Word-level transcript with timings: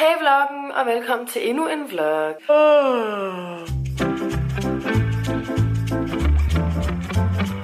Hej 0.00 0.14
vloggen, 0.20 0.72
og 0.72 0.86
velkommen 0.86 1.26
til 1.26 1.50
endnu 1.50 1.68
en 1.68 1.90
vlog. 1.90 2.34
Oh. 2.48 3.68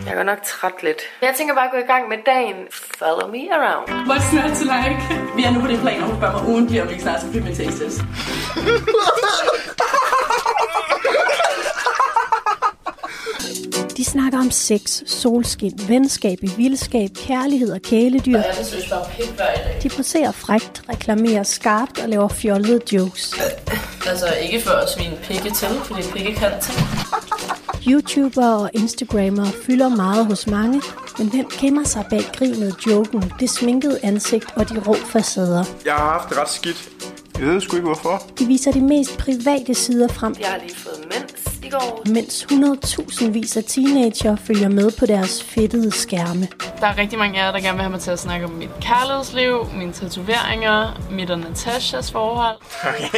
Jeg 0.05 0.13
er 0.13 0.15
godt 0.15 0.27
nok 0.27 0.43
træt 0.43 0.83
lidt. 0.83 1.01
Jeg 1.23 1.35
tænker 1.37 1.55
bare 1.55 1.65
at 1.65 1.71
gå 1.71 1.77
i 1.77 1.89
gang 1.93 2.09
med 2.09 2.19
dagen. 2.27 2.57
Follow 2.99 3.31
me 3.31 3.43
around. 3.57 3.89
What's 4.11 4.35
not 4.35 4.51
to 4.59 4.65
like? 4.75 5.01
Vi 5.37 5.43
er 5.45 5.51
nu 5.51 5.61
på 5.61 5.67
det 5.67 5.81
plan, 5.81 6.03
og 6.03 6.09
hun 6.09 6.17
spørger 6.17 6.43
mig 6.43 6.53
ugentligt, 6.53 6.83
om 6.83 6.89
vi 6.89 6.93
ikke 6.93 7.03
snart 7.03 7.21
skal 7.21 7.33
filme 7.33 7.49
snakker 14.17 14.39
om 14.39 14.51
sex, 14.51 15.03
solskin, 15.07 15.73
venskab 15.89 16.39
i 16.43 16.51
vildskab, 16.57 17.11
kærlighed 17.15 17.71
og 17.73 17.83
kæledyr. 17.83 18.43
De 19.83 19.89
poserer 19.89 20.33
frægt, 20.33 20.83
reklamerer 20.89 21.43
skarpt 21.43 21.99
og 22.03 22.09
laver 22.09 22.29
fjollede 22.29 22.81
jokes. 22.93 23.35
Altså, 24.07 24.27
ikke 24.43 24.61
for 24.61 24.71
at 24.71 24.91
svine 24.91 25.17
pikke 25.23 25.51
til, 25.51 25.69
fordi 25.85 26.03
pikke 26.03 26.35
kan 26.35 26.51
ting. 26.63 26.79
YouTubere 27.89 28.57
og 28.57 28.71
Instagrammere 28.73 29.53
fylder 29.67 29.89
meget 29.89 30.27
hos 30.27 30.47
mange, 30.47 30.83
men 31.19 31.31
hvem 31.31 31.47
gemmer 31.61 31.85
sig 31.85 32.05
bag 32.11 32.25
grinet, 32.35 32.75
joken, 32.87 33.33
det 33.41 33.51
sminkede 33.51 33.99
ansigt 34.03 34.47
og 34.55 34.69
de 34.69 34.81
rå 34.87 34.95
facader? 34.95 35.65
Jeg 35.85 35.95
har 35.95 36.13
haft 36.13 36.29
det 36.29 36.39
ret 36.39 36.51
skidt. 36.51 36.89
Jeg 37.39 37.47
ved 37.47 37.61
sgu 37.61 37.77
ikke 37.77 37.87
hvorfor. 37.87 38.23
De 38.39 38.47
viser 38.47 38.73
de 38.73 38.81
mest 38.81 39.19
private 39.19 39.75
sider 39.75 40.09
frem, 40.09 40.35
Jeg 40.41 40.49
har 40.49 40.59
lige 40.59 40.77
fået 40.77 41.01
går. 41.09 41.36
Mens 42.07 42.47
100.000 42.53 43.59
af 43.59 43.65
teenager 43.65 44.37
følger 44.37 44.69
med 44.69 44.91
på 44.99 45.07
deres 45.07 45.43
fedtede 45.43 45.93
skærme. 45.93 46.49
Der 46.81 46.87
er 46.87 46.99
rigtig 46.99 47.19
mange 47.19 47.41
af 47.41 47.47
jer, 47.47 47.53
der 47.53 47.61
gerne 47.61 47.73
vil 47.73 47.83
have 47.83 47.91
mig 47.91 48.01
til 48.01 48.11
at 48.11 48.19
snakke 48.19 48.47
om 48.47 48.53
mit 48.53 48.71
kærlighedsliv, 48.81 49.67
mine 49.75 49.93
tatoveringer, 49.93 51.03
mit 51.11 51.31
og 51.31 51.39
Natashas 51.39 52.11
forhold. 52.13 52.57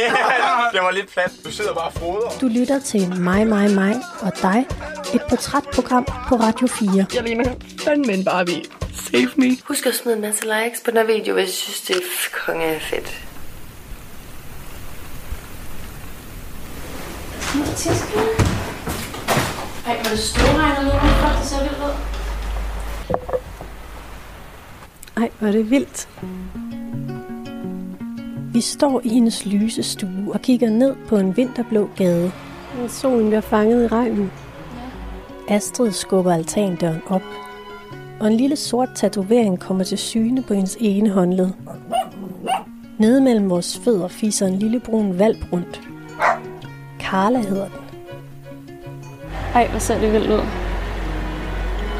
det 0.73 0.81
var 0.81 0.91
lidt 0.91 1.13
plat. 1.13 1.31
Du 1.45 1.51
sidder 1.51 1.73
bare 1.73 1.87
og 1.87 1.93
froder. 1.93 2.29
Du 2.41 2.47
lytter 2.47 2.79
til 2.79 3.13
Mig, 3.19 3.47
mig, 3.47 3.71
mig 3.71 3.95
og 4.19 4.31
dig, 4.41 4.65
et 5.13 5.21
portrætprogram 5.29 6.05
på 6.05 6.35
Radio 6.35 6.67
4. 6.67 7.05
Jeg 7.15 7.23
ligner 7.23 7.53
fandme 7.83 8.13
en 8.13 8.25
Barbie. 8.25 8.63
Save 9.11 9.29
me. 9.35 9.57
Husk 9.67 9.85
at 9.85 9.95
smide 9.95 10.15
en 10.15 10.21
masse 10.21 10.43
likes 10.43 10.81
på 10.85 10.91
den 10.91 10.97
her 10.97 11.05
video, 11.05 11.33
hvis 11.33 11.49
I 11.49 11.61
synes, 11.61 11.81
det 11.81 11.95
er 11.95 12.01
konge 12.45 12.79
fedt. 12.79 13.28
Ej, 17.49 17.55
var 20.03 20.09
det 20.09 20.19
støvregnet 20.19 20.83
lige 20.83 20.93
nu? 20.93 20.99
Fuck, 20.99 21.39
det 21.39 21.47
ser 21.47 21.59
vildt 21.59 21.77
ud. 21.77 21.93
Ej, 25.17 25.29
hvor 25.39 25.47
er 25.47 25.51
det 25.51 25.69
vildt. 25.69 26.09
Vi 28.53 28.61
står 28.61 29.01
i 29.03 29.09
hendes 29.09 29.45
lyse 29.45 29.83
stue 29.83 30.33
og 30.33 30.41
kigger 30.41 30.69
ned 30.69 30.95
på 31.07 31.17
en 31.17 31.37
vinterblå 31.37 31.89
gade. 31.95 32.31
Solen 32.87 33.27
bliver 33.27 33.41
fanget 33.41 33.83
i 33.83 33.87
regnen. 33.87 34.31
Astrid 35.47 35.91
skubber 35.91 36.33
altandøren 36.33 37.01
op. 37.07 37.23
Og 38.19 38.27
en 38.27 38.37
lille 38.37 38.55
sort 38.55 38.89
tatovering 38.95 39.59
kommer 39.59 39.83
til 39.83 39.97
syne 39.97 40.43
på 40.43 40.53
hendes 40.53 40.77
ene 40.79 41.09
håndled. 41.09 41.49
Nede 42.97 43.21
mellem 43.21 43.49
vores 43.49 43.79
fødder 43.83 44.07
fiser 44.07 44.47
en 44.47 44.59
lille 44.59 44.79
brun 44.79 45.19
valp 45.19 45.53
rundt. 45.53 45.88
Carla 47.09 47.39
hedder 47.39 47.67
den. 47.69 47.79
Ej, 49.53 49.67
hvor 49.69 49.79
ser 49.79 49.99
det 49.99 50.13
vildt 50.13 50.31
ud. 50.31 50.45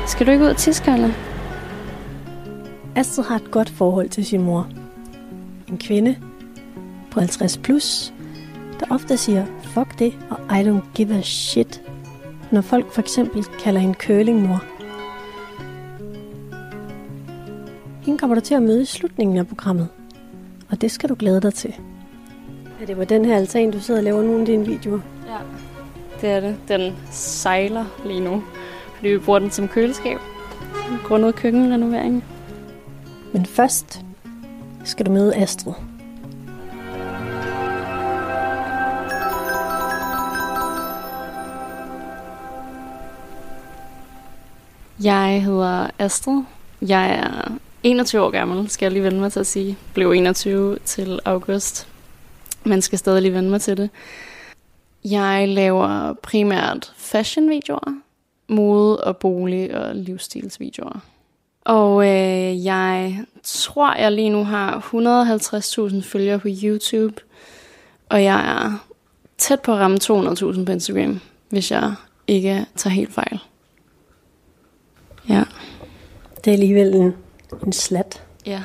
Skal 0.08 0.28
du 0.28 0.32
ikke 0.32 0.44
ud 0.44 0.50
og 0.50 0.58
tisse, 0.58 0.84
Carla? 0.84 1.14
Astrid 2.96 3.24
har 3.24 3.36
et 3.36 3.52
godt 3.52 3.70
forhold 3.70 4.10
til 4.10 4.26
sin 4.26 4.42
mor. 4.42 4.68
En 5.68 5.78
kvinde 5.78 6.16
på 7.12 7.20
50 7.20 7.58
plus, 7.58 8.14
der 8.80 8.86
ofte 8.90 9.18
siger 9.18 9.46
fuck 9.62 10.00
det 10.00 10.14
og 10.30 10.58
I 10.58 10.64
don't 10.64 10.94
give 10.94 11.16
a 11.16 11.22
shit, 11.22 11.82
når 12.52 12.62
folk 12.62 12.92
for 12.92 13.02
eksempel 13.02 13.44
kalder 13.44 13.80
hende 13.80 13.96
curlingmor. 14.00 14.64
Hende 18.02 18.20
kommer 18.20 18.36
du 18.36 18.42
til 18.42 18.56
at 18.56 18.64
møde 18.64 18.82
i 18.82 18.86
slutningen 18.86 19.38
af 19.38 19.48
programmet, 19.48 19.88
og 20.72 20.82
det 20.82 20.92
skal 20.92 21.10
du 21.10 21.16
glæde 21.20 21.42
dig 21.42 21.54
til. 21.54 21.76
Er 22.82 22.86
det 22.86 22.95
på 22.95 23.04
den 23.04 23.26
her 23.26 23.36
altan, 23.36 23.72
du 23.72 23.80
sidder 23.80 24.00
og 24.00 24.04
laver 24.04 24.22
nogle 24.22 24.40
af 24.40 24.45
dine 24.45 24.66
videoer? 24.66 25.00
Ja. 25.28 25.38
Det 26.22 26.30
er 26.30 26.40
det. 26.40 26.58
Den 26.67 26.95
sejler 27.12 27.86
lige 28.06 28.20
nu, 28.20 28.44
fordi 28.95 29.10
vi 29.10 29.17
bruger 29.17 29.40
den 29.40 29.52
som 29.52 29.67
køleskab. 29.67 30.17
Grundet 31.04 31.36
køkkenrenoveringen. 31.36 32.23
Men 33.34 33.45
først 33.45 34.02
skal 34.84 35.06
du 35.06 35.12
møde 35.12 35.36
Astrid. 35.36 35.73
Jeg 45.04 45.44
hedder 45.44 45.88
Astrid. 46.00 46.44
Jeg 46.82 47.16
er 47.16 47.52
21 47.84 48.22
år 48.22 48.30
gammel, 48.30 48.70
skal 48.70 48.86
jeg 48.86 48.92
lige 48.92 49.04
vende 49.04 49.20
mig 49.20 49.32
til 49.32 49.39
at 49.39 49.48
sige. 49.48 49.78
Blev 49.94 50.12
21 50.12 50.78
til 50.86 51.20
august, 51.26 51.88
men 52.64 52.81
skal 52.81 52.99
stadig 52.99 53.21
lige 53.21 53.33
vende 53.33 53.49
mig 53.49 53.61
til 53.61 53.77
det. 53.77 53.89
Jeg 55.05 55.47
laver 55.47 56.14
primært 56.14 56.93
fashion-videoer, 56.97 58.02
mode- 58.47 59.03
og 59.03 59.17
bolig- 59.17 59.75
og 59.75 59.95
livsstilsvideoer. 59.95 60.99
Og 61.65 62.08
øh, 62.08 62.65
jeg 62.65 63.20
tror, 63.43 63.95
jeg 63.95 64.11
lige 64.11 64.30
nu 64.30 64.43
har 64.43 64.80
150.000 65.93 66.02
følgere 66.02 66.39
på 66.39 66.47
YouTube, 66.64 67.15
og 68.09 68.23
jeg 68.23 68.39
er 68.39 68.87
tæt 69.37 69.59
på 69.59 69.73
at 69.73 69.80
ramme 69.80 69.97
200.000 70.03 70.65
på 70.65 70.71
Instagram, 70.71 71.20
hvis 71.49 71.71
jeg 71.71 71.93
ikke 72.27 72.65
tager 72.76 72.93
helt 72.93 73.14
fejl. 73.14 73.39
Ja. 75.30 75.43
Det 76.45 76.47
er 76.47 76.53
alligevel 76.53 76.95
en, 76.95 77.14
en 77.65 77.73
slat. 77.73 78.23
Ja. 78.45 78.64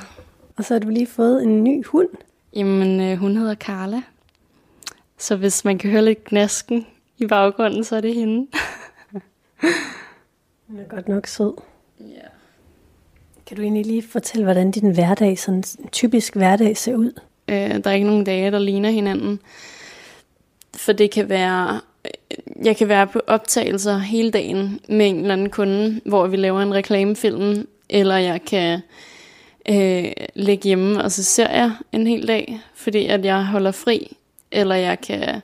Og 0.57 0.65
så 0.65 0.75
har 0.75 0.79
du 0.79 0.89
lige 0.89 1.07
fået 1.07 1.43
en 1.43 1.65
ny 1.65 1.85
hund. 1.87 2.09
Jamen, 2.57 3.01
øh, 3.01 3.17
hun 3.19 3.37
hedder 3.37 3.55
Carla. 3.55 4.03
Så 5.19 5.37
hvis 5.37 5.65
man 5.65 5.79
kan 5.79 5.91
høre 5.91 6.05
lidt 6.05 6.25
gnasken 6.25 6.87
i 7.19 7.27
baggrunden, 7.27 7.85
så 7.85 7.97
er 7.97 8.01
det 8.01 8.15
hende. 8.15 8.47
Hun 10.69 10.79
er 10.79 10.85
godt 10.89 11.09
nok 11.09 11.27
sød. 11.27 11.53
Ja. 12.01 12.27
Kan 13.47 13.57
du 13.57 13.63
egentlig 13.63 13.87
lige 13.87 14.03
fortælle, 14.03 14.45
hvordan 14.45 14.71
din 14.71 14.95
hverdag, 14.95 15.39
sådan 15.39 15.65
en 15.79 15.89
typisk 15.93 16.37
hverdag 16.37 16.77
ser 16.77 16.95
ud? 16.95 17.21
Øh, 17.49 17.57
der 17.85 17.91
er 17.91 17.93
ikke 17.95 18.07
nogen 18.07 18.25
dage, 18.25 18.51
der 18.51 18.59
ligner 18.59 18.91
hinanden. 18.91 19.41
For 20.77 20.93
det 20.93 21.11
kan 21.11 21.29
være... 21.29 21.81
øh, 22.05 22.67
Jeg 22.67 22.77
kan 22.77 22.89
være 22.89 23.07
på 23.07 23.21
optagelser 23.27 23.99
hele 23.99 24.31
dagen 24.31 24.81
med 24.89 25.09
en 25.09 25.17
eller 25.19 25.33
anden 25.33 25.51
kunde, 25.51 26.01
hvor 26.05 26.27
vi 26.27 26.37
laver 26.37 26.63
en 26.63 26.75
reklamefilm, 26.75 27.69
eller 27.89 28.17
jeg 28.17 28.43
kan 28.45 28.81
øh, 29.71 30.13
ligge 30.35 30.65
hjemme, 30.65 31.05
og 31.05 31.13
så 31.13 31.23
ser 31.23 31.51
jeg 31.51 31.73
en 31.93 32.07
hel 32.07 32.29
dag, 32.29 32.61
fordi 32.75 33.07
at 33.07 33.25
jeg 33.25 33.47
holder 33.47 33.71
fri, 33.71 34.17
eller 34.53 34.75
jeg 34.75 35.01
kan 35.01 35.41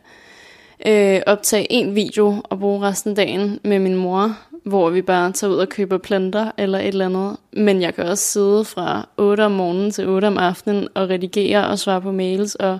øh, 0.86 1.20
optage 1.26 1.72
en 1.72 1.94
video 1.94 2.42
og 2.44 2.59
bruge 2.59 2.82
resten 2.82 3.10
af 3.10 3.16
dagen 3.16 3.60
med 3.64 3.78
min 3.78 3.97
mor, 3.97 4.36
hvor 4.64 4.91
vi 4.91 5.03
bare 5.03 5.32
tager 5.32 5.53
ud 5.53 5.56
og 5.56 5.69
køber 5.69 5.98
planter 5.98 6.50
eller 6.59 6.78
et 6.78 6.88
eller 6.88 7.06
andet. 7.06 7.36
Men 7.53 7.82
jeg 7.82 7.94
kan 7.94 8.04
også 8.04 8.25
sidde 8.25 8.64
fra 8.64 9.09
8 9.16 9.44
om 9.44 9.53
morgenen 9.53 9.91
til 9.91 10.09
8 10.09 10.26
om 10.26 10.38
aftenen 10.38 10.88
og 10.94 11.10
redigere 11.10 11.66
og 11.66 11.78
svare 11.78 12.00
på 12.00 12.12
mails 12.12 12.54
og 12.54 12.78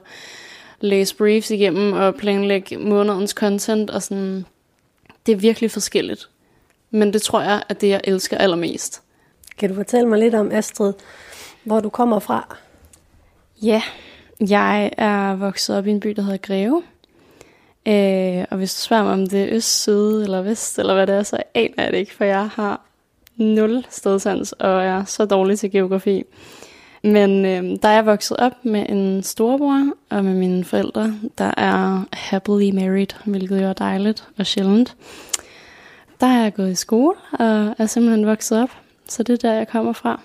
læse 0.81 1.17
briefs 1.17 1.51
igennem 1.51 1.93
og 1.93 2.15
planlægge 2.15 2.79
månedens 2.79 3.31
content 3.31 3.91
og 3.91 4.03
sådan. 4.03 4.45
Det 5.27 5.33
er 5.33 5.37
virkelig 5.37 5.71
forskelligt. 5.71 6.29
Men 6.91 7.13
det 7.13 7.23
tror 7.23 7.43
jeg, 7.43 7.63
at 7.69 7.81
det 7.81 7.89
jeg 7.89 8.01
elsker 8.05 8.39
allermest. 8.39 9.03
Kan 9.59 9.69
du 9.69 9.75
fortælle 9.75 10.09
mig 10.09 10.19
lidt 10.19 10.35
om 10.35 10.53
Astrid, 10.53 10.93
hvor 11.71 11.81
du 11.81 11.89
kommer 11.89 12.19
fra? 12.19 12.57
Ja, 13.63 13.83
jeg 14.49 14.91
er 14.97 15.35
vokset 15.35 15.77
op 15.77 15.87
i 15.87 15.91
en 15.91 16.01
by, 16.01 16.09
der 16.09 16.23
hedder 16.23 16.37
Greve. 16.37 16.83
Øh, 17.87 18.47
og 18.51 18.57
hvis 18.57 18.75
du 18.75 18.81
spørger 18.81 19.05
mig, 19.05 19.13
om 19.13 19.27
det 19.27 19.43
er 19.43 19.57
øst, 19.57 19.83
syd 19.83 20.23
eller 20.23 20.43
vest, 20.43 20.79
eller 20.79 20.95
hvad 20.95 21.07
det 21.07 21.15
er, 21.15 21.23
så 21.23 21.43
aner 21.55 21.83
jeg 21.83 21.93
det 21.93 21.99
ikke, 21.99 22.15
for 22.15 22.25
jeg 22.25 22.49
har 22.49 22.81
nul 23.37 23.87
stedsans, 23.91 24.53
og 24.53 24.85
er 24.85 25.05
så 25.05 25.25
dårlig 25.25 25.59
til 25.59 25.71
geografi. 25.71 26.25
Men 27.03 27.45
øh, 27.45 27.79
der 27.83 27.89
er 27.89 27.95
jeg 27.95 28.07
vokset 28.07 28.37
op 28.37 28.65
med 28.65 28.87
en 28.89 29.23
storebror 29.23 29.93
og 30.11 30.25
med 30.25 30.35
mine 30.35 30.65
forældre, 30.65 31.15
der 31.39 31.55
er 31.57 32.05
happily 32.13 32.71
married, 32.71 33.15
hvilket 33.25 33.63
jo 33.63 33.67
er 33.67 33.73
dejligt 33.73 34.29
og 34.39 34.47
sjældent. 34.47 34.97
Der 36.21 36.27
er 36.27 36.43
jeg 36.43 36.55
gået 36.55 36.71
i 36.71 36.75
skole 36.75 37.17
og 37.33 37.75
er 37.79 37.87
simpelthen 37.87 38.27
vokset 38.27 38.63
op, 38.63 38.71
så 39.09 39.23
det 39.23 39.33
er 39.33 39.49
der, 39.49 39.55
jeg 39.55 39.69
kommer 39.69 39.93
fra. 39.93 40.21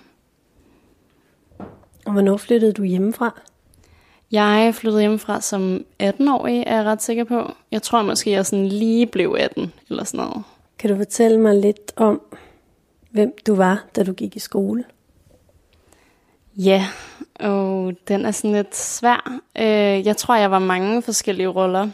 Og 2.06 2.12
hvornår 2.12 2.38
flyttede 2.38 2.74
du 2.74 2.84
hjemmefra? 2.84 3.42
Jeg 4.31 4.75
flyttede 4.75 5.02
hjemmefra 5.02 5.42
som 5.42 5.86
18-årig, 6.04 6.63
er 6.68 6.75
jeg 6.75 6.86
ret 6.86 7.04
sikker 7.04 7.24
på. 7.24 7.52
Jeg 7.72 7.81
tror 7.81 8.02
måske, 8.02 8.31
jeg 8.31 8.46
sådan 8.46 8.68
lige 8.68 9.06
blev 9.06 9.36
18 9.40 9.74
eller 9.90 10.04
sådan 10.04 10.18
noget. 10.18 10.44
Kan 10.80 10.90
du 10.90 10.98
fortælle 10.98 11.40
mig 11.40 11.56
lidt 11.56 11.94
om, 11.96 12.22
hvem 13.12 13.34
du 13.48 13.56
var, 13.56 13.86
da 13.96 14.04
du 14.04 14.13
gik 14.13 14.36
i 14.36 14.40
skole? 14.40 14.84
Ja, 16.56 16.88
og 17.40 17.94
den 18.08 18.25
er 18.25 18.31
sådan 18.31 18.51
lidt 18.51 18.75
svær. 18.75 19.40
Øh, 19.58 20.06
jeg 20.06 20.18
tror, 20.18 20.36
jeg 20.36 20.51
var 20.51 20.60
mange 20.60 21.01
forskellige 21.01 21.48
roller. 21.48 21.90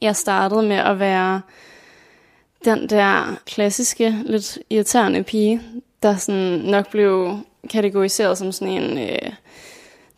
Jeg 0.00 0.16
startede 0.16 0.62
med 0.62 0.76
at 0.76 0.98
være 0.98 1.40
den 2.64 2.88
der 2.88 3.40
klassiske, 3.46 4.14
lidt 4.24 4.58
irriterende 4.70 5.22
pige, 5.22 5.62
der 6.02 6.16
sådan 6.16 6.58
nok 6.58 6.90
blev 6.90 7.38
kategoriseret 7.70 8.38
som 8.38 8.52
sådan 8.52 8.82
en 8.82 8.98
øh, 8.98 9.32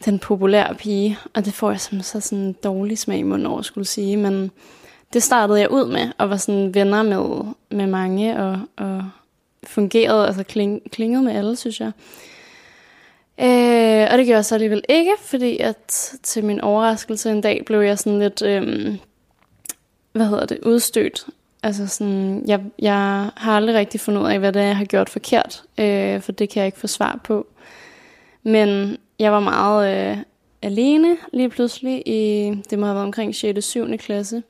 den 0.04 0.18
populære 0.18 0.74
pige, 0.74 1.18
og 1.34 1.44
det 1.44 1.54
får 1.54 1.70
jeg 1.70 1.80
som 1.80 2.00
så 2.00 2.20
sådan 2.20 2.44
en 2.44 2.52
dårlig 2.52 2.98
smag 2.98 3.18
i 3.18 3.22
munden 3.22 3.46
over, 3.46 3.62
skulle 3.62 3.86
sige, 3.86 4.16
men 4.16 4.50
det 5.12 5.22
startede 5.22 5.60
jeg 5.60 5.70
ud 5.70 5.86
med, 5.92 6.08
og 6.18 6.30
var 6.30 6.36
sådan 6.36 6.74
venner 6.74 7.02
med, 7.02 7.52
med 7.70 7.86
mange, 7.86 8.38
og, 8.42 8.60
og 8.76 9.04
fungerede, 9.64 10.26
altså 10.26 10.42
kling, 10.42 10.90
klingede 10.90 11.22
med 11.22 11.36
alle, 11.36 11.56
synes 11.56 11.80
jeg. 11.80 11.92
Øh, 13.40 14.08
og 14.12 14.18
det 14.18 14.26
gjorde 14.26 14.36
jeg 14.36 14.44
så 14.44 14.54
alligevel 14.54 14.82
ikke, 14.88 15.12
fordi 15.20 15.58
at 15.58 16.12
til 16.22 16.44
min 16.44 16.60
overraskelse 16.60 17.30
en 17.30 17.40
dag 17.40 17.62
blev 17.66 17.80
jeg 17.80 17.98
sådan 17.98 18.18
lidt, 18.18 18.42
øh, 18.42 18.94
hvad 20.12 20.26
hedder 20.26 20.46
det, 20.46 20.58
udstødt. 20.62 21.26
Altså 21.62 21.86
sådan, 21.86 22.44
jeg, 22.46 22.60
jeg 22.78 23.30
har 23.36 23.56
aldrig 23.56 23.74
rigtig 23.74 24.00
fundet 24.00 24.22
ud 24.22 24.26
af, 24.26 24.38
hvad 24.38 24.52
det 24.52 24.62
er, 24.62 24.66
jeg 24.66 24.76
har 24.76 24.84
gjort 24.84 25.08
forkert, 25.08 25.62
øh, 25.78 26.20
for 26.20 26.32
det 26.32 26.48
kan 26.48 26.60
jeg 26.60 26.66
ikke 26.66 26.78
få 26.78 26.86
svar 26.86 27.20
på. 27.24 27.46
Men 28.42 28.96
jeg 29.18 29.32
var 29.32 29.40
meget 29.40 30.10
øh, 30.10 30.18
alene 30.62 31.16
lige 31.32 31.48
pludselig 31.48 32.08
i, 32.08 32.52
det 32.70 32.78
må 32.78 32.86
have 32.86 32.94
været 32.94 33.06
omkring 33.06 33.34
6. 33.34 33.56
og 33.56 33.62
7. 33.62 33.98
klasse. 33.98 34.42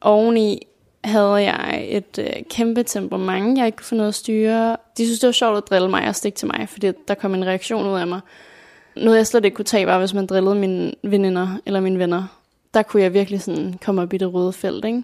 Oveni 0.00 0.66
havde 1.04 1.34
jeg 1.34 1.86
et 1.88 2.18
øh, 2.18 2.42
kæmpe 2.50 2.82
temperament, 2.82 3.58
jeg 3.58 3.66
ikke 3.66 3.76
kunne 3.76 3.84
få 3.84 3.94
noget 3.94 4.08
at 4.08 4.14
styre. 4.14 4.76
De 4.98 5.06
synes, 5.06 5.20
det 5.20 5.26
var 5.26 5.32
sjovt 5.32 5.56
at 5.56 5.64
drille 5.70 5.88
mig 5.88 6.08
og 6.08 6.14
stikke 6.14 6.36
til 6.36 6.46
mig, 6.46 6.68
fordi 6.68 6.92
der 7.08 7.14
kom 7.14 7.34
en 7.34 7.46
reaktion 7.46 7.86
ud 7.86 7.98
af 7.98 8.06
mig. 8.06 8.20
Noget, 8.96 9.16
jeg 9.16 9.26
slet 9.26 9.44
ikke 9.44 9.54
kunne 9.54 9.64
tage, 9.64 9.86
var, 9.86 9.98
hvis 9.98 10.14
man 10.14 10.26
drillede 10.26 10.54
mine 10.54 10.92
veninder 11.02 11.48
eller 11.66 11.80
mine 11.80 11.98
venner. 11.98 12.40
Der 12.74 12.82
kunne 12.82 13.02
jeg 13.02 13.14
virkelig 13.14 13.42
sådan 13.42 13.78
komme 13.84 14.02
op 14.02 14.12
i 14.12 14.18
det 14.18 14.34
røde 14.34 14.52
felt, 14.52 14.84
ikke? 14.84 15.02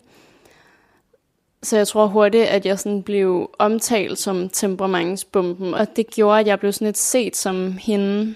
Så 1.62 1.76
jeg 1.76 1.88
tror 1.88 2.06
hurtigt, 2.06 2.44
at 2.44 2.66
jeg 2.66 2.78
sådan 2.78 3.02
blev 3.02 3.50
omtalt 3.58 4.18
som 4.18 4.48
temperamentsbomben, 4.48 5.74
og 5.74 5.96
det 5.96 6.10
gjorde, 6.10 6.40
at 6.40 6.46
jeg 6.46 6.60
blev 6.60 6.72
sådan 6.72 6.86
lidt 6.86 6.98
set 6.98 7.36
som 7.36 7.76
hende, 7.80 8.34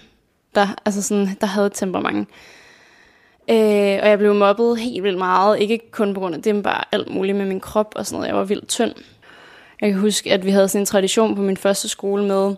der, 0.55 0.67
altså 0.85 1.01
sådan, 1.01 1.37
der 1.41 1.47
havde 1.47 1.69
temperament. 1.69 2.29
Øh, 3.49 3.99
og 4.01 4.09
jeg 4.09 4.17
blev 4.17 4.35
mobbet 4.35 4.79
helt 4.79 5.03
vildt 5.03 5.17
meget, 5.17 5.59
ikke 5.59 5.91
kun 5.91 6.13
på 6.13 6.19
grund 6.19 6.35
af 6.35 6.41
det, 6.41 6.55
men 6.55 6.63
bare 6.63 6.83
alt 6.91 7.09
muligt 7.09 7.37
med 7.37 7.45
min 7.45 7.59
krop 7.59 7.93
og 7.95 8.05
sådan 8.05 8.15
noget. 8.15 8.27
Jeg 8.27 8.35
var 8.35 8.43
vildt 8.43 8.67
tynd. 8.67 8.93
Jeg 9.81 9.91
kan 9.91 9.99
huske, 9.99 10.33
at 10.33 10.45
vi 10.45 10.49
havde 10.49 10.67
sådan 10.67 10.81
en 10.81 10.85
tradition 10.85 11.35
på 11.35 11.41
min 11.41 11.57
første 11.57 11.89
skole 11.89 12.25
med, 12.25 12.55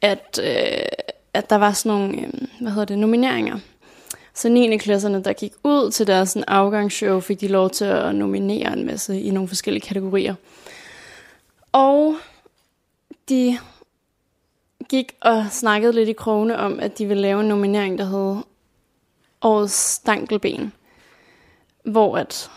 at, 0.00 0.40
øh, 0.42 1.08
at 1.34 1.50
der 1.50 1.56
var 1.56 1.72
sådan 1.72 1.98
nogle, 1.98 2.18
øh, 2.18 2.32
hvad 2.60 2.72
hedder 2.72 2.84
det, 2.84 2.98
nomineringer. 2.98 3.58
Så 4.40 4.48
9. 4.48 4.76
klasserne, 4.78 5.22
der 5.22 5.32
gik 5.32 5.52
ud 5.64 5.90
til 5.90 6.06
deres 6.06 6.28
sådan, 6.28 6.44
afgangsshow, 6.48 7.20
fik 7.20 7.40
de 7.40 7.48
lov 7.48 7.70
til 7.70 7.84
at 7.84 8.14
nominere 8.14 8.72
en 8.72 8.86
masse 8.86 9.20
i 9.20 9.30
nogle 9.30 9.48
forskellige 9.48 9.86
kategorier. 9.86 10.34
Og 11.72 12.16
de 13.28 13.58
gik 14.88 15.12
og 15.20 15.44
snakkede 15.50 15.92
lidt 15.92 16.08
i 16.08 16.12
krogene 16.12 16.58
om, 16.58 16.80
at 16.80 16.98
de 16.98 17.06
ville 17.06 17.20
lave 17.22 17.40
en 17.40 17.48
nominering, 17.48 17.98
der 17.98 18.04
hed 18.04 18.42
Årets 19.42 19.74
Stankelben. 19.74 20.72
Hvor 21.84 22.16
at 22.16 22.50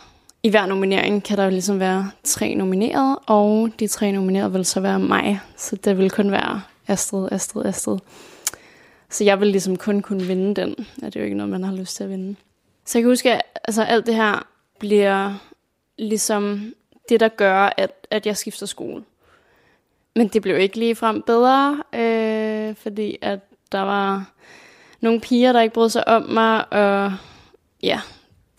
i 0.43 0.49
hver 0.49 0.65
nominering 0.65 1.23
kan 1.23 1.37
der 1.37 1.49
ligesom 1.49 1.79
være 1.79 2.11
tre 2.23 2.55
nominerede, 2.55 3.17
og 3.17 3.69
de 3.79 3.87
tre 3.87 4.11
nominerede 4.11 4.51
vil 4.51 4.65
så 4.65 4.79
være 4.79 4.99
mig. 4.99 5.39
Så 5.57 5.75
det 5.75 5.97
vil 5.97 6.11
kun 6.11 6.31
være 6.31 6.61
Astrid, 6.87 7.27
Astrid, 7.31 7.65
Astrid. 7.65 7.97
Så 9.13 9.23
jeg 9.23 9.39
vil 9.39 9.47
ligesom 9.47 9.75
kun 9.75 10.01
kunne 10.01 10.23
vinde 10.23 10.61
den. 10.61 10.87
Ja, 11.01 11.05
det 11.05 11.15
er 11.15 11.19
jo 11.19 11.23
ikke 11.23 11.37
noget, 11.37 11.49
man 11.49 11.63
har 11.63 11.73
lyst 11.73 11.95
til 11.95 12.03
at 12.03 12.09
vinde. 12.09 12.35
Så 12.85 12.97
jeg 12.97 13.03
kan 13.03 13.11
huske, 13.11 13.33
at 13.33 13.41
altså, 13.67 13.83
alt 13.83 14.05
det 14.05 14.15
her 14.15 14.47
bliver 14.79 15.33
ligesom 15.97 16.73
det, 17.09 17.19
der 17.19 17.27
gør, 17.27 17.73
at, 17.77 18.07
at 18.11 18.25
jeg 18.25 18.37
skifter 18.37 18.65
skole. 18.65 19.03
Men 20.15 20.27
det 20.27 20.41
blev 20.41 20.57
ikke 20.57 20.79
ligefrem 20.79 21.21
bedre, 21.21 21.83
øh, 21.93 22.75
fordi 22.75 23.17
at 23.21 23.39
der 23.71 23.81
var 23.81 24.31
nogle 25.01 25.21
piger, 25.21 25.53
der 25.53 25.61
ikke 25.61 25.73
brød 25.73 25.89
sig 25.89 26.07
om 26.07 26.21
mig, 26.21 26.73
og 26.73 27.13
ja, 27.83 28.01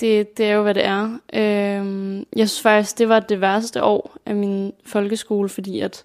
det, 0.00 0.38
det 0.38 0.46
er 0.46 0.52
jo, 0.52 0.62
hvad 0.62 0.74
det 0.74 0.84
er. 0.84 1.18
Øh, 1.32 2.16
jeg 2.36 2.48
synes 2.48 2.60
faktisk, 2.60 2.98
det 2.98 3.08
var 3.08 3.20
det 3.20 3.40
værste 3.40 3.82
år 3.82 4.16
af 4.26 4.34
min 4.34 4.72
folkeskole, 4.84 5.48
fordi 5.48 5.80
at 5.80 6.04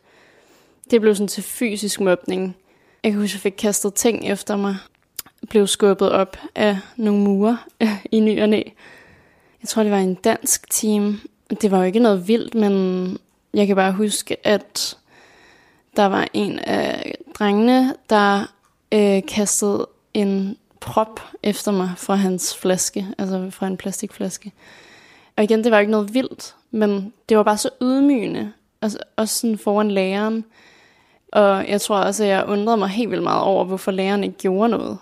det 0.92 1.02
blev 1.02 1.16
sådan 1.16 1.28
til 1.28 1.44
fysisk 1.44 2.00
mobning. 2.02 2.56
Jeg 3.04 3.12
kan 3.12 3.22
huske, 3.22 3.32
at 3.32 3.34
jeg 3.34 3.42
fik 3.42 3.56
kastet 3.58 3.94
ting 3.94 4.28
efter 4.28 4.56
mig. 4.56 4.76
Blev 5.50 5.68
skubbet 5.68 6.12
op 6.12 6.38
af 6.56 6.78
nogle 6.96 7.24
mure 7.24 7.58
i 8.12 8.20
ny 8.20 8.42
og 8.42 8.50
næ. 8.50 8.62
Jeg 9.62 9.70
tror, 9.70 9.84
det 9.84 9.92
var 9.92 9.98
en 9.98 10.16
dansk 10.16 10.70
team. 10.70 11.22
Det 11.62 11.72
var 11.72 11.78
jo 11.78 11.84
ikke 11.84 12.00
noget 12.00 12.28
vildt, 12.28 12.56
men 12.56 13.18
jeg 13.54 13.68
kan 13.68 13.76
bare 13.76 13.92
huske, 13.92 14.48
at 14.48 14.98
der 15.96 16.06
var 16.06 16.28
en 16.34 16.60
af 16.60 17.16
drengene, 17.40 17.96
der 18.10 18.46
øh, 18.92 19.22
kastede 19.28 19.88
en 20.14 20.58
prop 20.80 21.22
efter 21.44 21.72
mig 21.72 21.92
fra 21.98 22.16
hans 22.16 22.58
flaske, 22.58 23.08
altså 23.18 23.50
fra 23.50 23.68
en 23.68 23.78
plastikflaske. 23.78 24.52
Og 25.38 25.44
igen, 25.44 25.64
det 25.64 25.72
var 25.72 25.80
ikke 25.80 25.92
noget 25.92 26.14
vildt, 26.14 26.56
men 26.72 27.14
det 27.30 27.38
var 27.38 27.44
bare 27.44 27.58
så 27.58 27.70
ydmygende, 27.82 28.54
altså 28.82 29.00
også 29.16 29.36
sådan 29.40 29.58
foran 29.58 29.92
læreren. 29.92 30.46
Og 31.32 31.68
jeg 31.68 31.82
tror 31.82 31.98
også, 31.98 32.24
at 32.24 32.30
jeg 32.30 32.46
undrede 32.48 32.78
mig 32.78 32.90
helt 32.90 33.10
vildt 33.10 33.24
meget 33.24 33.42
over, 33.42 33.64
hvorfor 33.64 33.92
læreren 33.92 34.24
ikke 34.24 34.38
gjorde 34.38 34.70
noget. 34.70 34.98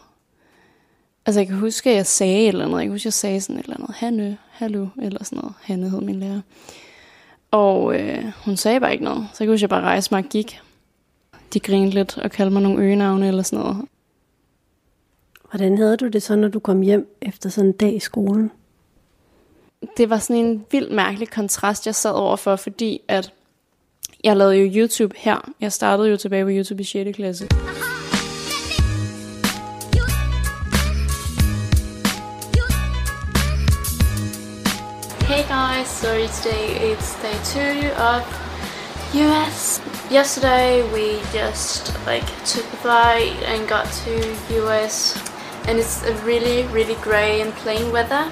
Altså 1.25 1.39
jeg 1.39 1.47
kan 1.47 1.57
huske, 1.57 1.89
at 1.89 1.95
jeg 1.95 2.05
sagde 2.05 2.41
et 2.41 2.47
eller 2.47 2.65
andet. 2.65 2.77
Jeg 2.77 2.85
kan 2.85 2.91
huske, 2.91 3.01
at 3.01 3.05
jeg 3.05 3.13
sagde 3.13 3.41
sådan 3.41 3.59
et 3.59 3.63
eller 3.63 3.77
andet. 3.77 3.95
Hanne, 3.95 4.37
hallo, 4.49 4.87
eller 5.01 5.23
sådan 5.23 5.37
noget. 5.37 5.53
Hanne 5.61 5.89
hed 5.89 6.01
min 6.01 6.19
lærer. 6.19 6.41
Og 7.51 7.99
øh, 7.99 8.25
hun 8.45 8.57
sagde 8.57 8.79
bare 8.79 8.91
ikke 8.91 9.03
noget. 9.03 9.27
Så 9.33 9.43
jeg 9.43 9.47
kan 9.47 9.53
huske, 9.53 9.57
at 9.57 9.61
jeg 9.61 9.69
bare 9.69 9.81
rejste 9.81 10.13
mig 10.13 10.23
og 10.23 10.29
gik. 10.29 10.59
De 11.53 11.59
grinede 11.59 11.91
lidt 11.91 12.17
og 12.17 12.31
kaldte 12.31 12.53
mig 12.53 12.61
nogle 12.61 12.83
øgenavne 12.83 13.27
eller 13.27 13.43
sådan 13.43 13.65
noget. 13.65 13.85
Hvordan 15.49 15.77
havde 15.77 15.97
du 15.97 16.07
det 16.07 16.23
så, 16.23 16.35
når 16.35 16.47
du 16.47 16.59
kom 16.59 16.81
hjem 16.81 17.17
efter 17.21 17.49
sådan 17.49 17.69
en 17.69 17.73
dag 17.73 17.95
i 17.95 17.99
skolen? 17.99 18.51
Det 19.97 20.09
var 20.09 20.17
sådan 20.17 20.45
en 20.45 20.65
vild 20.71 20.89
mærkelig 20.89 21.29
kontrast, 21.29 21.85
jeg 21.85 21.95
sad 21.95 22.11
overfor, 22.11 22.55
fordi 22.55 23.01
at 23.07 23.33
jeg 24.27 24.37
lavede 24.37 24.55
jo 24.55 24.81
YouTube 24.81 25.13
her. 25.17 25.49
Jeg 25.61 25.71
startede 25.71 26.09
jo 26.09 26.17
tilbage 26.17 26.43
på 26.43 26.49
YouTube 26.49 26.81
i 26.81 26.83
6. 26.83 27.15
klasse. 27.15 27.47
Hey 35.29 35.43
guys, 35.55 35.87
so 35.87 36.09
today 36.37 36.91
it's 36.91 37.09
day 37.23 37.37
two 37.53 37.77
of 38.11 38.21
US. 39.13 39.81
Yesterday 40.11 40.83
we 40.95 41.05
just 41.39 41.83
like 42.05 42.27
took 42.45 42.65
a 42.73 42.77
flight 42.85 43.37
and 43.51 43.67
got 43.67 43.87
to 44.03 44.13
US 44.59 44.95
and 45.67 45.79
it's 45.79 46.03
a 46.11 46.13
really 46.25 46.59
really 46.77 46.97
grey 47.03 47.41
and 47.41 47.53
plain 47.53 47.91
weather 47.93 48.25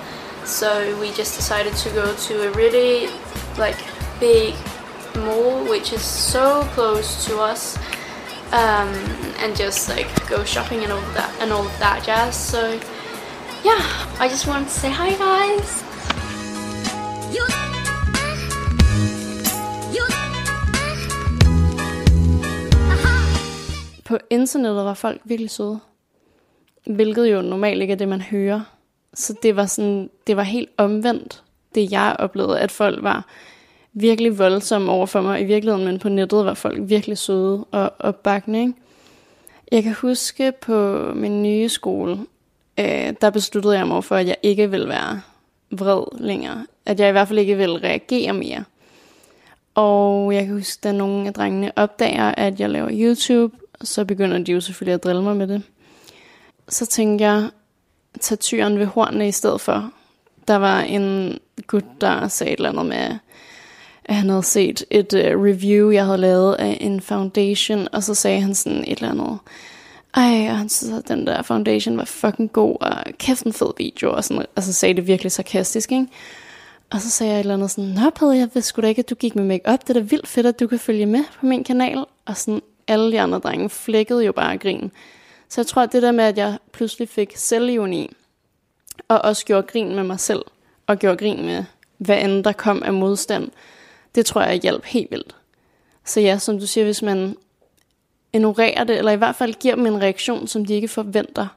so 0.46 0.68
we 1.02 1.08
just 1.22 1.34
decided 1.40 1.74
to 1.84 1.90
go 1.90 2.06
to 2.28 2.34
a 2.48 2.52
really 2.52 3.10
like 3.58 3.80
big 4.20 4.54
mall 5.16 5.70
which 5.70 5.94
is 5.94 6.02
so 6.02 6.64
close 6.76 7.26
to 7.26 7.40
us 7.52 7.78
um, 8.52 8.90
and 9.40 9.56
just 9.56 9.90
like 9.90 10.08
go 10.30 10.44
shopping 10.44 10.84
and 10.84 10.92
all 10.92 11.00
of 11.00 11.14
that 11.14 11.32
and 11.42 11.52
all 11.52 11.66
of 11.66 11.80
that 11.80 12.04
jazz 12.06 12.36
so 12.36 12.80
yeah 13.64 13.84
I 14.20 14.28
just 14.30 14.48
wanted 14.48 14.68
to 14.68 14.74
say 14.74 14.90
hi 14.90 15.14
guys 15.18 15.86
På 24.06 24.18
internettet 24.30 24.86
var 24.86 24.94
folk 24.94 25.22
virkelig 25.24 25.50
søde. 25.50 25.80
Hvilket 26.86 27.32
jo 27.32 27.42
normalt 27.42 27.82
ikke 27.82 27.92
er 27.92 27.98
det, 27.98 28.08
man 28.08 28.22
hører. 28.22 28.62
Så 29.14 29.34
det 29.44 29.56
var, 29.56 29.66
sådan, 29.66 30.10
det 30.28 30.38
var 30.38 30.44
helt 30.44 30.70
omvendt, 30.78 31.44
det 31.76 31.92
jeg 31.92 32.16
oplevede, 32.20 32.60
at 32.60 32.72
folk 32.72 33.04
var 33.04 33.26
virkelig 33.96 34.40
voldsomme 34.40 34.92
over 34.92 35.06
for 35.06 35.22
mig 35.22 35.42
i 35.42 35.44
virkeligheden, 35.44 35.86
men 35.86 36.00
på 36.00 36.10
nettet 36.10 36.46
var 36.46 36.54
folk 36.54 36.80
virkelig 36.82 37.18
søde 37.18 37.66
og 37.72 37.94
opbakkende. 38.00 38.60
Ikke? 38.60 38.74
Jeg 39.72 39.84
kan 39.84 39.94
huske 39.94 40.54
på 40.62 40.98
min 41.16 41.44
nye 41.44 41.70
skole, 41.70 42.20
øh, 42.80 43.14
der 43.22 43.30
besluttede 43.30 43.78
jeg 43.78 43.88
mig 43.88 44.04
for, 44.04 44.16
at 44.16 44.28
jeg 44.28 44.36
ikke 44.44 44.72
ville 44.72 44.90
være 44.90 45.22
vred 45.72 46.04
længere. 46.20 46.66
At 46.86 47.00
jeg 47.00 47.10
i 47.10 47.12
hvert 47.12 47.28
fald 47.28 47.40
ikke 47.40 47.58
ville 47.58 47.78
reagere 47.78 48.34
mere. 48.34 48.64
Og 49.76 50.34
jeg 50.34 50.46
kan 50.46 50.54
huske, 50.54 50.90
at 50.90 50.96
nogle 50.96 51.28
af 51.28 51.34
drengene 51.34 51.72
opdager, 51.76 52.32
at 52.38 52.60
jeg 52.60 52.70
laver 52.70 52.90
YouTube, 52.92 53.56
så 53.82 54.06
begynder 54.06 54.38
de 54.38 54.52
jo 54.52 54.62
selvfølgelig 54.62 54.94
at 54.94 55.04
drille 55.04 55.24
mig 55.24 55.36
med 55.36 55.48
det. 55.48 55.64
Så 56.70 56.86
tænkte 56.86 57.26
jeg, 57.26 57.50
tage 58.22 58.38
tyren 58.38 58.80
ved 58.80 58.86
hornene 58.86 59.28
i 59.28 59.32
stedet 59.32 59.62
for. 59.62 59.92
Der 60.48 60.56
var 60.56 60.82
en 60.82 61.38
gut, 61.68 61.84
der 62.02 62.28
sagde 62.28 62.54
et 62.54 62.58
eller 62.58 62.70
andet 62.70 62.86
med, 62.86 63.18
at 64.06 64.16
han 64.16 64.30
havde 64.30 64.44
set 64.44 64.86
et 64.90 65.14
uh, 65.14 65.44
review, 65.44 65.90
jeg 65.90 66.06
havde 66.06 66.18
lavet 66.18 66.54
af 66.54 66.78
en 66.82 67.02
foundation, 67.02 67.88
og 67.92 68.04
så 68.04 68.14
sagde 68.14 68.42
han 68.42 68.56
sådan 68.56 68.84
et 68.88 68.98
eller 68.98 69.12
andet, 69.12 69.38
ej, 70.14 70.50
og 70.50 70.58
han 70.58 70.70
synes, 70.70 70.94
at 70.98 71.08
den 71.08 71.28
der 71.28 71.42
foundation 71.42 71.98
var 71.98 72.06
fucking 72.06 72.52
god, 72.52 72.78
og 72.82 73.04
kæft 73.20 73.44
en 73.44 73.54
fed 73.54 73.72
video, 73.78 74.14
og 74.14 74.24
sådan, 74.24 74.46
altså 74.56 74.74
sagde 74.74 74.94
det 74.94 75.08
virkelig 75.08 75.32
sarkastisk, 75.32 75.92
ikke? 75.92 76.08
Og 76.92 77.02
så 77.02 77.10
sagde 77.10 77.32
jeg 77.32 77.40
et 77.40 77.44
eller 77.44 77.54
andet 77.54 77.72
sådan, 77.72 77.90
Nå, 77.90 78.10
Pede, 78.10 78.38
jeg 78.38 78.50
vidste 78.54 78.70
sgu 78.70 78.82
da 78.82 78.88
ikke, 78.88 79.00
at 79.00 79.10
du 79.10 79.16
gik 79.16 79.36
med 79.36 79.44
makeup. 79.44 79.82
Det 79.82 79.90
er 79.90 79.94
da 79.94 80.00
vildt 80.00 80.28
fedt, 80.28 80.48
at 80.48 80.60
du 80.60 80.68
kan 80.68 80.80
følge 80.80 81.06
med 81.06 81.24
på 81.40 81.46
min 81.46 81.64
kanal. 81.64 82.06
Og 82.26 82.38
sådan, 82.38 82.62
alle 82.88 83.12
de 83.12 83.22
andre 83.22 83.40
drenge 83.40 83.70
flækkede 83.70 84.26
jo 84.26 84.32
bare 84.32 84.58
grin. 84.58 84.92
Så 85.50 85.62
jeg 85.62 85.68
tror, 85.68 85.82
at 85.82 85.92
det 85.92 86.02
der 86.02 86.12
med, 86.12 86.24
at 86.24 86.38
jeg 86.38 86.58
pludselig 86.72 87.10
fik 87.10 87.34
selvironi, 87.36 88.12
og 89.08 89.22
også 89.22 89.46
gjorde 89.46 89.68
grin 89.68 89.96
med 89.96 90.04
mig 90.04 90.20
selv, 90.20 90.42
og 90.88 90.98
gjorde 91.00 91.18
grin 91.18 91.46
med, 91.46 91.64
hvad 91.98 92.22
end 92.22 92.44
der 92.44 92.52
kom 92.52 92.84
af 92.84 92.94
modstand, 92.94 93.50
det 94.16 94.26
tror 94.26 94.42
jeg 94.42 94.60
hjalp 94.60 94.86
helt 94.86 95.12
vildt. 95.12 95.36
Så 96.06 96.20
ja, 96.22 96.38
som 96.38 96.60
du 96.60 96.68
siger, 96.68 96.86
hvis 96.86 97.02
man 97.02 97.36
ignorerer 98.34 98.84
det, 98.84 98.98
eller 98.98 99.12
i 99.12 99.16
hvert 99.16 99.36
fald 99.36 99.54
giver 99.54 99.76
dem 99.76 99.86
en 99.86 100.02
reaktion, 100.02 100.48
som 100.48 100.66
de 100.66 100.74
ikke 100.74 100.88
forventer, 100.88 101.48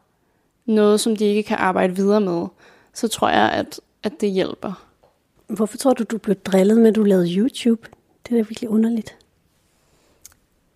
noget, 0.67 1.01
som 1.01 1.17
de 1.17 1.25
ikke 1.25 1.43
kan 1.43 1.57
arbejde 1.57 1.97
videre 1.97 2.21
med, 2.21 2.47
så 2.95 3.09
tror 3.09 3.29
jeg, 3.29 3.51
at, 3.51 3.81
at 4.03 4.21
det 4.21 4.31
hjælper. 4.31 4.87
Hvorfor 5.47 5.77
tror 5.77 5.93
du, 5.93 6.05
du 6.05 6.19
blev 6.19 6.37
drillet 6.37 6.79
med, 6.79 6.89
at 6.89 6.95
du 6.95 7.03
lavede 7.03 7.37
YouTube? 7.37 7.89
Det 8.25 8.33
er 8.33 8.37
da 8.37 8.49
virkelig 8.49 8.71
underligt. 8.71 9.17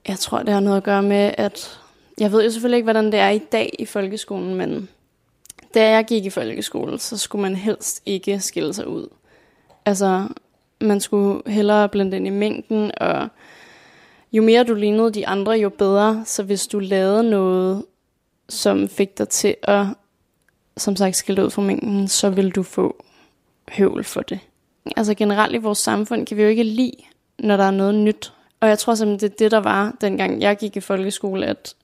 Jeg 0.08 0.18
tror, 0.18 0.38
det 0.38 0.48
har 0.48 0.60
noget 0.60 0.76
at 0.76 0.82
gøre 0.82 1.02
med, 1.02 1.34
at 1.38 1.80
jeg 2.18 2.32
ved 2.32 2.44
jo 2.44 2.50
selvfølgelig 2.50 2.76
ikke, 2.76 2.84
hvordan 2.84 3.12
det 3.12 3.20
er 3.20 3.28
i 3.28 3.38
dag 3.38 3.74
i 3.78 3.84
folkeskolen, 3.84 4.54
men 4.54 4.88
da 5.74 5.90
jeg 5.90 6.04
gik 6.04 6.24
i 6.24 6.30
folkeskole, 6.30 6.98
så 6.98 7.16
skulle 7.16 7.42
man 7.42 7.56
helst 7.56 8.02
ikke 8.06 8.40
skille 8.40 8.74
sig 8.74 8.86
ud. 8.86 9.08
Altså, 9.84 10.28
man 10.82 11.00
skulle 11.00 11.42
hellere 11.46 11.88
blande 11.88 12.16
ind 12.16 12.26
i 12.26 12.30
mængden, 12.30 12.92
og 13.00 13.28
jo 14.32 14.42
mere 14.42 14.64
du 14.64 14.74
lignede 14.74 15.10
de 15.10 15.26
andre, 15.26 15.52
jo 15.52 15.68
bedre. 15.68 16.22
Så 16.26 16.42
hvis 16.42 16.66
du 16.66 16.78
lavede 16.78 17.30
noget, 17.30 17.84
som 18.48 18.88
fik 18.88 19.18
dig 19.18 19.28
til 19.28 19.54
at, 19.62 19.86
som 20.76 20.96
sagt, 20.96 21.16
skille 21.16 21.44
ud 21.44 21.50
fra 21.50 21.62
mængden, 21.62 22.08
så 22.08 22.30
vil 22.30 22.50
du 22.50 22.62
få 22.62 23.04
høvl 23.68 24.04
for 24.04 24.20
det. 24.20 24.38
Altså 24.96 25.14
generelt 25.14 25.54
i 25.54 25.58
vores 25.58 25.78
samfund 25.78 26.26
kan 26.26 26.36
vi 26.36 26.42
jo 26.42 26.48
ikke 26.48 26.62
lide, 26.62 26.96
når 27.38 27.56
der 27.56 27.64
er 27.64 27.70
noget 27.70 27.94
nyt. 27.94 28.32
Og 28.60 28.68
jeg 28.68 28.78
tror 28.78 28.94
simpelthen, 28.94 29.30
det 29.30 29.34
er 29.34 29.44
det, 29.44 29.50
der 29.50 29.60
var, 29.60 29.96
dengang 30.00 30.40
jeg 30.40 30.56
gik 30.56 30.76
i 30.76 30.80
folkeskole, 30.80 31.46
at 31.46 31.74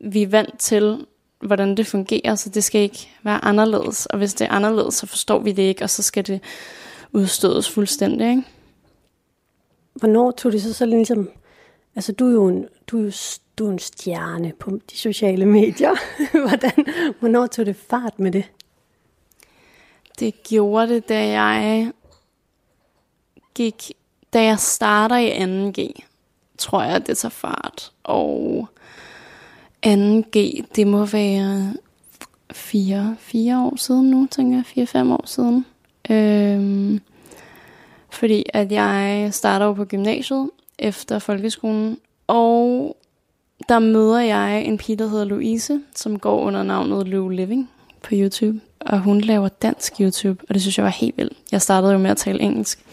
vi 0.00 0.22
er 0.22 0.28
vant 0.28 0.58
til, 0.58 1.06
hvordan 1.40 1.76
det 1.76 1.86
fungerer, 1.86 2.34
så 2.34 2.48
det 2.48 2.64
skal 2.64 2.80
ikke 2.80 3.08
være 3.22 3.44
anderledes. 3.44 4.06
Og 4.06 4.18
hvis 4.18 4.34
det 4.34 4.44
er 4.44 4.50
anderledes, 4.50 4.94
så 4.94 5.06
forstår 5.06 5.38
vi 5.38 5.52
det 5.52 5.62
ikke, 5.62 5.84
og 5.84 5.90
så 5.90 6.02
skal 6.02 6.26
det 6.26 6.40
udstødes 7.12 7.70
fuldstændig. 7.70 8.30
Ikke? 8.30 8.42
Hvornår 9.94 10.30
tog 10.30 10.52
det 10.52 10.62
så 10.62 10.72
så 10.72 10.86
ligesom... 10.86 11.30
Altså, 11.94 12.12
du 12.12 12.28
er 12.28 12.32
jo 12.32 12.48
en, 12.48 12.66
du 12.86 12.98
er 12.98 13.04
jo, 13.04 13.12
du 13.58 13.66
er 13.66 13.72
en 13.72 13.78
stjerne 13.78 14.52
på 14.58 14.70
de 14.90 14.98
sociale 14.98 15.46
medier. 15.46 15.94
Hvordan, 16.48 16.86
hvornår 17.18 17.46
tog 17.46 17.66
det 17.66 17.76
fart 17.76 18.18
med 18.18 18.32
det? 18.32 18.44
Det 20.18 20.42
gjorde 20.42 20.88
det, 20.88 21.08
da 21.08 21.28
jeg 21.28 21.92
gik... 23.54 23.92
Da 24.32 24.42
jeg 24.42 24.58
starter 24.58 25.16
i 25.16 25.30
2G, 25.70 26.02
tror 26.58 26.82
jeg, 26.82 27.06
det 27.06 27.18
tager 27.18 27.30
fart. 27.30 27.92
Og 28.04 28.68
2G, 29.86 30.62
det 30.76 30.86
må 30.86 31.04
være 31.04 31.74
fire, 32.52 33.16
fire 33.18 33.60
år 33.60 33.76
siden 33.76 34.10
nu, 34.10 34.28
tænker 34.30 34.56
jeg. 34.56 34.66
Fire-fem 34.66 35.12
år 35.12 35.26
siden. 35.26 35.66
Øhm, 36.10 37.00
fordi 38.10 38.44
at 38.54 38.72
jeg 38.72 39.28
starter 39.32 39.66
jo 39.66 39.72
på 39.72 39.84
gymnasiet 39.84 40.50
efter 40.78 41.18
folkeskolen, 41.18 41.98
og 42.26 42.96
der 43.68 43.78
møder 43.78 44.20
jeg 44.20 44.64
en 44.64 44.78
pige, 44.78 44.96
der 44.96 45.08
hedder 45.08 45.24
Louise, 45.24 45.80
som 45.94 46.18
går 46.18 46.40
under 46.40 46.62
navnet 46.62 47.08
Lou 47.08 47.28
Living 47.28 47.70
på 48.02 48.08
YouTube. 48.12 48.60
Og 48.80 49.00
hun 49.00 49.20
laver 49.20 49.48
dansk 49.48 50.00
YouTube, 50.00 50.44
og 50.48 50.54
det 50.54 50.62
synes 50.62 50.78
jeg 50.78 50.84
var 50.84 50.90
helt 50.90 51.16
vildt. 51.16 51.38
Jeg 51.52 51.62
startede 51.62 51.92
jo 51.92 51.98
med 51.98 52.10
at 52.10 52.16
tale 52.16 52.40
engelsk. 52.40 52.84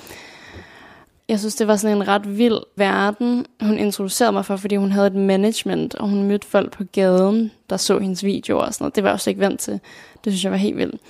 Jeg 1.30 1.40
synes, 1.40 1.56
det 1.56 1.68
var 1.68 1.76
sådan 1.76 1.98
en 1.98 2.08
ret 2.08 2.38
vild 2.38 2.58
verden, 2.76 3.46
hun 3.62 3.78
introducerede 3.78 4.32
mig 4.32 4.46
for, 4.46 4.56
fordi 4.56 4.76
hun 4.76 4.92
havde 4.92 5.08
et 5.08 5.16
management, 5.16 5.96
og 5.96 6.10
hun 6.10 6.24
mødte 6.24 6.48
folk 6.48 6.72
på 6.72 6.84
gaden, 6.84 7.52
der 7.70 7.78
så 7.78 8.00
hendes 8.00 8.24
videoer 8.24 8.64
og 8.64 8.74
sådan 8.74 8.84
noget. 8.84 8.96
Det 8.96 9.04
var 9.04 9.10
jeg 9.10 9.14
også 9.14 9.30
ikke 9.30 9.42
vant 9.42 9.60
til. 9.60 9.80
Det 10.24 10.34
synes 10.34 10.44
jeg 10.44 10.52
var 10.52 10.58
helt 10.58 10.78
vildt. 10.78 11.02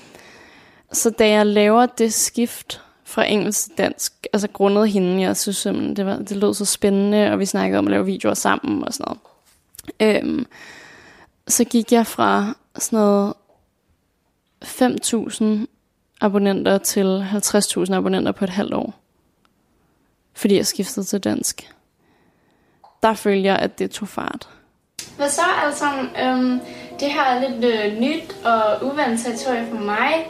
Så 0.95 1.09
da 1.09 1.29
jeg 1.29 1.45
laver 1.45 1.85
det 1.85 2.13
skift 2.13 2.81
fra 3.03 3.25
engelsk 3.25 3.63
til 3.63 3.77
dansk, 3.77 4.27
altså 4.33 4.47
grundet 4.47 4.89
hende, 4.89 5.21
jeg 5.21 5.37
synes 5.37 5.57
simpelthen, 5.57 5.95
det, 5.95 6.05
var, 6.05 6.17
det 6.17 6.37
lød 6.37 6.53
så 6.53 6.65
spændende, 6.65 7.31
og 7.31 7.39
vi 7.39 7.45
snakkede 7.45 7.79
om 7.79 7.87
at 7.87 7.91
lave 7.91 8.05
videoer 8.05 8.33
sammen 8.33 8.83
og 8.83 8.93
sådan 8.93 9.17
noget. 9.99 10.23
Øhm, 10.23 10.45
så 11.47 11.63
gik 11.63 11.91
jeg 11.91 12.07
fra 12.07 12.53
sådan 12.75 12.99
noget 12.99 13.33
5.000 14.63 15.45
abonnenter 16.21 16.77
til 16.77 17.27
50.000 17.31 17.93
abonnenter 17.93 18.31
på 18.31 18.43
et 18.43 18.49
halvt 18.49 18.73
år. 18.73 18.93
Fordi 20.33 20.55
jeg 20.55 20.65
skiftede 20.65 21.05
til 21.05 21.19
dansk. 21.19 21.71
Der 23.03 23.13
følte 23.13 23.43
jeg, 23.43 23.55
at 23.55 23.79
det 23.79 23.91
tog 23.91 24.07
fart. 24.07 24.49
Hvad 25.17 25.29
så, 25.29 25.41
altså? 25.65 25.85
Øhm, 26.21 26.59
det 26.99 27.11
her 27.11 27.23
er 27.23 27.49
lidt 27.49 27.65
øh, 27.65 27.99
nyt 27.99 28.35
og 28.45 28.85
uvandt 28.85 29.21
territorie 29.23 29.67
for 29.69 29.77
mig, 29.77 30.27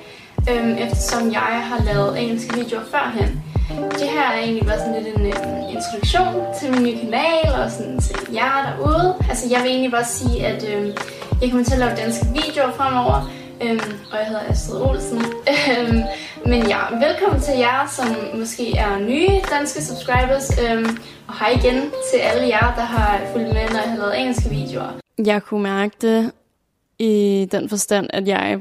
øhm, 0.49 0.77
eftersom 0.77 1.31
jeg 1.31 1.59
har 1.69 1.83
lavet 1.83 2.21
engelske 2.21 2.55
videoer 2.55 2.83
førhen. 2.91 3.43
Det 3.91 4.07
her 4.15 4.27
er 4.31 4.39
egentlig 4.39 4.65
bare 4.65 4.79
sådan 4.79 5.03
lidt 5.03 5.15
en, 5.15 5.21
en 5.25 5.69
introduktion 5.75 6.33
til 6.59 6.71
min 6.71 6.83
nye 6.83 6.97
kanal 6.99 7.47
og 7.63 7.71
sådan 7.71 7.99
til 7.99 8.15
jer 8.33 8.55
derude. 8.67 9.15
Altså, 9.29 9.45
jeg 9.49 9.59
vil 9.63 9.71
egentlig 9.71 9.91
bare 9.91 10.05
sige, 10.05 10.45
at 10.45 10.65
øhm, 10.69 10.91
jeg 11.41 11.49
kommer 11.49 11.65
til 11.65 11.73
at 11.73 11.79
lave 11.79 11.95
danske 11.95 12.25
videoer 12.33 12.71
fremover, 12.71 13.31
øhm, 13.63 13.91
og 14.11 14.17
jeg 14.19 14.27
hedder 14.27 14.41
Astrid 14.49 14.81
Olsen. 14.81 15.21
Øhm, 15.71 16.01
men 16.45 16.67
ja, 16.67 16.79
velkommen 17.07 17.41
til 17.41 17.53
jer, 17.57 17.87
som 17.97 18.07
måske 18.39 18.77
er 18.77 18.99
nye 18.99 19.29
danske 19.51 19.83
subscribers, 19.83 20.47
øhm, 20.63 20.97
og 21.27 21.33
hej 21.39 21.49
igen 21.49 21.81
til 22.11 22.17
alle 22.17 22.47
jer, 22.47 22.73
der 22.75 22.81
har 22.81 23.21
fulgt 23.31 23.47
med, 23.47 23.69
når 23.69 23.79
jeg 23.83 23.89
har 23.89 23.97
lavet 23.97 24.19
engelske 24.19 24.49
videoer. 24.49 24.99
Jeg 25.25 25.43
kunne 25.43 25.63
mærke 25.63 25.95
det 26.01 26.31
i 26.99 27.47
den 27.51 27.69
forstand, 27.69 28.07
at 28.13 28.27
jeg 28.27 28.59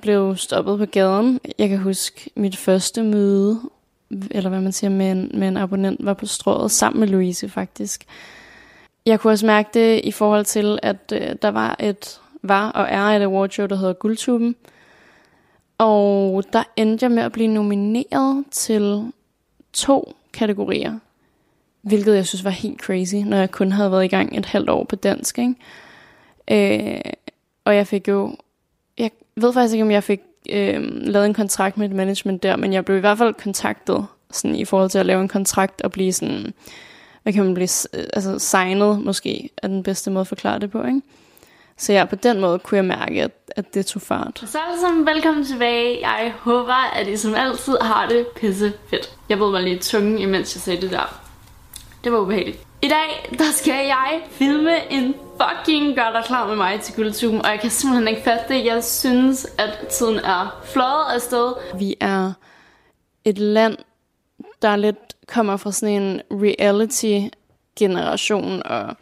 blev 0.00 0.36
stoppet 0.36 0.78
på 0.78 0.86
gaden. 0.86 1.40
Jeg 1.58 1.68
kan 1.68 1.78
huske 1.78 2.30
mit 2.36 2.56
første 2.56 3.02
møde, 3.02 3.60
eller 4.30 4.50
hvad 4.50 4.60
man 4.60 4.72
siger, 4.72 4.90
med 4.90 5.10
en, 5.10 5.30
med 5.34 5.48
en 5.48 5.56
abonnent, 5.56 6.04
var 6.04 6.14
på 6.14 6.26
strået 6.26 6.70
sammen 6.70 7.00
med 7.00 7.08
Louise 7.08 7.48
faktisk. 7.48 8.04
Jeg 9.06 9.20
kunne 9.20 9.32
også 9.32 9.46
mærke 9.46 9.70
det 9.74 10.00
i 10.04 10.12
forhold 10.12 10.44
til, 10.44 10.78
at 10.82 11.12
øh, 11.12 11.36
der 11.42 11.48
var 11.48 11.76
et 11.80 12.20
var 12.42 12.70
og 12.70 12.86
er 12.90 13.02
et 13.02 13.22
awardshow, 13.22 13.66
der 13.66 13.76
hedder 13.76 13.92
Guldtuben. 13.92 14.56
Og 15.78 16.44
der 16.52 16.62
endte 16.76 17.04
jeg 17.04 17.10
med 17.10 17.22
at 17.22 17.32
blive 17.32 17.48
nomineret 17.48 18.44
til 18.50 19.12
to 19.72 20.14
kategorier. 20.32 20.98
Hvilket 21.82 22.14
jeg 22.14 22.26
synes 22.26 22.44
var 22.44 22.50
helt 22.50 22.80
crazy, 22.80 23.14
når 23.14 23.36
jeg 23.36 23.50
kun 23.50 23.72
havde 23.72 23.90
været 23.90 24.04
i 24.04 24.08
gang 24.08 24.38
et 24.38 24.46
halvt 24.46 24.70
år 24.70 24.84
på 24.84 24.96
dansk. 24.96 25.38
Ikke? 25.38 25.54
Øh, 26.50 27.12
og 27.64 27.76
jeg 27.76 27.86
fik 27.86 28.08
jo... 28.08 28.36
Ved 29.40 29.52
faktisk 29.52 29.74
ikke, 29.74 29.84
om 29.84 29.90
jeg 29.90 30.04
fik 30.04 30.20
øh, 30.50 30.80
lavet 30.90 31.26
en 31.26 31.34
kontrakt 31.34 31.76
med 31.76 31.88
et 31.88 31.96
management 31.96 32.42
der, 32.42 32.56
men 32.56 32.72
jeg 32.72 32.84
blev 32.84 32.96
i 32.96 33.00
hvert 33.00 33.18
fald 33.18 33.34
kontaktet 33.34 34.06
sådan, 34.30 34.56
i 34.56 34.64
forhold 34.64 34.90
til 34.90 34.98
at 34.98 35.06
lave 35.06 35.20
en 35.20 35.28
kontrakt 35.28 35.82
og 35.82 35.90
blive 35.90 36.12
sådan... 36.12 36.54
Hvad 37.22 37.32
kan 37.32 37.44
man 37.44 37.54
blive... 37.54 37.68
Øh, 37.94 38.04
altså 38.12 38.38
signet 38.38 39.00
måske 39.04 39.50
er 39.56 39.68
den 39.68 39.82
bedste 39.82 40.10
måde 40.10 40.20
at 40.20 40.26
forklare 40.26 40.58
det 40.58 40.70
på, 40.70 40.84
ikke? 40.84 41.02
Så 41.76 41.92
ja, 41.92 42.04
på 42.04 42.16
den 42.16 42.40
måde 42.40 42.58
kunne 42.58 42.76
jeg 42.76 42.84
mærke, 42.84 43.22
at, 43.22 43.30
at 43.56 43.74
det 43.74 43.86
tog 43.86 44.02
fart. 44.02 44.44
Så 44.46 44.58
alle 44.68 44.80
sammen, 44.80 45.06
velkommen 45.06 45.44
tilbage. 45.44 46.08
Jeg 46.08 46.32
håber, 46.38 46.90
at 46.94 47.08
I 47.08 47.16
som 47.16 47.34
altid 47.34 47.76
har 47.80 48.08
det 48.08 48.26
pisse 48.36 48.72
fedt. 48.90 49.16
Jeg 49.28 49.40
ved 49.40 49.50
mig 49.50 49.62
lige 49.62 49.78
tungen, 49.78 50.18
imens 50.18 50.56
jeg 50.56 50.60
sagde 50.60 50.80
det 50.80 50.90
der. 50.90 51.20
Det 52.04 52.12
var 52.12 52.18
ubehageligt. 52.18 52.67
I 52.82 52.88
dag, 52.88 53.28
der 53.38 53.52
skal 53.52 53.86
jeg 53.86 54.22
filme 54.30 54.92
en 54.92 55.14
fucking 55.40 55.96
gør 55.96 56.12
dig 56.12 56.22
klar 56.26 56.46
med 56.46 56.56
mig 56.56 56.80
til 56.80 56.94
guldtuben, 56.94 57.42
og 57.42 57.50
jeg 57.50 57.60
kan 57.60 57.70
simpelthen 57.70 58.08
ikke 58.08 58.22
fatte 58.22 58.54
det. 58.54 58.64
Jeg 58.64 58.84
synes, 58.84 59.46
at 59.58 59.86
tiden 59.90 60.18
er 60.18 60.60
fløjet 60.64 61.14
afsted. 61.14 61.52
Vi 61.78 61.96
er 62.00 62.32
et 63.24 63.38
land, 63.38 63.76
der 64.62 64.76
lidt 64.76 65.16
kommer 65.26 65.56
fra 65.56 65.72
sådan 65.72 66.02
en 66.02 66.20
reality-generation, 66.30 68.62
og 68.64 68.96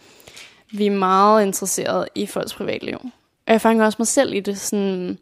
vi 0.72 0.86
er 0.86 0.90
meget 0.90 1.46
interesserede 1.46 2.08
i 2.14 2.26
folks 2.26 2.54
privatliv. 2.54 2.98
Og 3.46 3.52
jeg 3.52 3.60
fanger 3.60 3.84
også 3.84 3.96
mig 3.98 4.06
selv 4.06 4.34
i 4.34 4.40
det. 4.40 4.58
Sådan, 4.58 5.18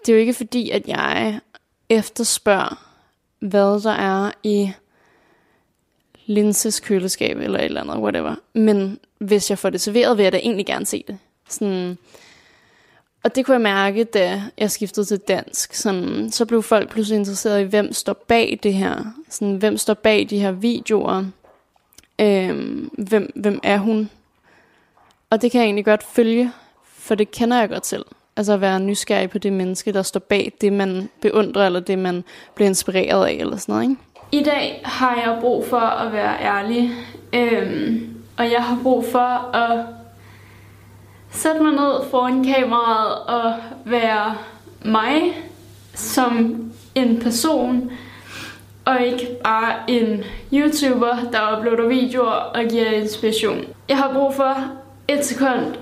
det 0.00 0.08
er 0.08 0.12
jo 0.12 0.18
ikke 0.18 0.34
fordi, 0.34 0.70
at 0.70 0.88
jeg 0.88 1.40
efterspørger, 1.88 2.86
hvad 3.40 3.80
der 3.80 3.92
er 3.92 4.30
i 4.42 4.72
Linses 6.30 6.80
køleskab 6.80 7.38
eller 7.38 7.58
et 7.58 7.64
eller 7.64 7.80
andet, 7.80 7.96
whatever. 7.96 8.34
Men 8.54 8.98
hvis 9.18 9.50
jeg 9.50 9.58
får 9.58 9.70
det 9.70 9.80
serveret, 9.80 10.16
vil 10.16 10.22
jeg 10.22 10.32
da 10.32 10.38
egentlig 10.38 10.66
gerne 10.66 10.86
se 10.86 11.04
det. 11.08 11.18
Sådan, 11.48 11.98
og 13.24 13.34
det 13.34 13.46
kunne 13.46 13.52
jeg 13.52 13.60
mærke, 13.60 14.04
da 14.04 14.42
jeg 14.58 14.70
skiftede 14.70 15.06
til 15.06 15.18
dansk. 15.18 15.74
Sådan, 15.74 16.30
så 16.30 16.46
blev 16.46 16.62
folk 16.62 16.90
pludselig 16.90 17.18
interesseret 17.18 17.60
i, 17.60 17.64
hvem 17.64 17.92
står 17.92 18.24
bag 18.28 18.58
det 18.62 18.74
her. 18.74 19.04
Sådan, 19.28 19.56
hvem 19.56 19.76
står 19.76 19.94
bag 19.94 20.26
de 20.30 20.38
her 20.38 20.52
videoer. 20.52 21.24
Øhm, 22.20 22.90
hvem, 22.98 23.32
hvem 23.34 23.60
er 23.62 23.78
hun? 23.78 24.10
Og 25.30 25.42
det 25.42 25.50
kan 25.50 25.60
jeg 25.60 25.66
egentlig 25.66 25.84
godt 25.84 26.02
følge, 26.02 26.52
for 26.84 27.14
det 27.14 27.30
kender 27.30 27.60
jeg 27.60 27.68
godt 27.68 27.86
selv. 27.86 28.04
Altså 28.36 28.52
at 28.52 28.60
være 28.60 28.80
nysgerrig 28.80 29.30
på 29.30 29.38
det 29.38 29.52
menneske, 29.52 29.92
der 29.92 30.02
står 30.02 30.20
bag 30.20 30.52
det, 30.60 30.72
man 30.72 31.10
beundrer, 31.20 31.66
eller 31.66 31.80
det, 31.80 31.98
man 31.98 32.24
bliver 32.54 32.68
inspireret 32.68 33.26
af, 33.26 33.32
eller 33.32 33.56
sådan 33.56 33.72
noget, 33.72 33.90
ikke? 33.90 34.02
I 34.32 34.42
dag 34.42 34.80
har 34.84 35.14
jeg 35.14 35.38
brug 35.40 35.66
for 35.66 35.76
at 35.76 36.12
være 36.12 36.40
ærlig, 36.40 36.90
øhm, 37.32 38.16
og 38.38 38.44
jeg 38.52 38.62
har 38.62 38.78
brug 38.82 39.04
for 39.12 39.56
at 39.56 39.86
sætte 41.30 41.62
mig 41.62 41.72
ned 41.72 42.10
foran 42.10 42.44
kameraet 42.44 43.18
og 43.18 43.54
være 43.84 44.36
mig 44.84 45.22
som 45.94 46.64
en 46.94 47.20
person, 47.20 47.92
og 48.84 49.02
ikke 49.02 49.26
bare 49.44 49.74
en 49.88 50.24
YouTuber, 50.52 51.16
der 51.32 51.58
uploader 51.58 51.88
videoer 51.88 52.30
og 52.30 52.64
giver 52.70 52.90
inspiration. 52.90 53.64
Jeg 53.88 53.96
har 53.96 54.12
brug 54.12 54.34
for 54.34 54.56
et 55.08 55.24
sekund 55.24 55.74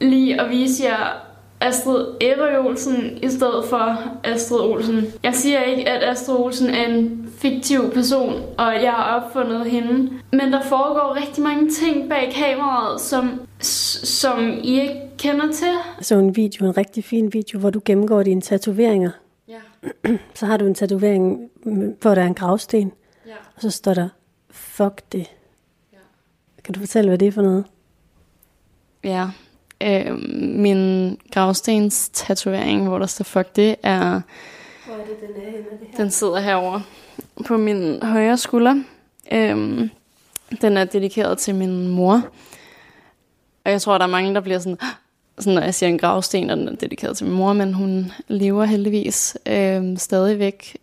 lige 0.00 0.40
at 0.40 0.50
vise 0.50 0.84
jer 0.84 1.25
Astrid 1.60 2.06
Eva 2.20 2.58
Olsen 2.58 3.18
i 3.22 3.28
stedet 3.28 3.64
for 3.70 3.98
Astrid 4.24 4.60
Olsen. 4.60 5.04
Jeg 5.22 5.34
siger 5.34 5.62
ikke, 5.62 5.88
at 5.88 6.10
Astrid 6.10 6.36
Olsen 6.36 6.70
er 6.70 6.86
en 6.86 7.32
fiktiv 7.38 7.90
person, 7.94 8.42
og 8.58 8.72
jeg 8.82 8.92
har 8.92 9.20
opfundet 9.20 9.70
hende. 9.70 10.12
Men 10.32 10.52
der 10.52 10.62
foregår 10.62 11.16
rigtig 11.20 11.42
mange 11.42 11.70
ting 11.70 12.08
bag 12.08 12.32
kameraet, 12.34 13.00
som, 13.00 13.40
som 13.60 14.48
I 14.62 14.80
ikke 14.80 15.00
kender 15.18 15.52
til. 15.52 15.72
Så 16.00 16.18
en 16.18 16.36
video, 16.36 16.66
en 16.66 16.76
rigtig 16.76 17.04
fin 17.04 17.32
video, 17.32 17.58
hvor 17.58 17.70
du 17.70 17.80
gennemgår 17.84 18.22
dine 18.22 18.40
tatoveringer. 18.40 19.10
Ja. 19.48 19.60
Så 20.34 20.46
har 20.46 20.56
du 20.56 20.66
en 20.66 20.74
tatovering, 20.74 21.50
hvor 22.00 22.14
der 22.14 22.22
er 22.22 22.26
en 22.26 22.34
gravsten, 22.34 22.92
ja. 23.26 23.32
og 23.56 23.62
så 23.62 23.70
står 23.70 23.94
der, 23.94 24.08
fuck 24.50 25.02
det. 25.12 25.26
Ja. 25.92 25.98
Kan 26.64 26.74
du 26.74 26.80
fortælle, 26.80 27.10
hvad 27.10 27.18
det 27.18 27.28
er 27.28 27.32
for 27.32 27.42
noget? 27.42 27.64
Ja, 29.04 29.30
øh, 29.80 30.18
min 30.40 31.10
gravstens 31.32 32.08
tatovering, 32.08 32.88
hvor 32.88 32.98
der 32.98 33.06
står 33.06 33.24
fuck 33.24 33.56
det, 33.56 33.76
er... 33.82 34.20
Hvor 34.86 34.94
er 34.94 34.98
det, 34.98 35.20
den 35.20 35.42
er 35.42 35.50
henne, 35.50 35.64
det 35.70 35.88
her? 35.90 35.96
Den 35.96 36.10
sidder 36.10 36.40
herover 36.40 36.80
på 37.46 37.56
min 37.56 38.02
højre 38.02 38.36
skulder. 38.36 38.82
Øh, 39.32 39.88
den 40.60 40.76
er 40.76 40.84
dedikeret 40.84 41.38
til 41.38 41.54
min 41.54 41.88
mor. 41.88 42.22
Og 43.64 43.72
jeg 43.72 43.82
tror, 43.82 43.98
der 43.98 44.04
er 44.04 44.10
mange, 44.10 44.34
der 44.34 44.40
bliver 44.40 44.58
sådan, 44.58 44.78
sådan 45.38 45.54
når 45.54 45.62
jeg 45.62 45.74
siger 45.74 45.90
en 45.90 45.98
gravsten, 45.98 46.50
og 46.50 46.56
den 46.56 46.68
er 46.68 46.76
dedikeret 46.76 47.16
til 47.16 47.26
min 47.26 47.36
mor, 47.36 47.52
men 47.52 47.74
hun 47.74 48.12
lever 48.28 48.64
heldigvis 48.64 49.36
øh, 49.46 49.98
stadigvæk. 49.98 50.76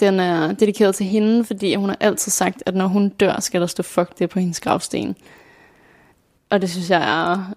Den 0.00 0.20
er 0.20 0.52
dedikeret 0.52 0.94
til 0.94 1.06
hende, 1.06 1.44
fordi 1.44 1.74
hun 1.74 1.88
har 1.88 1.96
altid 2.00 2.32
sagt, 2.32 2.62
at 2.66 2.74
når 2.74 2.86
hun 2.86 3.08
dør, 3.08 3.40
skal 3.40 3.60
der 3.60 3.66
stå 3.66 3.82
fuck 3.82 4.18
det 4.18 4.30
på 4.30 4.38
hendes 4.38 4.60
gravsten. 4.60 5.16
Og 6.50 6.60
det 6.60 6.70
synes 6.70 6.90
jeg 6.90 7.02
er 7.02 7.54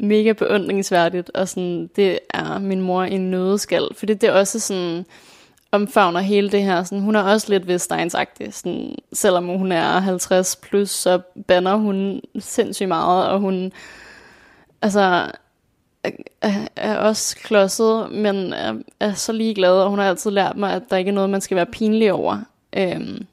mega 0.00 0.32
beundringsværdigt, 0.32 1.30
og 1.34 1.48
sådan, 1.48 1.90
det 1.96 2.18
er 2.30 2.58
min 2.58 2.80
mor 2.80 3.04
i 3.04 3.16
nødeskal, 3.16 3.88
fordi 3.94 4.14
det 4.14 4.28
er 4.28 4.32
også 4.32 4.60
sådan, 4.60 5.04
omfavner 5.74 6.20
hele 6.20 6.50
det 6.50 6.62
her. 6.62 6.84
Sådan, 6.84 7.04
hun 7.04 7.16
er 7.16 7.22
også 7.22 7.46
lidt 7.50 7.68
Vestegnsagtig. 7.68 8.54
Sådan, 8.54 8.94
selvom 9.12 9.46
hun 9.46 9.72
er 9.72 10.00
50 10.00 10.56
plus, 10.56 10.90
så 10.90 11.20
banner 11.46 11.74
hun 11.74 12.20
sindssygt 12.38 12.88
meget, 12.88 13.28
og 13.28 13.40
hun 13.40 13.72
altså, 14.82 15.30
er, 16.40 16.66
er 16.76 16.96
også 16.96 17.36
klodset, 17.36 18.12
men 18.12 18.52
er, 18.52 18.74
er 19.00 19.14
så 19.14 19.32
ligeglad, 19.32 19.72
og 19.72 19.90
hun 19.90 19.98
har 19.98 20.08
altid 20.08 20.30
lært 20.30 20.56
mig, 20.56 20.72
at 20.72 20.82
der 20.90 20.96
ikke 20.96 21.08
er 21.08 21.14
noget, 21.14 21.30
man 21.30 21.40
skal 21.40 21.56
være 21.56 21.66
pinlig 21.66 22.12
over. 22.12 22.38
Øhm, 22.76 23.26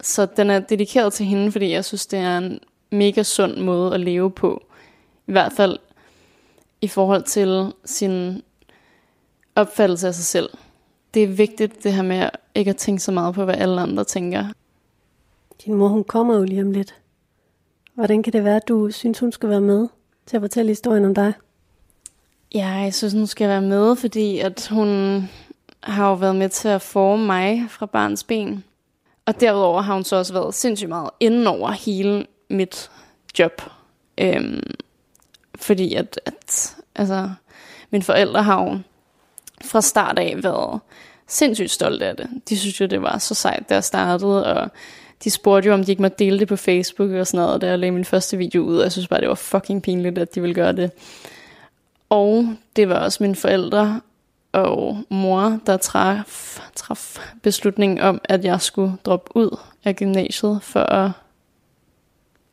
så 0.00 0.26
den 0.36 0.50
er 0.50 0.58
dedikeret 0.58 1.12
til 1.12 1.26
hende, 1.26 1.52
fordi 1.52 1.72
jeg 1.72 1.84
synes, 1.84 2.06
det 2.06 2.18
er 2.18 2.38
en 2.38 2.60
mega 2.90 3.22
sund 3.22 3.56
måde 3.56 3.94
at 3.94 4.00
leve 4.00 4.30
på. 4.30 4.67
I 5.28 5.32
hvert 5.32 5.52
fald 5.52 5.78
i 6.80 6.88
forhold 6.88 7.22
til 7.22 7.72
sin 7.84 8.42
opfattelse 9.54 10.06
af 10.08 10.14
sig 10.14 10.24
selv. 10.24 10.50
Det 11.14 11.22
er 11.22 11.28
vigtigt, 11.28 11.84
det 11.84 11.92
her 11.92 12.02
med 12.02 12.28
ikke 12.54 12.70
at 12.70 12.76
tænke 12.76 13.02
så 13.02 13.12
meget 13.12 13.34
på, 13.34 13.44
hvad 13.44 13.54
alle 13.54 13.80
andre 13.80 14.04
tænker. 14.04 14.44
Din 15.64 15.74
mor, 15.74 15.88
hun 15.88 16.04
kommer 16.04 16.36
jo 16.36 16.44
lige 16.44 16.62
om 16.62 16.70
lidt. 16.70 16.94
Hvordan 17.94 18.22
kan 18.22 18.32
det 18.32 18.44
være, 18.44 18.56
at 18.56 18.68
du 18.68 18.90
synes, 18.90 19.18
hun 19.18 19.32
skal 19.32 19.48
være 19.48 19.60
med 19.60 19.88
til 20.26 20.36
at 20.36 20.40
fortælle 20.40 20.68
historien 20.68 21.04
om 21.04 21.14
dig? 21.14 21.32
Ja, 22.54 22.68
jeg 22.68 22.94
synes, 22.94 23.12
hun 23.12 23.26
skal 23.26 23.48
være 23.48 23.62
med, 23.62 23.96
fordi 23.96 24.38
at 24.38 24.68
hun 24.70 25.22
har 25.80 26.08
jo 26.08 26.14
været 26.14 26.36
med 26.36 26.48
til 26.48 26.68
at 26.68 26.82
forme 26.82 27.26
mig 27.26 27.66
fra 27.68 27.86
barns 27.86 28.24
ben. 28.24 28.64
Og 29.26 29.40
derudover 29.40 29.82
har 29.82 29.94
hun 29.94 30.04
så 30.04 30.16
også 30.16 30.32
været 30.32 30.54
sindssygt 30.54 30.88
meget 30.88 31.10
inden 31.20 31.46
over 31.46 31.70
hele 31.70 32.26
mit 32.50 32.90
job. 33.38 33.62
Øhm, 34.18 34.62
fordi 35.58 35.94
at, 35.94 36.20
at 36.26 36.76
altså, 36.94 37.30
mine 37.90 38.04
forældre 38.04 38.42
har 38.42 38.62
jo 38.62 38.78
fra 39.64 39.80
start 39.80 40.18
af 40.18 40.34
været 40.42 40.80
sindssygt 41.26 41.70
stolte 41.70 42.06
af 42.06 42.16
det. 42.16 42.28
De 42.48 42.58
synes 42.58 42.80
jo, 42.80 42.86
det 42.86 43.02
var 43.02 43.18
så 43.18 43.34
sejt, 43.34 43.68
da 43.68 43.74
jeg 43.74 43.84
startede, 43.84 44.46
og 44.46 44.70
de 45.24 45.30
spurgte 45.30 45.68
jo, 45.68 45.74
om 45.74 45.84
de 45.84 45.92
ikke 45.92 46.02
måtte 46.02 46.24
dele 46.24 46.38
det 46.38 46.48
på 46.48 46.56
Facebook 46.56 47.10
og 47.10 47.26
sådan 47.26 47.46
noget, 47.46 47.60
da 47.60 47.66
jeg 47.66 47.78
lagde 47.78 47.92
min 47.92 48.04
første 48.04 48.36
video 48.36 48.62
ud, 48.62 48.76
og 48.76 48.82
jeg 48.82 48.92
synes 48.92 49.08
bare, 49.08 49.20
det 49.20 49.28
var 49.28 49.34
fucking 49.34 49.82
pinligt, 49.82 50.18
at 50.18 50.34
de 50.34 50.40
ville 50.40 50.54
gøre 50.54 50.72
det. 50.72 50.90
Og 52.08 52.54
det 52.76 52.88
var 52.88 52.98
også 52.98 53.22
mine 53.22 53.34
forældre 53.36 54.00
og 54.52 55.02
mor, 55.08 55.60
der 55.66 55.76
traf, 55.76 56.60
traf 56.74 57.18
beslutningen 57.42 58.00
om, 58.00 58.20
at 58.24 58.44
jeg 58.44 58.60
skulle 58.60 58.92
droppe 59.04 59.36
ud 59.36 59.58
af 59.84 59.96
gymnasiet 59.96 60.58
for 60.62 60.80
at 60.80 61.10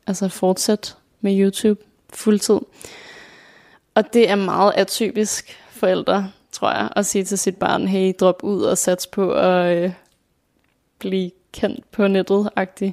altså 0.08 0.30
fortsætte 0.30 0.94
med 1.22 1.40
YouTube 1.40 1.82
fuldtid. 2.18 2.60
Og 3.96 4.14
det 4.14 4.30
er 4.30 4.36
meget 4.36 4.74
atypisk 4.76 5.58
forældre, 5.70 6.32
tror 6.52 6.72
jeg, 6.72 6.90
at 6.96 7.06
sige 7.06 7.24
til 7.24 7.38
sit 7.38 7.58
barn, 7.58 7.88
hey, 7.88 8.14
drop 8.20 8.44
ud 8.44 8.62
og 8.62 8.78
sats 8.78 9.08
på 9.08 9.32
at 9.32 9.78
øh, 9.78 9.92
blive 11.00 11.32
kendt 11.54 11.92
på 11.92 12.08
nettet 12.08 12.50
-agtig. 12.60 12.92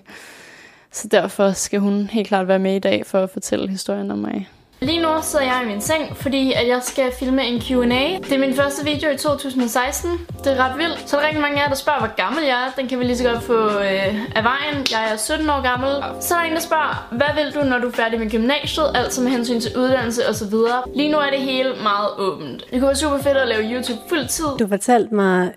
Så 0.91 1.09
derfor 1.09 1.53
skal 1.53 1.81
hun 1.81 2.07
helt 2.07 2.29
klart 2.29 2.49
være 2.49 2.59
med 2.59 2.77
i 2.77 2.79
dag 2.79 3.07
for 3.07 3.23
at 3.23 3.31
fortælle 3.31 3.69
historien 3.69 4.11
om 4.11 4.19
mig. 4.19 4.49
Lige 4.83 5.03
nu 5.03 5.09
sidder 5.23 5.45
jeg 5.45 5.63
i 5.65 5.67
min 5.67 5.81
seng, 5.81 6.17
fordi 6.17 6.53
at 6.53 6.69
jeg 6.69 6.81
skal 6.83 7.13
filme 7.19 7.43
en 7.47 7.61
Q&A. 7.61 8.19
Det 8.19 8.33
er 8.33 8.39
min 8.39 8.55
første 8.55 8.85
video 8.85 9.11
i 9.11 9.17
2016. 9.17 10.11
Det 10.45 10.47
er 10.47 10.57
ret 10.65 10.79
vildt. 10.79 11.09
Så 11.09 11.17
er 11.17 11.21
der 11.21 11.27
rigtig 11.27 11.43
mange 11.43 11.59
af 11.59 11.63
jer, 11.63 11.69
der 11.69 11.77
spørger, 11.77 11.99
hvor 11.99 12.17
gammel 12.17 12.45
jeg 12.45 12.67
er. 12.67 12.81
Den 12.81 12.89
kan 12.89 12.99
vi 12.99 13.05
lige 13.05 13.17
så 13.17 13.25
godt 13.25 13.43
få 13.43 13.59
øh, 13.69 14.37
af 14.39 14.45
vejen. 14.45 14.77
Jeg 14.91 15.13
er 15.13 15.17
17 15.17 15.51
år 15.51 15.63
gammel. 15.63 16.23
Så 16.23 16.35
er 16.35 16.39
der 16.39 16.47
en, 16.47 16.53
der 16.53 16.61
spørger, 16.61 17.09
hvad 17.11 17.33
vil 17.35 17.55
du, 17.55 17.69
når 17.69 17.79
du 17.79 17.89
er 17.89 17.93
færdig 17.93 18.19
med 18.19 18.31
gymnasiet? 18.31 18.87
Altså 18.95 19.23
med 19.23 19.31
hensyn 19.31 19.61
til 19.61 19.79
uddannelse 19.79 20.29
osv. 20.29 20.55
Lige 20.95 21.13
nu 21.13 21.19
er 21.19 21.31
det 21.31 21.41
hele 21.41 21.71
meget 21.83 22.09
åbent. 22.19 22.61
Det 22.61 22.71
kunne 22.71 22.87
være 22.87 22.97
super 22.97 23.19
fedt 23.19 23.37
at 23.37 23.49
lave 23.49 23.63
YouTube 23.63 24.01
fuld 24.09 24.29
tid. 24.29 24.47
Du 24.59 24.67
fortalte 24.69 25.15
mig 25.15 25.53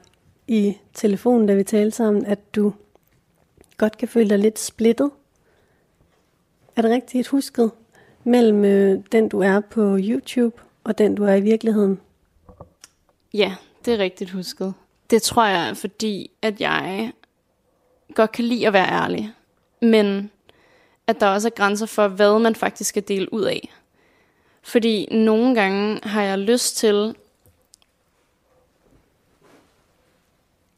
i 0.48 0.78
telefonen, 0.94 1.48
da 1.48 1.54
vi 1.54 1.64
talte 1.64 1.98
sammen, 1.98 2.26
at 2.26 2.56
du 2.56 2.74
godt 3.78 3.98
kan 3.98 4.08
føle 4.08 4.30
dig 4.30 4.40
lidt 4.40 4.60
splittet. 4.60 5.12
Er 6.76 6.82
det 6.82 6.92
rigtigt 6.92 7.28
husket? 7.28 7.72
Mellem 8.26 8.66
øh, 8.66 9.00
den, 9.12 9.30
du 9.30 9.40
er 9.40 9.60
på 9.60 9.98
YouTube, 10.00 10.62
og 10.84 10.98
den, 10.98 11.16
du 11.16 11.24
er 11.24 11.34
i 11.34 11.42
virkeligheden? 11.42 12.00
Ja, 13.34 13.56
det 13.86 13.94
er 13.94 13.98
rigtigt 13.98 14.32
husket. 14.32 14.74
Det 15.10 15.22
tror 15.22 15.46
jeg 15.46 15.78
fordi, 15.78 16.32
at 16.42 16.62
jeg 16.62 17.12
godt 18.14 18.32
kan 18.32 18.46
lide 18.46 18.68
at 18.68 18.74
være 18.74 18.88
ærlig. 18.88 19.34
Men 19.82 20.32
at 21.08 21.20
der 21.20 21.28
også 21.28 21.48
er 21.48 21.56
grænser 21.56 21.86
for, 21.86 22.08
hvad 22.08 22.40
man 22.40 22.56
faktisk 22.56 22.90
skal 22.90 23.08
dele 23.08 23.34
ud 23.34 23.44
af. 23.44 23.74
Fordi 24.62 25.08
nogle 25.12 25.56
gange 25.56 26.00
har 26.04 26.22
jeg 26.22 26.40
lyst 26.40 26.78
til 26.78 27.16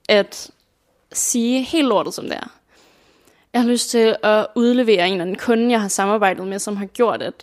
at 0.09 0.51
sige 1.11 1.63
helt 1.63 1.87
lortet 1.87 2.13
som 2.13 2.25
det 2.25 2.35
er. 2.35 2.59
Jeg 3.57 3.63
har 3.63 3.69
lyst 3.69 3.89
til 3.89 4.15
at 4.23 4.47
udlevere 4.55 5.07
en 5.07 5.13
eller 5.13 5.21
anden 5.21 5.37
kunde, 5.37 5.71
jeg 5.71 5.81
har 5.81 5.87
samarbejdet 5.87 6.47
med, 6.47 6.59
som 6.59 6.77
har 6.77 6.85
gjort, 6.85 7.21
at 7.21 7.33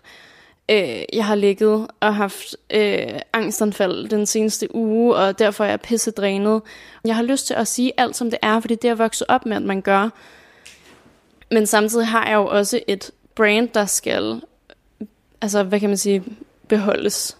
øh, 0.68 1.02
jeg 1.12 1.26
har 1.26 1.34
ligget 1.34 1.86
og 2.00 2.14
haft 2.14 2.56
øh, 2.70 3.20
angstanfald 3.32 4.08
den 4.08 4.26
seneste 4.26 4.74
uge, 4.74 5.14
og 5.16 5.38
derfor 5.38 5.64
er 5.64 5.68
jeg 5.68 5.80
pissedrænet. 5.80 6.62
Jeg 7.04 7.16
har 7.16 7.22
lyst 7.22 7.46
til 7.46 7.54
at 7.54 7.68
sige 7.68 7.92
alt, 7.96 8.16
som 8.16 8.30
det 8.30 8.38
er, 8.42 8.60
fordi 8.60 8.74
det 8.74 8.90
er 8.90 8.94
vokset 8.94 9.26
op 9.28 9.46
med, 9.46 9.56
at 9.56 9.62
man 9.62 9.80
gør. 9.82 10.08
Men 11.50 11.66
samtidig 11.66 12.06
har 12.06 12.26
jeg 12.26 12.34
jo 12.34 12.46
også 12.46 12.80
et 12.86 13.10
brand, 13.34 13.68
der 13.68 13.86
skal, 13.86 14.42
altså 15.40 15.62
hvad 15.62 15.80
kan 15.80 15.88
man 15.88 15.98
sige, 15.98 16.24
beholdes 16.68 17.36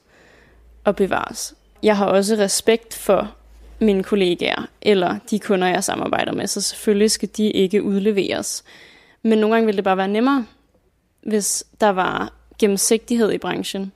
og 0.84 0.96
bevares. 0.96 1.54
Jeg 1.82 1.96
har 1.96 2.06
også 2.06 2.34
respekt 2.34 2.94
for 2.94 3.34
mine 3.80 4.02
kollegaer, 4.02 4.66
eller 4.82 5.18
de 5.30 5.38
kunder, 5.38 5.68
jeg 5.68 5.84
samarbejder 5.84 6.32
med, 6.32 6.46
så 6.46 6.60
selvfølgelig 6.60 7.10
skal 7.10 7.28
de 7.36 7.50
ikke 7.50 7.82
udleveres. 7.82 8.64
Men 9.22 9.38
nogle 9.38 9.54
gange 9.54 9.66
ville 9.66 9.76
det 9.76 9.84
bare 9.84 9.96
være 9.96 10.08
nemmere, 10.08 10.46
hvis 11.22 11.64
der 11.80 11.88
var 11.88 12.32
gennemsigtighed 12.58 13.32
i 13.32 13.38
branchen. 13.38 13.92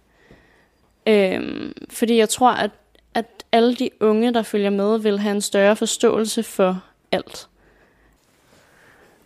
Øhm, 1.06 1.72
fordi 1.90 2.16
jeg 2.16 2.28
tror, 2.28 2.50
at, 2.50 2.70
at 3.14 3.26
alle 3.52 3.74
de 3.74 3.90
unge, 4.00 4.34
der 4.34 4.42
følger 4.42 4.70
med, 4.70 4.98
vil 4.98 5.18
have 5.18 5.34
en 5.34 5.40
større 5.40 5.76
forståelse 5.76 6.42
for 6.42 6.82
alt. 7.12 7.48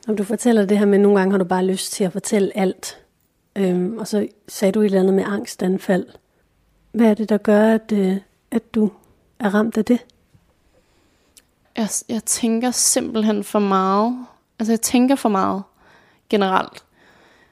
Når 0.07 0.15
du 0.15 0.25
fortæller 0.25 0.65
det 0.65 0.79
her 0.79 0.87
med, 0.87 0.95
at 0.95 1.01
nogle 1.01 1.19
gange 1.19 1.33
har 1.33 1.39
du 1.39 1.45
bare 1.45 1.67
lyst 1.67 1.93
til 1.93 2.05
at 2.05 2.13
fortælle 2.13 2.57
alt. 2.57 2.99
Øhm, 3.57 3.99
og 3.99 4.07
så 4.07 4.29
sagde 4.49 4.73
du 4.73 4.81
et 4.81 4.85
eller 4.85 5.01
andet 5.01 5.15
med 5.15 5.25
angstanfald. 5.27 6.07
Hvad 6.93 7.07
er 7.07 7.15
det, 7.15 7.29
der 7.29 7.39
gør, 7.39 7.75
at, 7.75 7.93
øh, 7.93 8.17
at 8.51 8.75
du 8.75 8.91
er 9.39 9.55
ramt 9.55 9.79
af 9.79 9.85
det? 9.85 9.99
Jeg, 11.77 11.89
jeg 12.09 12.25
tænker 12.25 12.71
simpelthen 12.71 13.45
for 13.45 13.59
meget. 13.59 14.27
Altså, 14.59 14.73
jeg 14.73 14.81
tænker 14.81 15.15
for 15.17 15.29
meget 15.29 15.63
generelt. 16.31 16.85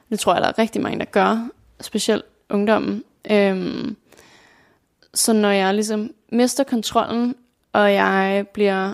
Det 0.09 0.19
tror 0.19 0.33
jeg, 0.33 0.41
der 0.41 0.47
er 0.47 0.59
rigtig 0.59 0.81
mange, 0.81 0.99
der 0.99 1.05
gør. 1.05 1.49
Specielt 1.81 2.25
ungdommen. 2.49 3.03
Øhm, 3.31 3.97
så 5.13 5.33
når 5.33 5.49
jeg 5.49 5.73
ligesom 5.73 6.13
mister 6.29 6.63
kontrollen, 6.63 7.35
og 7.73 7.93
jeg 7.93 8.47
bliver 8.53 8.93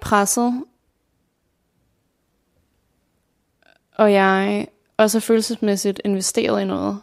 presset, 0.00 0.64
og 3.96 4.12
jeg 4.12 4.68
også 4.96 5.18
er 5.18 5.20
følelsesmæssigt 5.20 6.00
investeret 6.04 6.62
i 6.62 6.64
noget, 6.64 7.00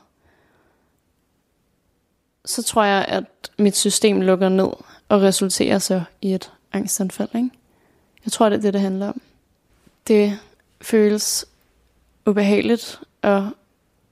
så 2.46 2.64
tror 2.64 2.84
jeg, 2.84 3.06
at 3.08 3.24
mit 3.58 3.78
system 3.78 4.22
lukker 4.22 4.50
ned 4.50 4.70
og 5.10 5.22
resulterer 5.22 5.80
så 5.80 6.04
i 6.22 6.34
et 6.34 6.52
angstanfald. 6.74 7.30
Ikke? 7.36 7.50
Jeg 8.26 8.32
tror, 8.32 8.50
det 8.50 8.58
er 8.58 8.62
det, 8.62 8.74
det 8.74 8.82
handler 8.82 9.08
om. 9.08 9.22
Det 10.08 10.40
føles 10.82 11.46
ubehageligt 12.26 13.00
og 13.22 13.50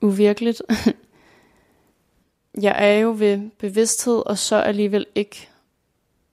uvirkeligt. 0.01 0.61
jeg 2.61 2.75
er 2.77 2.99
jo 2.99 3.15
ved 3.17 3.49
bevidsthed, 3.59 4.23
og 4.25 4.37
så 4.37 4.55
alligevel 4.55 5.05
ikke. 5.15 5.49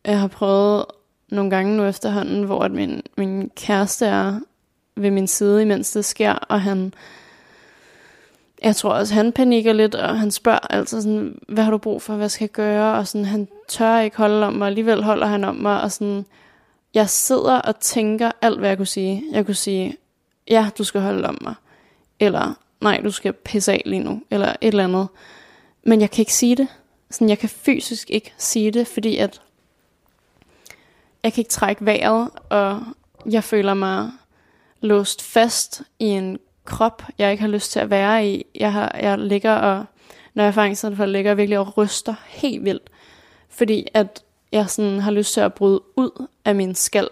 Jeg 0.05 0.21
har 0.21 0.29
prøvet 0.29 0.85
nogle 1.29 1.51
gange 1.51 1.77
nu 1.77 1.85
efterhånden, 1.85 2.43
hvor 2.43 2.63
at 2.63 2.71
min, 2.71 3.03
min 3.17 3.51
kæreste 3.57 4.07
er 4.07 4.41
ved 4.97 5.11
min 5.11 5.27
side, 5.27 5.63
imens 5.63 5.91
det 5.91 6.05
sker, 6.05 6.33
og 6.33 6.63
han, 6.63 6.95
jeg 8.63 8.77
tror 8.77 8.91
også, 8.91 9.15
han 9.15 9.33
panikker 9.33 9.73
lidt, 9.73 9.95
og 9.95 10.19
han 10.19 10.31
spørger 10.31 10.59
altid 10.59 11.03
sådan, 11.03 11.39
hvad 11.49 11.65
har 11.65 11.71
du 11.71 11.79
brug 11.79 12.03
for, 12.03 12.17
hvad 12.17 12.29
skal 12.29 12.45
jeg 12.45 12.51
gøre, 12.51 12.99
og 12.99 13.07
sådan, 13.07 13.25
han 13.25 13.49
tør 13.69 14.01
ikke 14.01 14.17
holde 14.17 14.47
om 14.47 14.53
mig, 14.53 14.67
alligevel 14.67 15.03
holder 15.03 15.27
han 15.27 15.45
om 15.45 15.55
mig, 15.55 15.81
og 15.81 15.93
sådan, 15.93 16.25
jeg 16.95 17.09
sidder 17.11 17.59
og 17.59 17.81
tænker 17.81 18.31
alt, 18.43 18.59
hvad 18.59 18.69
jeg 18.69 18.77
kunne 18.77 18.87
sige. 18.87 19.25
Jeg 19.33 19.47
kunne 19.47 19.55
sige, 19.55 19.97
ja, 20.51 20.71
du 20.79 20.85
skal 20.85 21.01
holde 21.01 21.29
om 21.29 21.39
mig, 21.41 21.55
eller 22.21 22.55
nej, 22.81 23.01
du 23.01 23.11
skal 23.11 23.33
pisse 23.33 23.73
af 23.73 23.83
lige 23.87 24.03
nu, 24.03 24.23
eller 24.31 24.49
et 24.49 24.69
eller 24.69 24.85
andet. 24.85 25.09
Men 25.83 26.01
jeg 26.01 26.11
kan 26.11 26.23
ikke 26.23 26.35
sige 26.35 26.57
det. 26.57 26.69
Sådan, 27.11 27.29
jeg 27.29 27.39
kan 27.39 27.49
fysisk 27.49 28.11
ikke 28.11 28.35
sige 28.39 28.71
det, 28.71 28.87
fordi 28.87 29.17
at 29.17 29.41
jeg 31.23 31.33
kan 31.33 31.41
ikke 31.41 31.51
trække 31.51 31.85
vejret, 31.85 32.31
og 32.51 32.83
jeg 33.31 33.45
føler 33.45 33.75
mig 33.75 34.11
låst 34.81 35.23
fast 35.23 35.83
i 35.99 36.05
en 36.05 36.39
krop, 36.69 37.03
jeg 37.19 37.31
ikke 37.31 37.41
har 37.41 37.49
lyst 37.49 37.73
til 37.73 37.81
at 37.81 37.91
være 37.91 38.29
i. 38.29 38.45
Jeg, 38.55 38.73
har, 38.73 38.99
jeg 39.01 39.19
ligger 39.19 39.55
og, 39.55 39.85
når 40.35 40.45
jeg 40.45 40.55
faktisk 40.55 40.85
for 40.97 41.07
ligger 41.07 41.35
virkelig 41.35 41.59
og 41.59 41.77
ryster 41.77 42.15
helt 42.27 42.65
vildt, 42.65 42.91
fordi 43.49 43.87
at 43.95 44.23
jeg 44.53 44.71
sådan 44.71 45.01
har 45.01 45.11
lyst 45.11 45.33
til 45.33 45.41
at 45.41 45.55
bryde 45.55 45.81
ud 45.97 46.27
af 46.45 46.55
min 46.55 46.75
skal. 46.75 47.09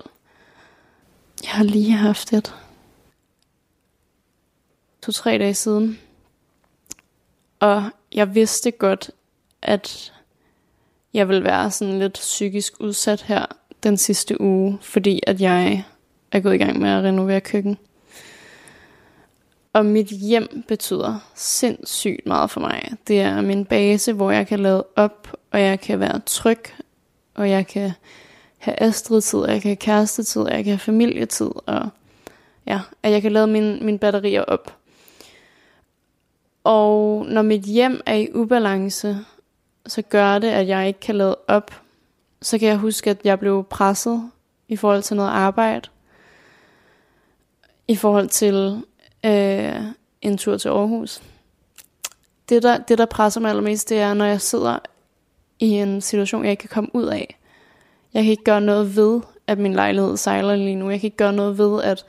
Jeg 1.43 1.51
har 1.51 1.65
lige 1.65 1.93
haft 1.93 2.33
et 2.33 2.55
to-tre 5.03 5.39
dage 5.39 5.55
siden, 5.55 5.99
og 7.61 7.91
jeg 8.13 8.35
vidste 8.35 8.71
godt, 8.71 9.11
at 9.63 10.13
jeg 11.15 11.29
vil 11.29 11.45
være 11.45 11.71
sådan 11.71 11.99
lidt 11.99 12.13
psykisk 12.13 12.75
udsat 12.81 13.23
her 13.23 13.47
den 13.83 13.97
sidste 13.97 14.41
uge, 14.41 14.79
fordi 14.81 15.21
at 15.27 15.41
jeg 15.41 15.85
er 16.33 16.41
gået 16.41 16.55
i 16.55 16.59
gang 16.59 16.79
med 16.81 16.91
at 16.91 17.05
renovere 17.05 17.41
køkken. 17.41 17.79
Og 19.77 19.87
mit 19.87 20.07
hjem 20.07 20.65
betyder 20.69 21.31
sindssygt 21.35 22.27
meget 22.27 22.51
for 22.51 22.61
mig. 22.61 22.93
Det 23.09 23.21
er 23.21 23.41
min 23.41 23.65
base, 23.65 24.13
hvor 24.13 24.31
jeg 24.31 24.47
kan 24.47 24.61
lade 24.61 24.87
op, 24.97 25.37
og 25.51 25.61
jeg 25.61 25.81
kan 25.81 26.01
være 26.01 26.21
tryg, 26.27 26.61
og 27.35 27.51
jeg 27.51 27.67
kan 27.67 27.93
have 28.59 28.83
Astrid-tid, 28.83 29.39
og 29.39 29.53
jeg 29.53 29.63
kan 29.63 29.69
have 29.69 29.77
kærestetid, 29.77 30.43
og 30.43 30.51
jeg 30.53 30.65
kan 30.65 30.71
have 30.73 30.79
familietid, 30.79 31.51
og 31.67 31.89
ja, 32.67 32.81
at 33.03 33.13
jeg 33.13 33.23
kan 33.23 33.33
lade 33.33 33.47
mine, 33.47 33.81
mine 33.81 33.99
batterier 33.99 34.43
op. 34.43 34.77
Og 36.65 37.27
når 37.29 37.43
mit 37.43 37.63
hjem 37.63 38.01
er 38.07 38.15
i 38.15 38.29
ubalance, 38.35 39.19
så 39.87 40.03
gør 40.03 40.39
det, 40.39 40.49
at 40.49 40.69
jeg 40.69 40.87
ikke 40.87 41.01
kan 41.01 41.15
lade 41.15 41.37
op. 41.49 41.83
Så 42.43 42.59
kan 42.59 42.69
jeg 42.69 42.77
huske, 42.77 43.11
at 43.11 43.19
jeg 43.25 43.39
blev 43.39 43.65
presset 43.71 44.31
i 44.69 44.77
forhold 44.77 45.03
til 45.03 45.17
noget 45.17 45.31
arbejde. 45.31 45.89
I 47.89 47.97
forhold 47.97 48.29
til 48.29 48.83
øh, 49.27 49.83
en 50.23 50.39
tur 50.39 50.57
til 50.57 50.69
Aarhus. 50.69 51.23
Det 52.49 52.63
der, 52.63 52.79
det, 52.79 52.99
der 52.99 53.07
presser 53.07 53.41
mig 53.41 53.51
allermest, 53.51 53.89
det 53.89 53.99
er, 53.99 54.15
når 54.15 54.25
jeg 54.25 54.41
sidder 54.41 54.79
i 55.59 55.69
en 55.69 56.01
situation, 56.01 56.45
jeg 56.45 56.51
ikke 56.51 56.61
kan 56.61 56.71
komme 56.71 56.91
ud 56.93 57.05
af. 57.05 57.39
Jeg 58.15 58.23
kan 58.23 58.31
ikke 58.31 58.45
gøre 58.45 58.61
noget 58.61 58.97
ved, 58.97 59.21
at 59.47 59.59
min 59.59 59.75
lejlighed 59.75 60.17
sejler 60.17 60.57
lige 60.57 60.75
nu. 60.75 60.91
Jeg 60.91 61.01
kan 61.01 61.07
ikke 61.07 61.17
gøre 61.17 61.33
noget 61.33 61.59
ved, 61.59 61.83
at 61.83 62.05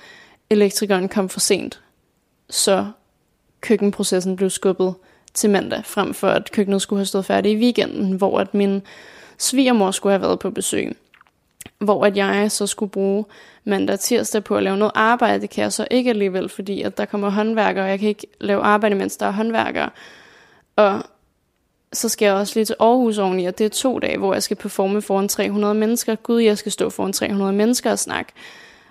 elektrikeren 0.49 1.09
kom 1.09 1.29
for 1.29 1.39
sent. 1.39 1.81
Så 2.49 2.87
køkkenprocessen 3.61 4.35
blev 4.35 4.49
skubbet 4.49 4.95
til 5.33 5.49
mandag, 5.49 5.85
frem 5.85 6.13
for 6.13 6.27
at 6.27 6.51
køkkenet 6.51 6.81
skulle 6.81 6.99
have 6.99 7.05
stået 7.05 7.25
færdigt 7.25 7.59
i 7.59 7.63
weekenden, 7.63 8.11
hvor 8.11 8.39
at 8.39 8.53
min 8.53 8.81
svigermor 9.37 9.91
skulle 9.91 10.13
have 10.13 10.21
været 10.21 10.39
på 10.39 10.49
besøg. 10.49 10.97
Hvor 11.79 12.05
at 12.05 12.17
jeg 12.17 12.51
så 12.51 12.67
skulle 12.67 12.91
bruge 12.91 13.25
mandag 13.63 13.93
og 13.93 13.99
tirsdag 13.99 14.43
på 14.43 14.57
at 14.57 14.63
lave 14.63 14.77
noget 14.77 14.91
arbejde, 14.95 15.41
det 15.41 15.49
kan 15.49 15.61
jeg 15.61 15.73
så 15.73 15.87
ikke 15.91 16.09
alligevel, 16.09 16.49
fordi 16.49 16.81
at 16.81 16.97
der 16.97 17.05
kommer 17.05 17.29
håndværkere, 17.29 17.85
og 17.85 17.89
jeg 17.89 17.99
kan 17.99 18.09
ikke 18.09 18.27
lave 18.39 18.61
arbejde, 18.61 18.95
mens 18.95 19.17
der 19.17 19.25
er 19.25 19.31
håndværkere. 19.31 19.89
Og 20.75 21.03
så 21.93 22.09
skal 22.09 22.25
jeg 22.25 22.33
også 22.33 22.53
lige 22.55 22.65
til 22.65 22.75
Aarhus 22.79 23.17
oveni, 23.17 23.45
og 23.45 23.57
det 23.57 23.65
er 23.65 23.69
to 23.69 23.99
dage, 23.99 24.17
hvor 24.17 24.33
jeg 24.33 24.43
skal 24.43 24.57
performe 24.57 25.01
foran 25.01 25.27
300 25.27 25.73
mennesker. 25.73 26.15
Gud, 26.15 26.41
jeg 26.41 26.57
skal 26.57 26.71
stå 26.71 26.89
foran 26.89 27.13
300 27.13 27.53
mennesker 27.53 27.91
og 27.91 27.99
snakke. 27.99 28.31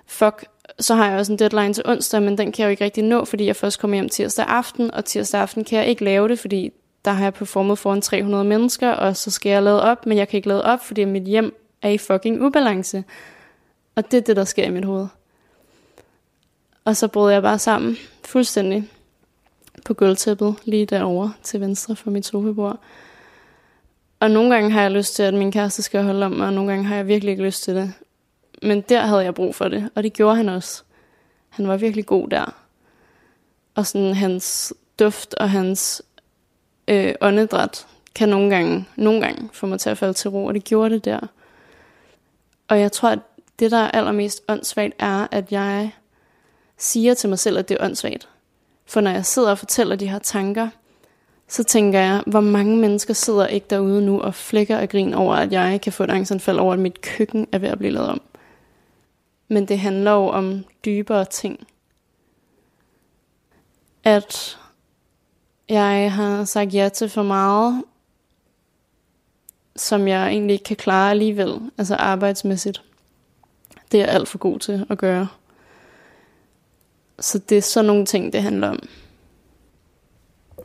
Fuck, 0.07 0.45
så 0.79 0.95
har 0.95 1.11
jeg 1.11 1.19
også 1.19 1.33
en 1.33 1.39
deadline 1.39 1.73
til 1.73 1.83
onsdag, 1.87 2.23
men 2.23 2.39
den 2.39 2.53
kan 2.53 2.63
jeg 2.63 2.67
jo 2.67 2.71
ikke 2.71 2.85
rigtig 2.85 3.05
nå, 3.05 3.25
fordi 3.25 3.47
jeg 3.47 3.57
først 3.57 3.81
kommer 3.81 3.97
hjem 3.97 4.09
tirsdag 4.09 4.45
aften, 4.49 4.95
og 4.95 5.05
tirsdag 5.05 5.41
aften 5.41 5.65
kan 5.65 5.79
jeg 5.79 5.87
ikke 5.87 6.05
lave 6.05 6.29
det, 6.29 6.39
fordi 6.39 6.73
der 7.05 7.11
har 7.11 7.25
jeg 7.25 7.35
performet 7.35 7.79
foran 7.79 8.01
300 8.01 8.45
mennesker, 8.45 8.91
og 8.91 9.17
så 9.17 9.31
skal 9.31 9.51
jeg 9.51 9.63
lade 9.63 9.83
op, 9.83 10.07
men 10.07 10.19
jeg 10.19 10.29
kan 10.29 10.37
ikke 10.37 10.49
lade 10.49 10.65
op, 10.65 10.85
fordi 10.85 11.05
mit 11.05 11.23
hjem 11.23 11.55
er 11.83 11.89
i 11.89 11.99
fucking 11.99 12.43
ubalance. 12.43 13.05
Og 13.95 14.11
det 14.11 14.17
er 14.17 14.23
det, 14.23 14.37
der 14.37 14.45
sker 14.45 14.65
i 14.65 14.71
mit 14.71 14.85
hoved. 14.85 15.07
Og 16.85 16.97
så 16.97 17.09
brød 17.09 17.33
jeg 17.33 17.43
bare 17.43 17.59
sammen, 17.59 17.97
fuldstændig, 18.25 18.91
på 19.85 19.95
gulvtæppet, 19.95 20.55
lige 20.65 20.87
derovre 20.87 21.33
til 21.43 21.61
venstre 21.61 21.97
for 21.97 22.11
mit 22.11 22.27
sofabord. 22.27 22.79
Og 24.21 24.31
nogle 24.31 24.55
gange 24.55 24.71
har 24.71 24.83
jeg 24.83 24.91
lyst 24.91 25.15
til, 25.15 25.23
at 25.23 25.35
min 25.35 25.53
kæreste 25.53 25.83
skal 25.83 26.03
holde 26.03 26.27
om 26.27 26.33
mig, 26.33 26.47
og 26.47 26.53
nogle 26.53 26.71
gange 26.71 26.85
har 26.85 26.97
jeg 26.97 27.07
virkelig 27.07 27.31
ikke 27.31 27.43
lyst 27.43 27.63
til 27.63 27.75
det. 27.75 27.93
Men 28.63 28.81
der 28.81 29.01
havde 29.01 29.25
jeg 29.25 29.35
brug 29.35 29.55
for 29.55 29.69
det, 29.69 29.91
og 29.95 30.03
det 30.03 30.13
gjorde 30.13 30.37
han 30.37 30.49
også. 30.49 30.83
Han 31.49 31.69
var 31.69 31.77
virkelig 31.77 32.07
god 32.07 32.29
der. 32.29 32.55
Og 33.75 33.87
sådan 33.87 34.15
hans 34.15 34.75
duft 34.99 35.35
og 35.35 35.51
hans 35.51 36.03
øh, 36.89 37.15
åndedræt 37.21 37.87
kan 38.15 38.29
nogle 38.29 38.51
gange, 38.51 38.85
nogle 38.97 39.21
gange 39.21 39.49
få 39.53 39.67
mig 39.67 39.81
til 39.81 39.91
at 39.91 39.99
falde 39.99 40.15
til 40.15 40.31
ro, 40.31 40.45
og 40.45 40.55
det 40.55 40.65
gjorde 40.65 40.95
det 40.95 41.05
der. 41.05 41.21
Og 42.69 42.81
jeg 42.81 42.93
tror, 42.93 43.09
at 43.09 43.19
det, 43.59 43.71
der 43.71 43.77
er 43.79 43.91
allermest 43.91 44.43
åndssvagt, 44.49 44.95
er, 44.99 45.27
at 45.31 45.53
jeg 45.53 45.93
siger 46.77 47.15
til 47.15 47.29
mig 47.29 47.39
selv, 47.39 47.59
at 47.59 47.69
det 47.69 47.77
er 47.81 47.85
åndssvagt. 47.85 48.29
For 48.87 49.01
når 49.01 49.11
jeg 49.11 49.27
sidder 49.27 49.51
og 49.51 49.59
fortæller 49.59 49.97
de 49.97 50.09
her 50.09 50.19
tanker, 50.19 50.69
så 51.49 51.65
tænker 51.65 52.01
jeg, 52.01 52.23
hvor 52.27 52.41
mange 52.41 52.77
mennesker 52.77 53.15
sidder 53.15 53.47
ikke 53.47 53.67
derude 53.71 54.03
nu 54.03 54.21
og 54.21 54.35
flækker 54.35 54.79
og 54.79 54.89
grin 54.89 55.15
over, 55.15 55.35
at 55.35 55.53
jeg 55.53 55.81
kan 55.81 55.93
få 55.93 56.05
et 56.05 56.11
angstanfald 56.11 56.59
over, 56.59 56.73
at 56.73 56.79
mit 56.79 57.01
køkken 57.01 57.47
er 57.53 57.59
ved 57.59 57.69
at 57.69 57.79
blive 57.79 57.93
lavet 57.93 58.09
om. 58.09 58.21
Men 59.49 59.69
det 59.69 59.79
handler 59.79 60.11
jo 60.11 60.27
om 60.27 60.65
dybere 60.85 61.25
ting. 61.25 61.67
At 64.05 64.59
jeg 65.69 66.13
har 66.13 66.45
sagt 66.45 66.75
ja 66.75 66.89
til 66.89 67.09
for 67.09 67.23
meget, 67.23 67.83
som 69.77 70.09
jeg 70.09 70.29
egentlig 70.29 70.55
ikke 70.55 70.65
kan 70.65 70.77
klare 70.77 71.11
alligevel, 71.11 71.71
altså 71.79 71.95
arbejdsmæssigt. 71.95 72.83
Det 73.93 74.01
er 74.01 74.05
jeg 74.05 74.15
alt 74.15 74.29
for 74.29 74.39
god 74.39 74.59
til 74.59 74.87
at 74.91 74.99
gøre. 74.99 75.29
Så 77.19 77.39
det 77.39 77.59
er 77.59 77.63
sådan 77.63 77.87
nogle 77.87 78.07
ting, 78.07 78.33
det 78.33 78.43
handler 78.43 78.69
om. 78.69 78.79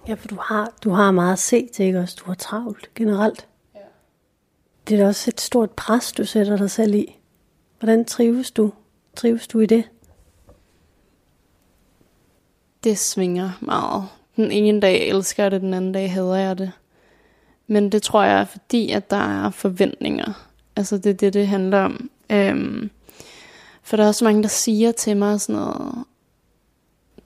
Ja, 0.07 0.13
for 0.13 0.27
du 0.27 0.37
har, 0.41 0.73
du 0.83 0.89
har 0.89 1.11
meget 1.11 1.33
at 1.33 1.39
se 1.39 1.69
til, 1.73 1.85
ikke 1.85 1.99
også? 1.99 2.17
Du 2.19 2.25
har 2.25 2.33
travlt 2.33 2.89
generelt. 2.95 3.47
Ja. 3.75 3.79
Det 4.87 4.93
er 4.93 5.03
da 5.03 5.07
også 5.07 5.31
et 5.31 5.41
stort 5.41 5.71
pres, 5.71 6.11
du 6.11 6.25
sætter 6.25 6.57
dig 6.57 6.71
selv 6.71 6.95
i. 6.95 7.17
Hvordan 7.79 8.05
trives 8.05 8.51
du? 8.51 8.71
Trives 9.15 9.47
du 9.47 9.59
i 9.59 9.65
det? 9.65 9.89
Det 12.83 12.97
svinger 12.97 13.51
meget. 13.61 14.03
Den 14.35 14.51
ene 14.51 14.81
dag 14.81 15.09
elsker 15.09 15.43
jeg 15.43 15.51
det, 15.51 15.61
den 15.61 15.73
anden 15.73 15.91
dag 15.91 16.13
hader 16.13 16.35
jeg 16.35 16.57
det. 16.57 16.71
Men 17.71 17.89
det 17.89 18.03
tror 18.03 18.23
jeg 18.23 18.39
er 18.39 18.45
fordi, 18.45 18.91
at 18.91 19.11
der 19.11 19.45
er 19.45 19.49
forventninger. 19.49 20.47
Altså 20.75 20.97
det 20.97 21.09
er 21.09 21.13
det, 21.13 21.33
det 21.33 21.47
handler 21.47 21.79
om. 21.79 22.09
Øhm, 22.29 22.89
for 23.83 23.97
der 23.97 24.03
er 24.03 24.07
også 24.07 24.25
mange, 24.25 24.43
der 24.43 24.49
siger 24.49 24.91
til 24.91 25.17
mig 25.17 25.41
sådan 25.41 25.61
noget. 25.61 26.05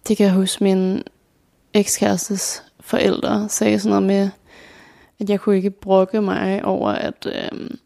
Det 0.07 0.17
kan 0.17 0.25
jeg 0.25 0.33
huske 0.33 0.63
min 0.63 1.03
ekskærestes 1.73 2.63
forældre 2.79 3.49
sagde 3.49 3.79
sådan 3.79 3.89
noget 3.89 4.03
med, 4.03 4.29
at 5.19 5.29
jeg 5.29 5.39
kunne 5.39 5.55
ikke 5.55 5.71
brokke 5.71 6.21
mig 6.21 6.65
over, 6.65 6.89
at, 6.89 7.27
øhm, 7.35 7.77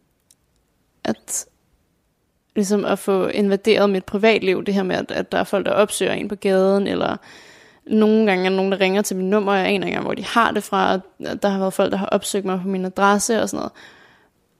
at 1.04 1.46
ligesom 2.56 2.86
at 2.86 3.00
få 3.00 3.28
invaderet 3.28 3.90
mit 3.90 4.06
privatliv, 4.06 4.66
det 4.66 4.74
her 4.74 4.84
med, 4.84 4.96
at, 4.96 5.12
at 5.12 5.32
der 5.32 5.38
er 5.38 5.44
folk, 5.44 5.66
der 5.66 5.72
opsøger 5.72 6.14
en 6.14 6.28
på 6.28 6.36
gaden, 6.36 6.88
eller 6.88 7.18
nogle 7.88 8.26
gange 8.26 8.46
er 8.46 8.50
der 8.50 8.56
nogen, 8.56 8.72
der 8.72 8.80
ringer 8.80 9.02
til 9.02 9.18
mit 9.18 9.26
nummer, 9.26 9.52
og 9.52 9.58
jeg 9.58 9.68
aner 9.68 9.88
ikke 9.88 10.00
hvor 10.00 10.14
de 10.14 10.26
har 10.26 10.52
det 10.52 10.64
fra, 10.64 11.00
at 11.26 11.44
der 11.44 11.50
har 11.50 11.60
været 11.60 11.74
folk, 11.74 11.92
der 11.92 11.98
har 11.98 12.06
opsøgt 12.06 12.46
mig 12.46 12.62
på 12.62 12.68
min 12.68 12.86
adresse 12.86 13.42
og 13.42 13.50
sådan 13.50 13.58
noget. 13.58 13.72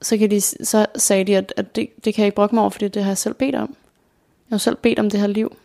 Så, 0.02 0.18
kan 0.18 0.32
de, 0.32 0.42
så 0.42 0.86
sagde 0.96 1.24
de, 1.24 1.38
at, 1.38 1.54
at 1.58 1.76
det, 1.76 1.90
det 2.06 2.14
kan 2.14 2.22
jeg 2.22 2.28
ikke 2.28 2.36
brokke 2.36 2.56
mig 2.56 2.62
over, 2.62 2.70
fordi 2.70 2.88
det 2.88 3.04
har 3.04 3.10
jeg 3.10 3.18
selv 3.18 3.34
bedt 3.34 3.56
om. 3.56 3.76
Jeg 4.50 4.56
har 4.56 4.58
selv 4.58 4.76
bedt 4.76 5.00
om 5.00 5.10
det 5.10 5.20
her 5.20 5.28
liv. 5.28 5.58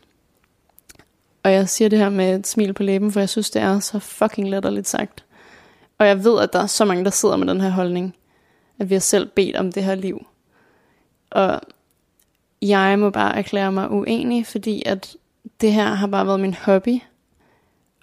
Og 1.42 1.52
jeg 1.52 1.68
siger 1.68 1.88
det 1.88 1.98
her 1.98 2.08
med 2.08 2.38
et 2.38 2.46
smil 2.46 2.72
på 2.72 2.82
læben, 2.82 3.12
for 3.12 3.20
jeg 3.20 3.28
synes, 3.28 3.50
det 3.50 3.62
er 3.62 3.80
så 3.80 3.98
fucking 3.98 4.50
letterligt 4.50 4.88
sagt. 4.88 5.24
Og 5.98 6.06
jeg 6.06 6.24
ved, 6.24 6.40
at 6.40 6.52
der 6.52 6.58
er 6.58 6.66
så 6.66 6.84
mange, 6.84 7.04
der 7.04 7.10
sidder 7.10 7.36
med 7.36 7.46
den 7.46 7.60
her 7.60 7.70
holdning, 7.70 8.16
at 8.78 8.90
vi 8.90 8.94
har 8.94 9.00
selv 9.00 9.26
bedt 9.26 9.56
om 9.56 9.72
det 9.72 9.84
her 9.84 9.94
liv. 9.94 10.26
Og 11.30 11.60
jeg 12.62 12.98
må 12.98 13.10
bare 13.10 13.36
erklære 13.36 13.72
mig 13.72 13.90
uenig, 13.90 14.46
fordi 14.46 14.82
at 14.86 15.16
det 15.60 15.72
her 15.72 15.94
har 15.94 16.06
bare 16.06 16.26
været 16.26 16.40
min 16.40 16.54
hobby. 16.54 17.00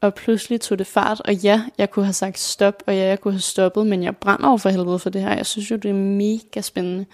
Og 0.01 0.13
pludselig 0.13 0.61
tog 0.61 0.79
det 0.79 0.87
fart, 0.87 1.21
og 1.25 1.33
ja, 1.33 1.63
jeg 1.77 1.91
kunne 1.91 2.05
have 2.05 2.13
sagt 2.13 2.39
stop, 2.39 2.83
og 2.87 2.95
ja, 2.95 3.03
jeg 3.03 3.19
kunne 3.19 3.33
have 3.33 3.41
stoppet, 3.41 3.87
men 3.87 4.03
jeg 4.03 4.17
brænder 4.17 4.47
over 4.47 4.57
for 4.57 4.69
helvede 4.69 4.99
for 4.99 5.09
det 5.09 5.21
her. 5.21 5.35
Jeg 5.35 5.45
synes 5.45 5.71
jo, 5.71 5.75
det 5.75 5.89
er 5.89 5.93
mega 5.93 6.61
spændende. 6.61 7.05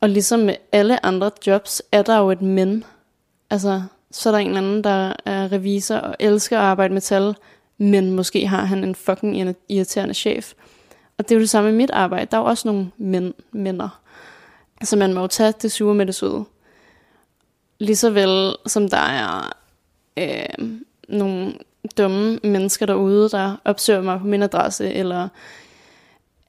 Og 0.00 0.08
ligesom 0.08 0.40
med 0.40 0.54
alle 0.72 1.06
andre 1.06 1.30
jobs, 1.46 1.82
er 1.92 2.02
der 2.02 2.18
jo 2.18 2.30
et 2.30 2.42
men. 2.42 2.84
Altså, 3.50 3.82
så 4.10 4.28
er 4.28 4.32
der 4.32 4.38
en 4.38 4.46
eller 4.46 4.60
anden, 4.60 4.84
der 4.84 5.12
er 5.24 5.52
revisor 5.52 5.96
og 5.96 6.16
elsker 6.20 6.58
at 6.58 6.64
arbejde 6.64 6.94
med 6.94 7.00
tal, 7.00 7.34
men 7.78 8.10
måske 8.10 8.46
har 8.46 8.64
han 8.64 8.84
en 8.84 8.94
fucking 8.94 9.56
irriterende 9.68 10.14
chef. 10.14 10.52
Og 11.18 11.24
det 11.24 11.30
er 11.30 11.36
jo 11.36 11.40
det 11.40 11.50
samme 11.50 11.70
med 11.70 11.78
mit 11.78 11.90
arbejde. 11.90 12.26
Der 12.30 12.36
er 12.36 12.40
jo 12.40 12.46
også 12.46 12.68
nogle 12.68 12.90
mænd, 12.96 13.34
mænder. 13.52 13.88
Så 13.88 14.78
altså, 14.80 14.96
man 14.96 15.14
må 15.14 15.20
jo 15.20 15.26
tage 15.26 15.52
det 15.62 15.72
sure 15.72 15.94
med 15.94 16.06
det 16.06 16.14
søde. 16.14 16.44
Lige 17.78 17.96
så 17.96 18.10
vel 18.10 18.56
som 18.66 18.88
der 18.88 18.96
er 18.96 19.52
øh, 20.16 20.68
nogle 21.08 21.54
dumme 21.98 22.38
mennesker 22.42 22.86
derude, 22.86 23.28
der 23.28 23.56
opsøger 23.64 24.02
mig 24.02 24.18
på 24.18 24.26
min 24.26 24.42
adresse, 24.42 24.92
eller 24.92 25.28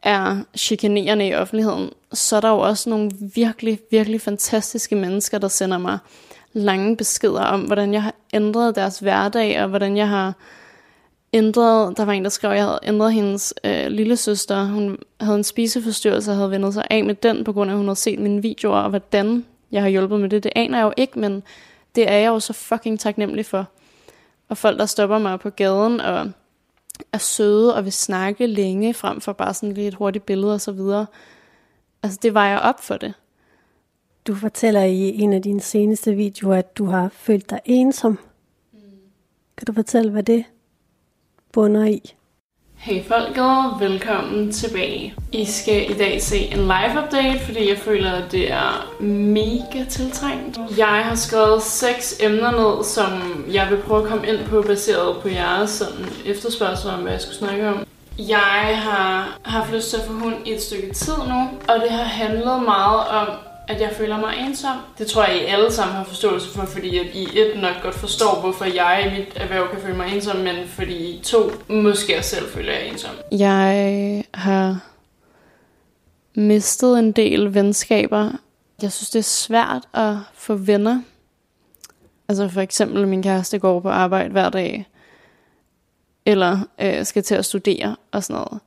er 0.03 0.37
chikanerende 0.57 1.27
i 1.27 1.35
offentligheden, 1.35 1.89
så 2.13 2.35
er 2.35 2.41
der 2.41 2.49
jo 2.49 2.59
også 2.59 2.89
nogle 2.89 3.11
virkelig, 3.35 3.79
virkelig 3.91 4.21
fantastiske 4.21 4.95
mennesker, 4.95 5.37
der 5.37 5.47
sender 5.47 5.77
mig 5.77 5.97
lange 6.53 6.97
beskeder 6.97 7.41
om, 7.41 7.61
hvordan 7.61 7.93
jeg 7.93 8.03
har 8.03 8.13
ændret 8.33 8.75
deres 8.75 8.99
hverdag, 8.99 9.61
og 9.61 9.67
hvordan 9.67 9.97
jeg 9.97 10.09
har 10.09 10.33
ændret, 11.33 11.97
der 11.97 12.05
var 12.05 12.13
en, 12.13 12.23
der 12.23 12.29
skrev, 12.29 12.51
at 12.51 12.57
jeg 12.57 12.65
havde 12.65 12.79
ændret 12.83 13.13
hendes 13.13 13.53
øh, 13.63 13.87
lille 13.87 14.17
søster. 14.17 14.65
Hun 14.65 14.97
havde 15.21 15.37
en 15.37 15.43
spiseforstyrrelse 15.43 16.31
og 16.31 16.37
havde 16.37 16.51
vendt 16.51 16.73
sig 16.73 16.87
af 16.89 17.03
med 17.03 17.15
den, 17.15 17.43
på 17.43 17.53
grund 17.53 17.69
af, 17.69 17.73
at 17.73 17.77
hun 17.77 17.87
havde 17.87 17.99
set 17.99 18.19
mine 18.19 18.41
videoer, 18.41 18.77
og 18.77 18.89
hvordan 18.89 19.45
jeg 19.71 19.81
har 19.81 19.89
hjulpet 19.89 20.19
med 20.19 20.29
det, 20.29 20.43
det 20.43 20.51
aner 20.55 20.77
jeg 20.77 20.85
jo 20.85 20.93
ikke, 20.97 21.19
men 21.19 21.43
det 21.95 22.09
er 22.09 22.17
jeg 22.17 22.27
jo 22.27 22.39
så 22.39 22.53
fucking 22.53 22.99
taknemmelig 22.99 23.45
for. 23.45 23.67
Og 24.49 24.57
folk, 24.57 24.79
der 24.79 24.85
stopper 24.85 25.17
mig 25.17 25.39
på 25.39 25.49
gaden 25.49 25.99
og 25.99 26.31
er 27.11 27.17
søde 27.17 27.75
og 27.75 27.83
vil 27.83 27.93
snakke 27.93 28.47
længe, 28.47 28.93
frem 28.93 29.21
for 29.21 29.33
bare 29.33 29.53
sådan 29.53 29.73
lidt 29.73 29.87
et 29.87 29.93
hurtigt 29.93 30.25
billede 30.25 30.53
og 30.53 30.61
så 30.61 30.71
videre. 30.71 31.05
Altså, 32.03 32.19
det 32.21 32.33
var 32.33 32.47
jeg 32.47 32.59
op 32.59 32.79
for 32.79 32.97
det. 32.97 33.13
Du 34.27 34.35
fortæller 34.35 34.83
i 34.83 35.15
en 35.15 35.33
af 35.33 35.41
dine 35.41 35.61
seneste 35.61 36.15
videoer, 36.15 36.55
at 36.55 36.77
du 36.77 36.85
har 36.85 37.09
følt 37.09 37.49
dig 37.49 37.59
ensom. 37.65 38.19
Mm. 38.73 38.79
Kan 39.57 39.65
du 39.65 39.73
fortælle, 39.73 40.11
hvad 40.11 40.23
det 40.23 40.45
bunder 41.51 41.85
i? 41.85 42.15
Hej 42.77 43.03
folket, 43.07 43.79
velkommen 43.79 44.51
tilbage. 44.51 45.13
I 45.31 45.45
skal 45.45 45.91
i 45.91 45.93
dag 45.93 46.21
se 46.21 46.37
en 46.37 46.57
live 46.59 47.03
update, 47.03 47.39
fordi 47.39 47.69
jeg 47.69 47.77
føler, 47.77 48.11
at 48.11 48.31
det 48.31 48.51
er 48.51 48.95
mega 49.03 49.83
tiltrængt. 49.89 50.59
Jeg 50.77 51.01
har 51.05 51.15
skrevet 51.15 51.61
seks 51.63 52.19
emner 52.23 52.51
ned, 52.51 52.83
som 52.83 53.45
jeg 53.53 53.67
vil 53.69 53.77
prøve 53.77 54.03
at 54.03 54.09
komme 54.09 54.27
ind 54.27 54.45
på, 54.49 54.61
baseret 54.61 55.17
på 55.21 55.27
jeres 55.29 55.69
sådan, 55.69 56.05
efterspørgsel 56.25 56.89
om, 56.89 56.99
hvad 56.99 57.11
jeg 57.11 57.21
skulle 57.21 57.37
snakke 57.37 57.69
om. 57.69 57.85
Jeg 58.19 58.79
har 58.83 59.37
haft 59.43 59.73
lyst 59.73 59.89
til 59.89 59.97
at 59.97 60.03
få 60.07 60.13
hund 60.13 60.35
i 60.45 60.53
et 60.53 60.61
stykke 60.61 60.93
tid 60.93 61.17
nu, 61.27 61.49
og 61.69 61.75
det 61.83 61.91
har 61.91 62.03
handlet 62.03 62.63
meget 62.63 63.07
om 63.07 63.27
at 63.67 63.81
jeg 63.81 63.91
føler 63.97 64.19
mig 64.19 64.33
ensom. 64.47 64.77
Det 64.97 65.07
tror 65.07 65.23
jeg, 65.23 65.35
I 65.35 65.45
alle 65.45 65.71
sammen 65.71 65.95
har 65.95 66.03
forståelse 66.03 66.49
for, 66.49 66.65
fordi 66.65 66.97
at 66.97 67.05
I 67.13 67.39
et 67.39 67.61
nok 67.61 67.83
godt 67.83 67.95
forstår, 67.95 68.39
hvorfor 68.41 68.65
jeg 68.65 69.11
i 69.11 69.19
mit 69.19 69.33
erhverv 69.35 69.69
kan 69.71 69.81
føle 69.81 69.97
mig 69.97 70.15
ensom, 70.15 70.37
men 70.37 70.67
fordi 70.67 70.95
I 70.95 71.21
to 71.23 71.51
måske 71.69 72.17
også 72.17 72.29
selv 72.29 72.49
føler 72.49 72.73
jeg 72.73 72.87
ensom. 72.87 73.11
Jeg 73.31 73.93
øh, 73.93 74.23
har 74.33 74.79
mistet 76.35 76.99
en 76.99 77.11
del 77.11 77.53
venskaber. 77.53 78.31
Jeg 78.81 78.91
synes, 78.91 79.09
det 79.09 79.19
er 79.19 79.23
svært 79.23 79.87
at 79.93 80.15
få 80.33 80.55
venner. 80.55 81.01
Altså 82.29 82.49
for 82.49 82.61
eksempel, 82.61 83.07
min 83.07 83.23
kæreste 83.23 83.59
går 83.59 83.79
på 83.79 83.89
arbejde 83.89 84.29
hver 84.29 84.49
dag, 84.49 84.87
eller 86.25 86.59
øh, 86.81 87.05
skal 87.05 87.23
til 87.23 87.35
at 87.35 87.45
studere 87.45 87.95
og 88.11 88.23
sådan 88.23 88.33
noget. 88.33 88.59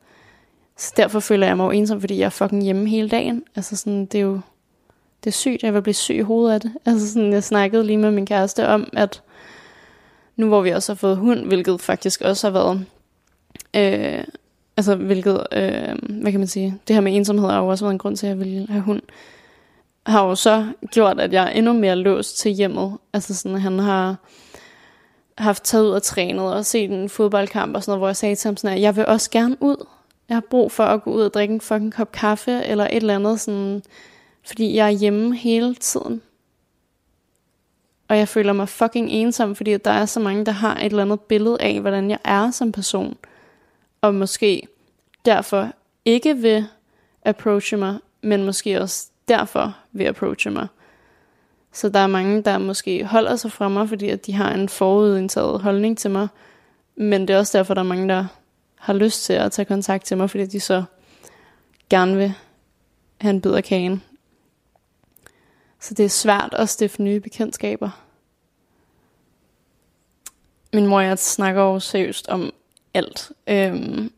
Så 0.76 0.92
derfor 0.96 1.20
føler 1.20 1.46
jeg 1.46 1.56
mig 1.56 1.64
jo 1.64 1.70
ensom, 1.70 2.00
fordi 2.00 2.18
jeg 2.18 2.24
er 2.24 2.30
fucking 2.30 2.62
hjemme 2.62 2.88
hele 2.88 3.08
dagen. 3.08 3.44
Altså 3.56 3.76
sådan, 3.76 4.06
det 4.06 4.18
er 4.18 4.22
jo 4.22 4.40
det 5.24 5.30
er 5.30 5.34
sygt, 5.34 5.62
jeg 5.62 5.74
vil 5.74 5.82
blive 5.82 5.94
syg 5.94 6.14
i 6.14 6.20
hovedet 6.20 6.54
af 6.54 6.60
det. 6.60 6.72
Altså 6.86 7.12
sådan, 7.12 7.32
jeg 7.32 7.44
snakkede 7.44 7.84
lige 7.84 7.96
med 7.96 8.10
min 8.10 8.26
kæreste 8.26 8.68
om, 8.68 8.88
at 8.92 9.22
nu 10.36 10.48
hvor 10.48 10.60
vi 10.60 10.70
også 10.70 10.92
har 10.92 10.96
fået 10.96 11.16
hund, 11.16 11.46
hvilket 11.46 11.80
faktisk 11.80 12.20
også 12.20 12.46
har 12.46 12.52
været, 12.52 12.86
øh, 13.76 14.24
altså 14.76 14.94
hvilket, 14.94 15.46
øh, 15.52 16.20
hvad 16.20 16.30
kan 16.30 16.40
man 16.40 16.46
sige, 16.46 16.78
det 16.88 16.96
her 16.96 17.00
med 17.00 17.16
ensomhed 17.16 17.48
har 17.48 17.58
jo 17.58 17.68
også 17.68 17.84
været 17.84 17.92
en 17.92 17.98
grund 17.98 18.16
til, 18.16 18.26
at 18.26 18.30
jeg 18.30 18.38
ville 18.38 18.66
have 18.68 18.82
hund, 18.82 19.02
har 20.06 20.26
jo 20.26 20.34
så 20.34 20.66
gjort, 20.90 21.20
at 21.20 21.32
jeg 21.32 21.44
er 21.44 21.50
endnu 21.50 21.72
mere 21.72 21.96
låst 21.96 22.38
til 22.38 22.52
hjemmet. 22.52 22.98
Altså 23.12 23.34
sådan, 23.34 23.58
han 23.58 23.78
har 23.78 24.16
haft 25.38 25.64
taget 25.64 25.84
ud 25.84 25.90
og 25.90 26.02
trænet 26.02 26.54
og 26.54 26.66
set 26.66 26.90
en 26.90 27.08
fodboldkamp 27.08 27.76
og 27.76 27.82
sådan 27.82 27.90
noget, 27.90 28.00
hvor 28.00 28.08
jeg 28.08 28.16
sagde 28.16 28.34
til 28.34 28.48
ham 28.48 28.56
sådan, 28.56 28.76
at 28.76 28.82
jeg 28.82 28.96
vil 28.96 29.06
også 29.06 29.30
gerne 29.30 29.56
ud. 29.60 29.86
Jeg 30.28 30.36
har 30.36 30.42
brug 30.50 30.72
for 30.72 30.84
at 30.84 31.02
gå 31.02 31.10
ud 31.10 31.22
og 31.22 31.34
drikke 31.34 31.54
en 31.54 31.60
fucking 31.60 31.92
kop 31.92 32.12
kaffe, 32.12 32.64
eller 32.64 32.84
et 32.84 32.96
eller 32.96 33.14
andet 33.14 33.40
sådan, 33.40 33.82
fordi 34.48 34.74
jeg 34.74 34.86
er 34.86 34.90
hjemme 34.90 35.36
hele 35.36 35.74
tiden. 35.74 36.22
Og 38.08 38.18
jeg 38.18 38.28
føler 38.28 38.52
mig 38.52 38.68
fucking 38.68 39.10
ensom, 39.10 39.54
fordi 39.54 39.76
der 39.76 39.90
er 39.90 40.06
så 40.06 40.20
mange, 40.20 40.46
der 40.46 40.52
har 40.52 40.76
et 40.76 40.84
eller 40.84 41.02
andet 41.02 41.20
billede 41.20 41.56
af, 41.60 41.80
hvordan 41.80 42.10
jeg 42.10 42.18
er 42.24 42.50
som 42.50 42.72
person. 42.72 43.16
Og 44.00 44.14
måske 44.14 44.62
derfor 45.24 45.68
ikke 46.04 46.36
vil 46.36 46.66
approache 47.24 47.76
mig, 47.76 47.98
men 48.22 48.44
måske 48.44 48.80
også 48.80 49.06
derfor 49.28 49.76
vil 49.92 50.04
approache 50.04 50.50
mig. 50.50 50.66
Så 51.72 51.88
der 51.88 51.98
er 51.98 52.06
mange, 52.06 52.42
der 52.42 52.58
måske 52.58 53.04
holder 53.04 53.36
sig 53.36 53.52
fra 53.52 53.68
mig, 53.68 53.88
fordi 53.88 54.08
at 54.08 54.26
de 54.26 54.32
har 54.32 54.52
en 54.54 54.68
forudindtaget 54.68 55.60
holdning 55.60 55.98
til 55.98 56.10
mig. 56.10 56.28
Men 56.96 57.28
det 57.28 57.34
er 57.34 57.38
også 57.38 57.58
derfor, 57.58 57.74
der 57.74 57.80
er 57.80 57.86
mange, 57.86 58.08
der 58.08 58.26
har 58.74 58.92
lyst 58.92 59.24
til 59.24 59.32
at 59.32 59.52
tage 59.52 59.66
kontakt 59.66 60.04
til 60.04 60.16
mig, 60.16 60.30
fordi 60.30 60.46
de 60.46 60.60
så 60.60 60.84
gerne 61.90 62.16
vil 62.16 62.34
have 63.20 63.30
en 63.30 63.40
bid 63.40 63.52
af 63.52 63.64
kagen. 63.64 64.02
Så 65.80 65.94
det 65.94 66.04
er 66.04 66.08
svært 66.08 66.54
at 66.54 66.68
stifte 66.68 67.02
nye 67.02 67.20
bekendtskaber. 67.20 68.04
Min 70.72 70.86
mor 70.86 70.98
og 70.98 71.04
jeg 71.04 71.18
snakker 71.18 71.62
jo 71.62 71.80
seriøst 71.80 72.28
om 72.28 72.52
alt. 72.94 73.32
Øhm, 73.46 74.12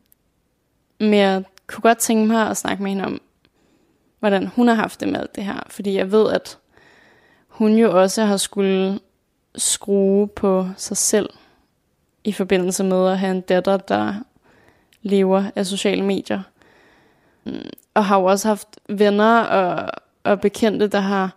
men 0.99 1.13
jeg 1.13 1.43
kunne 1.67 1.81
godt 1.81 1.97
tænke 1.97 2.27
mig 2.27 2.49
at 2.49 2.57
snakke 2.57 2.83
med 2.83 2.91
hende 2.91 3.05
om, 3.05 3.21
hvordan 4.19 4.47
hun 4.47 4.67
har 4.67 4.75
haft 4.75 4.99
det 4.99 5.07
med 5.07 5.19
alt 5.19 5.35
det 5.35 5.43
her. 5.43 5.63
Fordi 5.67 5.97
jeg 5.97 6.11
ved, 6.11 6.31
at 6.31 6.57
hun 7.47 7.75
jo 7.75 8.01
også 8.01 8.23
har 8.23 8.37
skulle 8.37 8.99
skrue 9.55 10.27
på 10.27 10.67
sig 10.77 10.97
selv 10.97 11.29
i 12.23 12.31
forbindelse 12.31 12.83
med 12.83 13.09
at 13.09 13.19
have 13.19 13.31
en 13.31 13.41
datter, 13.41 13.77
der 13.77 14.13
lever 15.01 15.51
af 15.55 15.65
sociale 15.65 16.01
medier. 16.05 16.41
Mm, 17.43 17.69
og 17.93 18.05
har 18.05 18.19
jo 18.19 18.25
også 18.25 18.47
haft 18.47 18.79
venner 18.89 19.41
og 19.41 19.89
og 20.23 20.41
bekendte, 20.41 20.87
der 20.87 20.99
har 20.99 21.35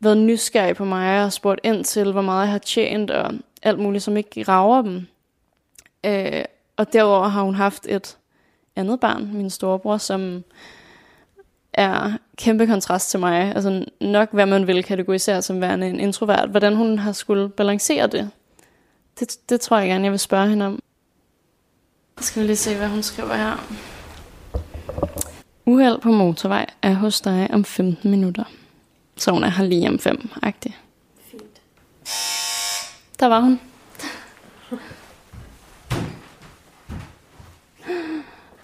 været 0.00 0.18
nysgerrige 0.18 0.74
på 0.74 0.84
mig 0.84 1.24
og 1.24 1.32
spurgt 1.32 1.60
ind 1.64 1.84
til, 1.84 2.12
hvor 2.12 2.22
meget 2.22 2.42
jeg 2.42 2.52
har 2.52 2.58
tjent 2.58 3.10
og 3.10 3.32
alt 3.62 3.78
muligt, 3.78 4.04
som 4.04 4.16
ikke 4.16 4.42
rager 4.42 4.82
dem. 4.82 5.06
Øh, 6.04 6.44
og 6.76 6.92
derover 6.92 7.28
har 7.28 7.42
hun 7.42 7.54
haft 7.54 7.86
et 7.88 8.16
andet 8.76 9.00
barn, 9.00 9.30
min 9.32 9.50
storebror, 9.50 9.96
som 9.96 10.44
er 11.72 12.12
kæmpe 12.36 12.66
kontrast 12.66 13.10
til 13.10 13.20
mig. 13.20 13.52
Altså 13.54 13.84
nok, 14.00 14.32
hvad 14.32 14.46
man 14.46 14.66
vil 14.66 14.84
kategorisere 14.84 15.42
som 15.42 15.60
værende 15.60 15.88
en 15.88 16.00
introvert. 16.00 16.48
Hvordan 16.48 16.76
hun 16.76 16.98
har 16.98 17.12
skulle 17.12 17.48
balancere 17.48 18.06
det, 18.06 18.30
det, 19.20 19.36
det 19.48 19.60
tror 19.60 19.78
jeg 19.78 19.88
gerne, 19.88 20.04
jeg 20.04 20.12
vil 20.12 20.18
spørge 20.18 20.48
hende 20.48 20.66
om. 20.66 20.80
Skal 22.20 22.42
vi 22.42 22.46
lige 22.46 22.56
se, 22.56 22.76
hvad 22.76 22.88
hun 22.88 23.02
skriver 23.02 23.34
her. 23.34 23.74
Uheld 25.70 26.00
på 26.00 26.10
motorvej 26.10 26.66
er 26.82 26.94
hos 26.94 27.20
dig 27.20 27.48
om 27.52 27.64
15 27.64 28.10
minutter. 28.10 28.44
Så 29.16 29.30
hun 29.30 29.44
er 29.44 29.48
her 29.48 29.64
lige 29.64 29.88
om 29.88 29.98
5, 29.98 30.30
agtig. 30.42 30.78
Fint. 31.30 31.60
Der 33.20 33.26
var 33.26 33.40
hun. 33.40 33.60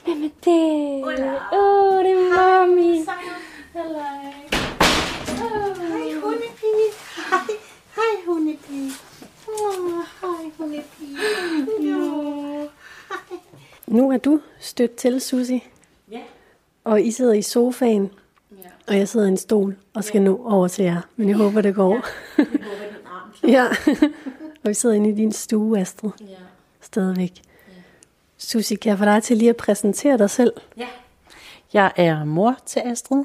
Hvem 0.05 0.25
er 0.25 0.31
det? 0.45 1.05
Åh, 1.05 1.59
oh, 1.59 2.05
det 2.05 2.12
er 2.12 2.37
mami. 2.37 3.05
Hallo. 3.73 3.99
Oh. 5.45 5.77
Hej, 5.77 6.21
hundepige. 6.23 6.88
Hej, 7.31 7.57
hej 7.95 8.12
hundepige. 8.27 8.90
Oh, 9.49 10.05
hej, 10.21 10.51
hun 10.59 10.75
er 10.75 10.83
pige. 10.99 11.16
Nu 13.87 14.11
er 14.11 14.19
du 14.19 14.40
stødt 14.61 14.97
til, 14.97 15.21
Susie. 15.21 15.61
Ja. 16.87 16.90
Og 16.90 17.03
I 17.03 17.11
sidder 17.11 17.33
i 17.33 17.42
sofaen. 17.42 18.11
Ja. 18.51 18.68
Og 18.88 18.99
jeg 18.99 19.09
sidder 19.09 19.27
i 19.27 19.29
en 19.29 19.37
stol 19.37 19.77
og 19.94 20.05
skal 20.05 20.22
nå 20.22 20.40
over 20.44 20.68
til 20.68 20.85
jer. 20.85 21.01
Men 21.16 21.29
jeg 21.29 21.37
håber, 21.37 21.61
det 21.61 21.75
går. 21.75 22.07
Jeg 22.38 22.46
håber. 22.46 23.49
Ja. 23.49 23.66
og 24.64 24.68
vi 24.68 24.75
sidder 24.75 24.94
inde 24.94 25.11
i 25.11 25.14
din 25.14 25.33
stue, 25.33 25.81
Astrid. 25.81 26.11
Ja. 26.20 26.27
Stadigvæk. 26.81 27.33
Susi, 28.38 28.75
kan 28.75 28.90
jeg 28.90 28.99
få 28.99 29.05
dig 29.05 29.22
til 29.22 29.37
lige 29.37 29.51
at 29.51 29.57
præsentere 29.57 30.18
dig 30.18 30.31
selv? 30.31 30.53
Ja. 30.77 30.87
Jeg 31.72 31.92
er 31.96 32.25
mor 32.25 32.57
til 32.66 32.83
Astrid, 32.85 33.25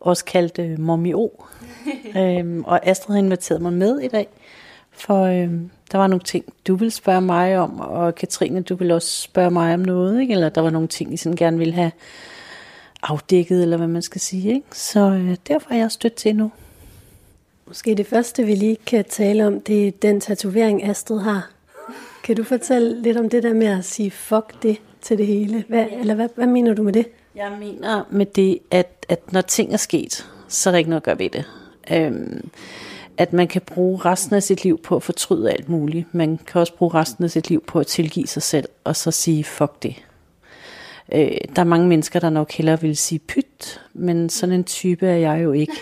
også 0.00 0.24
kaldt 0.24 0.58
øh, 0.58 0.78
Mommy 0.78 1.14
O. 1.14 1.28
øhm, 2.18 2.64
og 2.64 2.86
Astrid 2.86 3.14
har 3.14 3.22
inviteret 3.22 3.62
mig 3.62 3.72
med 3.72 3.98
i 3.98 4.08
dag, 4.08 4.28
for 4.90 5.24
øhm, 5.24 5.70
der 5.92 5.98
var 5.98 6.06
nogle 6.06 6.22
ting, 6.24 6.44
du 6.66 6.74
ville 6.74 6.90
spørge 6.90 7.20
mig 7.20 7.58
om, 7.58 7.80
og 7.80 8.14
Katrine, 8.14 8.62
du 8.62 8.74
ville 8.74 8.94
også 8.94 9.22
spørge 9.22 9.50
mig 9.50 9.74
om 9.74 9.80
noget, 9.80 10.20
ikke? 10.20 10.32
eller 10.32 10.48
der 10.48 10.60
var 10.60 10.70
nogle 10.70 10.88
ting, 10.88 11.14
I 11.14 11.16
sådan 11.16 11.36
gerne 11.36 11.58
ville 11.58 11.74
have 11.74 11.92
afdækket, 13.02 13.62
eller 13.62 13.76
hvad 13.76 13.86
man 13.86 14.02
skal 14.02 14.20
sige. 14.20 14.54
Ikke? 14.54 14.66
Så 14.72 15.00
øh, 15.00 15.36
derfor 15.48 15.70
er 15.70 15.76
jeg 15.76 15.90
stødt 15.90 16.14
til 16.14 16.36
nu. 16.36 16.50
Måske 17.66 17.94
det 17.94 18.06
første, 18.06 18.44
vi 18.44 18.54
lige 18.54 18.76
kan 18.86 19.04
tale 19.04 19.46
om, 19.46 19.60
det 19.60 19.88
er 19.88 19.90
den 19.90 20.20
tatovering, 20.20 20.84
Astrid 20.84 21.20
har. 21.20 21.50
Kan 22.24 22.36
du 22.36 22.44
fortælle 22.44 23.02
lidt 23.02 23.16
om 23.16 23.28
det 23.28 23.42
der 23.42 23.54
med 23.54 23.66
at 23.66 23.84
sige 23.84 24.10
fuck 24.10 24.62
det 24.62 24.80
til 25.02 25.18
det 25.18 25.26
hele? 25.26 25.64
Hvad, 25.68 25.86
eller 26.00 26.14
hvad, 26.14 26.28
hvad 26.34 26.46
mener 26.46 26.74
du 26.74 26.82
med 26.82 26.92
det? 26.92 27.06
Jeg 27.34 27.56
mener 27.60 28.06
med 28.10 28.26
det, 28.26 28.58
at, 28.70 29.06
at 29.08 29.32
når 29.32 29.40
ting 29.40 29.72
er 29.72 29.76
sket, 29.76 30.26
så 30.48 30.70
er 30.70 30.72
der 30.72 30.78
ikke 30.78 30.90
noget 30.90 31.00
at 31.00 31.04
gøre 31.04 31.18
ved 31.18 31.30
det. 31.30 31.44
Øhm, 31.90 32.50
at 33.18 33.32
man 33.32 33.48
kan 33.48 33.62
bruge 33.62 33.98
resten 34.04 34.36
af 34.36 34.42
sit 34.42 34.64
liv 34.64 34.82
på 34.82 34.96
at 34.96 35.02
fortryde 35.02 35.50
alt 35.50 35.68
muligt. 35.68 36.14
Man 36.14 36.38
kan 36.46 36.60
også 36.60 36.74
bruge 36.74 36.94
resten 36.94 37.24
af 37.24 37.30
sit 37.30 37.48
liv 37.48 37.64
på 37.66 37.78
at 37.78 37.86
tilgive 37.86 38.26
sig 38.26 38.42
selv, 38.42 38.68
og 38.84 38.96
så 38.96 39.10
sige 39.10 39.44
fuck 39.44 39.82
det. 39.82 39.94
Øh, 41.12 41.30
der 41.56 41.62
er 41.62 41.64
mange 41.64 41.88
mennesker, 41.88 42.20
der 42.20 42.30
nok 42.30 42.52
hellere 42.52 42.80
vil 42.80 42.96
sige 42.96 43.18
pyt, 43.18 43.80
men 43.94 44.30
sådan 44.30 44.54
en 44.54 44.64
type 44.64 45.06
er 45.06 45.16
jeg 45.16 45.42
jo 45.44 45.52
ikke. 45.52 45.72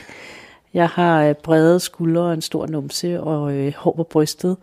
Jeg 0.75 0.89
har 0.89 1.25
øh, 1.25 1.35
brede 1.35 1.81
skuldre 1.81 2.23
og 2.23 2.35
en 2.35 2.43
stor 2.43 2.67
numse 2.67 3.21
og 3.21 3.53
øh, 3.53 3.73
hår 3.75 3.93
på 3.93 4.03
brystet. 4.03 4.57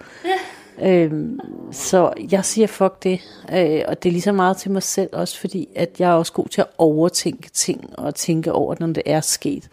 Øhm, 0.82 1.40
så 1.72 2.14
jeg 2.32 2.46
siger 2.46 2.68
fuck 2.68 3.04
det, 3.04 3.22
øh, 3.54 3.82
og 3.88 4.04
det 4.04 4.10
er 4.10 4.12
lige 4.12 4.22
så 4.22 4.32
meget 4.32 4.58
til 4.58 4.72
mig 4.72 4.84
selv 4.84 5.10
også, 5.14 5.40
fordi 5.40 5.68
at 5.76 5.90
jeg 6.00 6.10
er 6.10 6.14
også 6.14 6.34
god 6.34 6.48
til 6.48 6.62
at 6.62 6.68
overtænke 6.78 7.50
ting 7.50 8.00
og 8.00 8.16
tænke 8.16 8.54
over, 8.54 8.76
når 8.80 8.88
det 8.88 9.04
er 9.06 9.22
sket. 9.22 9.70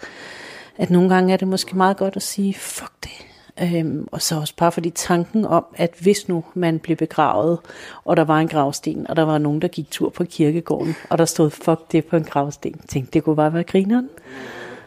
At 0.78 0.90
nogle 0.90 1.14
gange 1.14 1.32
er 1.32 1.36
det 1.36 1.48
måske 1.48 1.76
meget 1.76 1.96
godt 1.96 2.16
at 2.16 2.22
sige 2.22 2.54
fuck 2.54 2.92
det. 3.02 3.31
Øhm, 3.60 4.08
og 4.12 4.22
så 4.22 4.36
også 4.36 4.54
bare 4.56 4.72
fordi 4.72 4.90
tanken 4.90 5.44
om, 5.44 5.64
at 5.74 5.94
hvis 6.00 6.28
nu 6.28 6.44
man 6.54 6.78
blev 6.78 6.96
begravet, 6.96 7.58
og 8.04 8.16
der 8.16 8.24
var 8.24 8.40
en 8.40 8.48
gravsten, 8.48 9.06
og 9.06 9.16
der 9.16 9.22
var 9.22 9.38
nogen, 9.38 9.62
der 9.62 9.68
gik 9.68 9.90
tur 9.90 10.08
på 10.08 10.24
kirkegården, 10.24 10.94
og 11.10 11.18
der 11.18 11.24
stod 11.24 11.50
fuck 11.50 11.92
det 11.92 12.04
på 12.04 12.16
en 12.16 12.24
gravsten, 12.24 12.78
tænkte, 12.78 13.12
det 13.12 13.24
kunne 13.24 13.36
bare 13.36 13.54
være 13.54 13.64
grineren. 13.64 14.08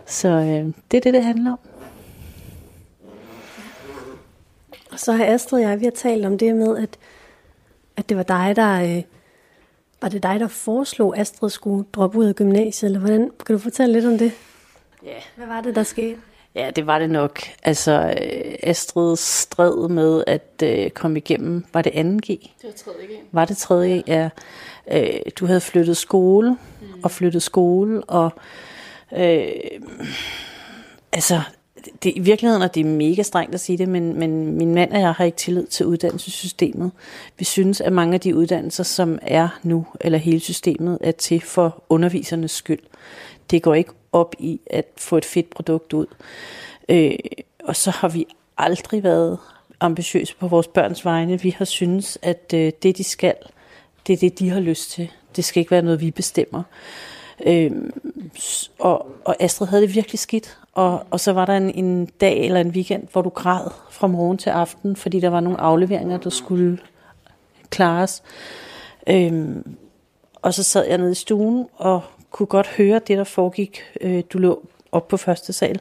Så 0.05 0.27
øh, 0.27 0.73
det 0.91 0.97
er 0.97 1.01
det, 1.01 1.13
det 1.13 1.23
handler 1.23 1.51
om. 1.51 1.59
Og 4.91 4.99
så 4.99 5.13
har 5.13 5.25
Astrid 5.25 5.63
og 5.63 5.69
jeg, 5.69 5.79
vi 5.79 5.85
har 5.85 5.91
talt 5.91 6.25
om 6.25 6.37
det 6.37 6.55
med, 6.55 6.77
at, 6.77 6.97
at 7.97 8.09
det 8.09 8.17
var 8.17 8.23
dig, 8.23 8.55
der... 8.55 8.97
Øh, 8.97 9.03
var 10.01 10.09
det 10.09 10.23
dig, 10.23 10.39
der 10.39 10.47
foreslog, 10.47 11.15
at 11.15 11.21
Astrid 11.21 11.49
skulle 11.49 11.85
droppe 11.93 12.17
ud 12.17 12.25
af 12.25 12.35
gymnasiet, 12.35 12.87
eller 12.87 12.99
hvordan? 12.99 13.31
Kan 13.45 13.55
du 13.55 13.59
fortælle 13.59 13.93
lidt 13.93 14.05
om 14.05 14.17
det? 14.17 14.31
Ja. 15.03 15.19
Hvad 15.35 15.47
var 15.47 15.61
det, 15.61 15.75
der 15.75 15.83
skete? 15.83 16.17
Ja, 16.55 16.71
det 16.75 16.87
var 16.87 16.99
det 16.99 17.09
nok. 17.09 17.39
Altså, 17.63 18.15
øh, 18.21 18.55
Astrid 18.63 19.15
stred 19.15 19.89
med 19.89 20.23
at 20.27 20.63
øh, 20.63 20.89
komme 20.89 21.17
igennem, 21.17 21.65
var 21.73 21.81
det 21.81 21.89
2G? 21.89 22.27
Det 22.27 22.49
var 22.63 22.71
tredje 22.71 23.07
gang. 23.07 23.19
Var 23.31 23.45
det 23.45 23.57
3. 23.57 24.03
Ja. 24.07 24.29
Øh, 24.91 25.19
du 25.39 25.45
havde 25.45 25.61
flyttet 25.61 25.97
skole, 25.97 26.49
mm. 26.49 27.03
og 27.03 27.11
flyttet 27.11 27.43
skole, 27.43 28.03
og 28.03 28.29
øh, 29.17 29.47
altså, 31.13 31.41
det, 32.03 32.13
i 32.15 32.19
virkeligheden 32.19 32.61
er 32.61 32.67
det 32.67 32.85
mega 32.85 33.21
strengt 33.21 33.53
at 33.53 33.59
sige 33.59 33.77
det, 33.77 33.89
men, 33.89 34.19
men 34.19 34.57
min 34.57 34.73
mand 34.73 34.91
og 34.91 34.99
jeg 34.99 35.13
har 35.13 35.23
ikke 35.23 35.37
tillid 35.37 35.67
til 35.67 35.85
uddannelsessystemet. 35.85 36.91
Vi 37.37 37.45
synes, 37.45 37.81
at 37.81 37.93
mange 37.93 38.13
af 38.13 38.19
de 38.19 38.35
uddannelser, 38.35 38.83
som 38.83 39.19
er 39.21 39.59
nu, 39.63 39.85
eller 40.01 40.17
hele 40.17 40.39
systemet, 40.39 40.97
er 41.01 41.11
til 41.11 41.41
for 41.41 41.83
undervisernes 41.89 42.51
skyld. 42.51 42.83
Det 43.51 43.61
går 43.61 43.73
ikke 43.73 43.91
op 44.15 44.35
i 44.39 44.61
at 44.67 44.85
få 44.97 45.17
et 45.17 45.25
fedt 45.25 45.49
produkt 45.49 45.93
ud. 45.93 46.05
Øh, 46.89 47.15
og 47.63 47.75
så 47.75 47.91
har 47.91 48.09
vi 48.09 48.25
aldrig 48.57 49.03
været 49.03 49.37
ambitiøse 49.79 50.35
på 50.35 50.47
vores 50.47 50.67
børns 50.67 51.05
vegne. 51.05 51.41
Vi 51.41 51.49
har 51.49 51.65
synes, 51.65 52.17
at 52.21 52.53
øh, 52.53 52.71
det 52.83 52.97
de 52.97 53.03
skal, 53.03 53.35
det 54.07 54.13
er 54.13 54.17
det, 54.17 54.39
de 54.39 54.49
har 54.49 54.59
lyst 54.59 54.91
til. 54.91 55.11
Det 55.35 55.45
skal 55.45 55.59
ikke 55.59 55.71
være 55.71 55.81
noget, 55.81 56.01
vi 56.01 56.11
bestemmer. 56.11 56.63
Øh, 57.45 57.71
og, 58.79 59.07
og 59.25 59.35
Astrid 59.39 59.67
havde 59.67 59.81
det 59.81 59.95
virkelig 59.95 60.19
skidt. 60.19 60.57
Og, 60.73 61.05
og 61.11 61.19
så 61.19 61.33
var 61.33 61.45
der 61.45 61.57
en, 61.57 61.71
en 61.75 62.05
dag 62.05 62.45
eller 62.45 62.61
en 62.61 62.69
weekend, 62.69 63.07
hvor 63.11 63.21
du 63.21 63.29
græd 63.29 63.69
fra 63.91 64.07
morgen 64.07 64.37
til 64.37 64.49
aften, 64.49 64.95
fordi 64.95 65.19
der 65.19 65.29
var 65.29 65.39
nogle 65.39 65.61
afleveringer, 65.61 66.17
der 66.17 66.29
skulle 66.29 66.79
klares. 67.69 68.23
Øhm, 69.07 69.77
og 70.41 70.53
så 70.53 70.63
sad 70.63 70.85
jeg 70.87 70.97
nede 70.97 71.11
i 71.11 71.15
stuen 71.15 71.67
og 71.75 72.01
kunne 72.35 72.47
godt 72.47 72.67
høre 72.67 73.01
det, 73.07 73.17
der 73.17 73.23
foregik. 73.23 73.81
Øh, 74.01 74.23
du 74.33 74.37
lå 74.37 74.67
op 74.91 75.07
på 75.07 75.17
første 75.17 75.53
sal. 75.53 75.79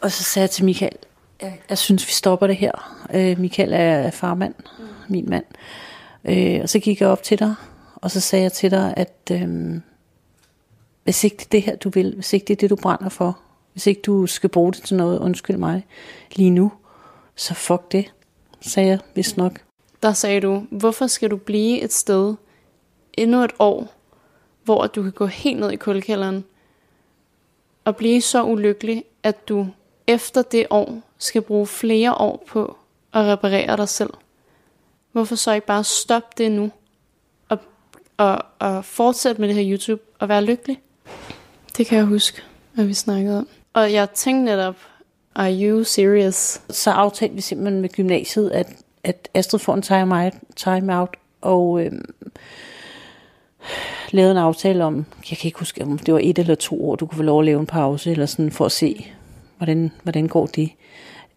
Og 0.00 0.12
så 0.12 0.22
sagde 0.22 0.42
jeg 0.44 0.50
til 0.50 0.64
Michael, 0.64 0.96
jeg, 1.68 1.78
synes, 1.78 2.06
vi 2.06 2.12
stopper 2.12 2.46
det 2.46 2.56
her. 2.56 3.04
Øh, 3.14 3.38
Michael 3.38 3.72
er 3.72 4.10
farmand, 4.10 4.54
mm. 4.78 4.84
min 5.08 5.30
mand. 5.30 5.44
Øh, 6.24 6.60
og 6.62 6.68
så 6.68 6.78
gik 6.78 7.00
jeg 7.00 7.08
op 7.08 7.22
til 7.22 7.38
dig, 7.38 7.54
og 7.94 8.10
så 8.10 8.20
sagde 8.20 8.42
jeg 8.42 8.52
til 8.52 8.70
dig, 8.70 8.94
at 8.96 9.30
øh, 9.32 9.80
hvis 11.04 11.24
ikke 11.24 11.36
det 11.36 11.44
er 11.44 11.50
det 11.50 11.62
her, 11.62 11.76
du 11.76 11.88
vil, 11.88 12.14
hvis 12.14 12.32
ikke 12.32 12.44
det 12.44 12.52
er 12.52 12.58
det, 12.58 12.70
du 12.70 12.76
brænder 12.76 13.08
for, 13.08 13.38
hvis 13.72 13.86
ikke 13.86 14.00
du 14.00 14.26
skal 14.26 14.50
bruge 14.50 14.72
det 14.72 14.82
til 14.82 14.96
noget, 14.96 15.18
undskyld 15.18 15.56
mig, 15.56 15.86
lige 16.34 16.50
nu, 16.50 16.72
så 17.36 17.54
fuck 17.54 17.92
det, 17.92 18.12
sagde 18.60 18.88
jeg, 18.88 18.98
hvis 19.14 19.36
nok. 19.36 19.60
Der 20.02 20.12
sagde 20.12 20.40
du, 20.40 20.66
hvorfor 20.70 21.06
skal 21.06 21.30
du 21.30 21.36
blive 21.36 21.80
et 21.80 21.92
sted 21.92 22.34
endnu 23.18 23.42
et 23.42 23.52
år, 23.58 23.93
hvor 24.64 24.86
du 24.86 25.02
kan 25.02 25.12
gå 25.12 25.26
helt 25.26 25.60
ned 25.60 25.70
i 25.70 25.76
kulkælderen 25.76 26.44
og 27.84 27.96
blive 27.96 28.20
så 28.20 28.44
ulykkelig, 28.44 29.04
at 29.22 29.48
du 29.48 29.66
efter 30.06 30.42
det 30.42 30.66
år 30.70 31.02
skal 31.18 31.42
bruge 31.42 31.66
flere 31.66 32.14
år 32.14 32.44
på 32.46 32.76
at 33.12 33.24
reparere 33.24 33.76
dig 33.76 33.88
selv. 33.88 34.10
Hvorfor 35.12 35.34
så 35.34 35.52
ikke 35.52 35.66
bare 35.66 35.84
stoppe 35.84 36.28
det 36.38 36.52
nu 36.52 36.70
og, 37.48 37.58
og, 38.16 38.42
og 38.58 38.84
fortsætte 38.84 39.40
med 39.40 39.48
det 39.48 39.56
her 39.56 39.72
YouTube 39.72 40.02
og 40.18 40.28
være 40.28 40.44
lykkelig? 40.44 40.80
Det 41.76 41.86
kan 41.86 41.98
jeg 41.98 42.06
huske, 42.06 42.42
at 42.78 42.88
vi 42.88 42.94
snakkede 42.94 43.38
om. 43.38 43.48
Og 43.72 43.92
jeg 43.92 44.10
tænkte 44.10 44.44
netop, 44.44 44.76
are 45.34 45.60
you 45.62 45.84
serious? 45.84 46.60
Så 46.70 46.90
aftalte 46.90 47.34
vi 47.34 47.40
simpelthen 47.40 47.80
med 47.80 47.88
gymnasiet, 47.88 48.50
at, 48.50 48.66
at 49.04 49.28
Astrid 49.34 49.60
får 49.60 49.74
en 49.74 49.82
time 49.82 50.24
out, 50.24 50.32
time 50.56 50.98
out 50.98 51.16
og 51.40 51.84
øhm, 51.84 52.14
lavet 54.10 54.30
en 54.30 54.36
aftale 54.36 54.84
om, 54.84 55.04
jeg 55.30 55.38
kan 55.38 55.48
ikke 55.48 55.58
huske, 55.58 55.82
om 55.82 55.98
det 55.98 56.14
var 56.14 56.20
et 56.22 56.38
eller 56.38 56.54
to 56.54 56.90
år, 56.90 56.96
du 56.96 57.06
kunne 57.06 57.16
få 57.16 57.22
lov 57.22 57.40
at 57.40 57.46
lave 57.46 57.60
en 57.60 57.66
pause, 57.66 58.10
eller 58.10 58.26
sådan, 58.26 58.50
for 58.50 58.64
at 58.64 58.72
se, 58.72 59.06
hvordan, 59.56 59.92
hvordan 60.02 60.28
går 60.28 60.46
det. 60.46 60.70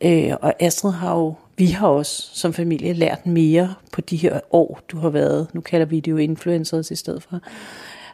Øh, 0.01 0.33
og 0.41 0.53
Astrid 0.59 0.91
har 0.91 1.15
jo, 1.15 1.33
vi 1.57 1.65
har 1.65 1.87
også 1.87 2.29
som 2.33 2.53
familie 2.53 2.93
lært 2.93 3.25
mere 3.25 3.73
på 3.91 4.01
de 4.01 4.15
her 4.15 4.39
år, 4.51 4.79
du 4.91 4.97
har 4.97 5.09
været, 5.09 5.47
nu 5.53 5.61
kalder 5.61 5.85
vi 5.85 5.99
det 5.99 6.11
jo 6.11 6.17
influencers 6.17 6.91
i 6.91 6.95
stedet 6.95 7.23
for, 7.23 7.39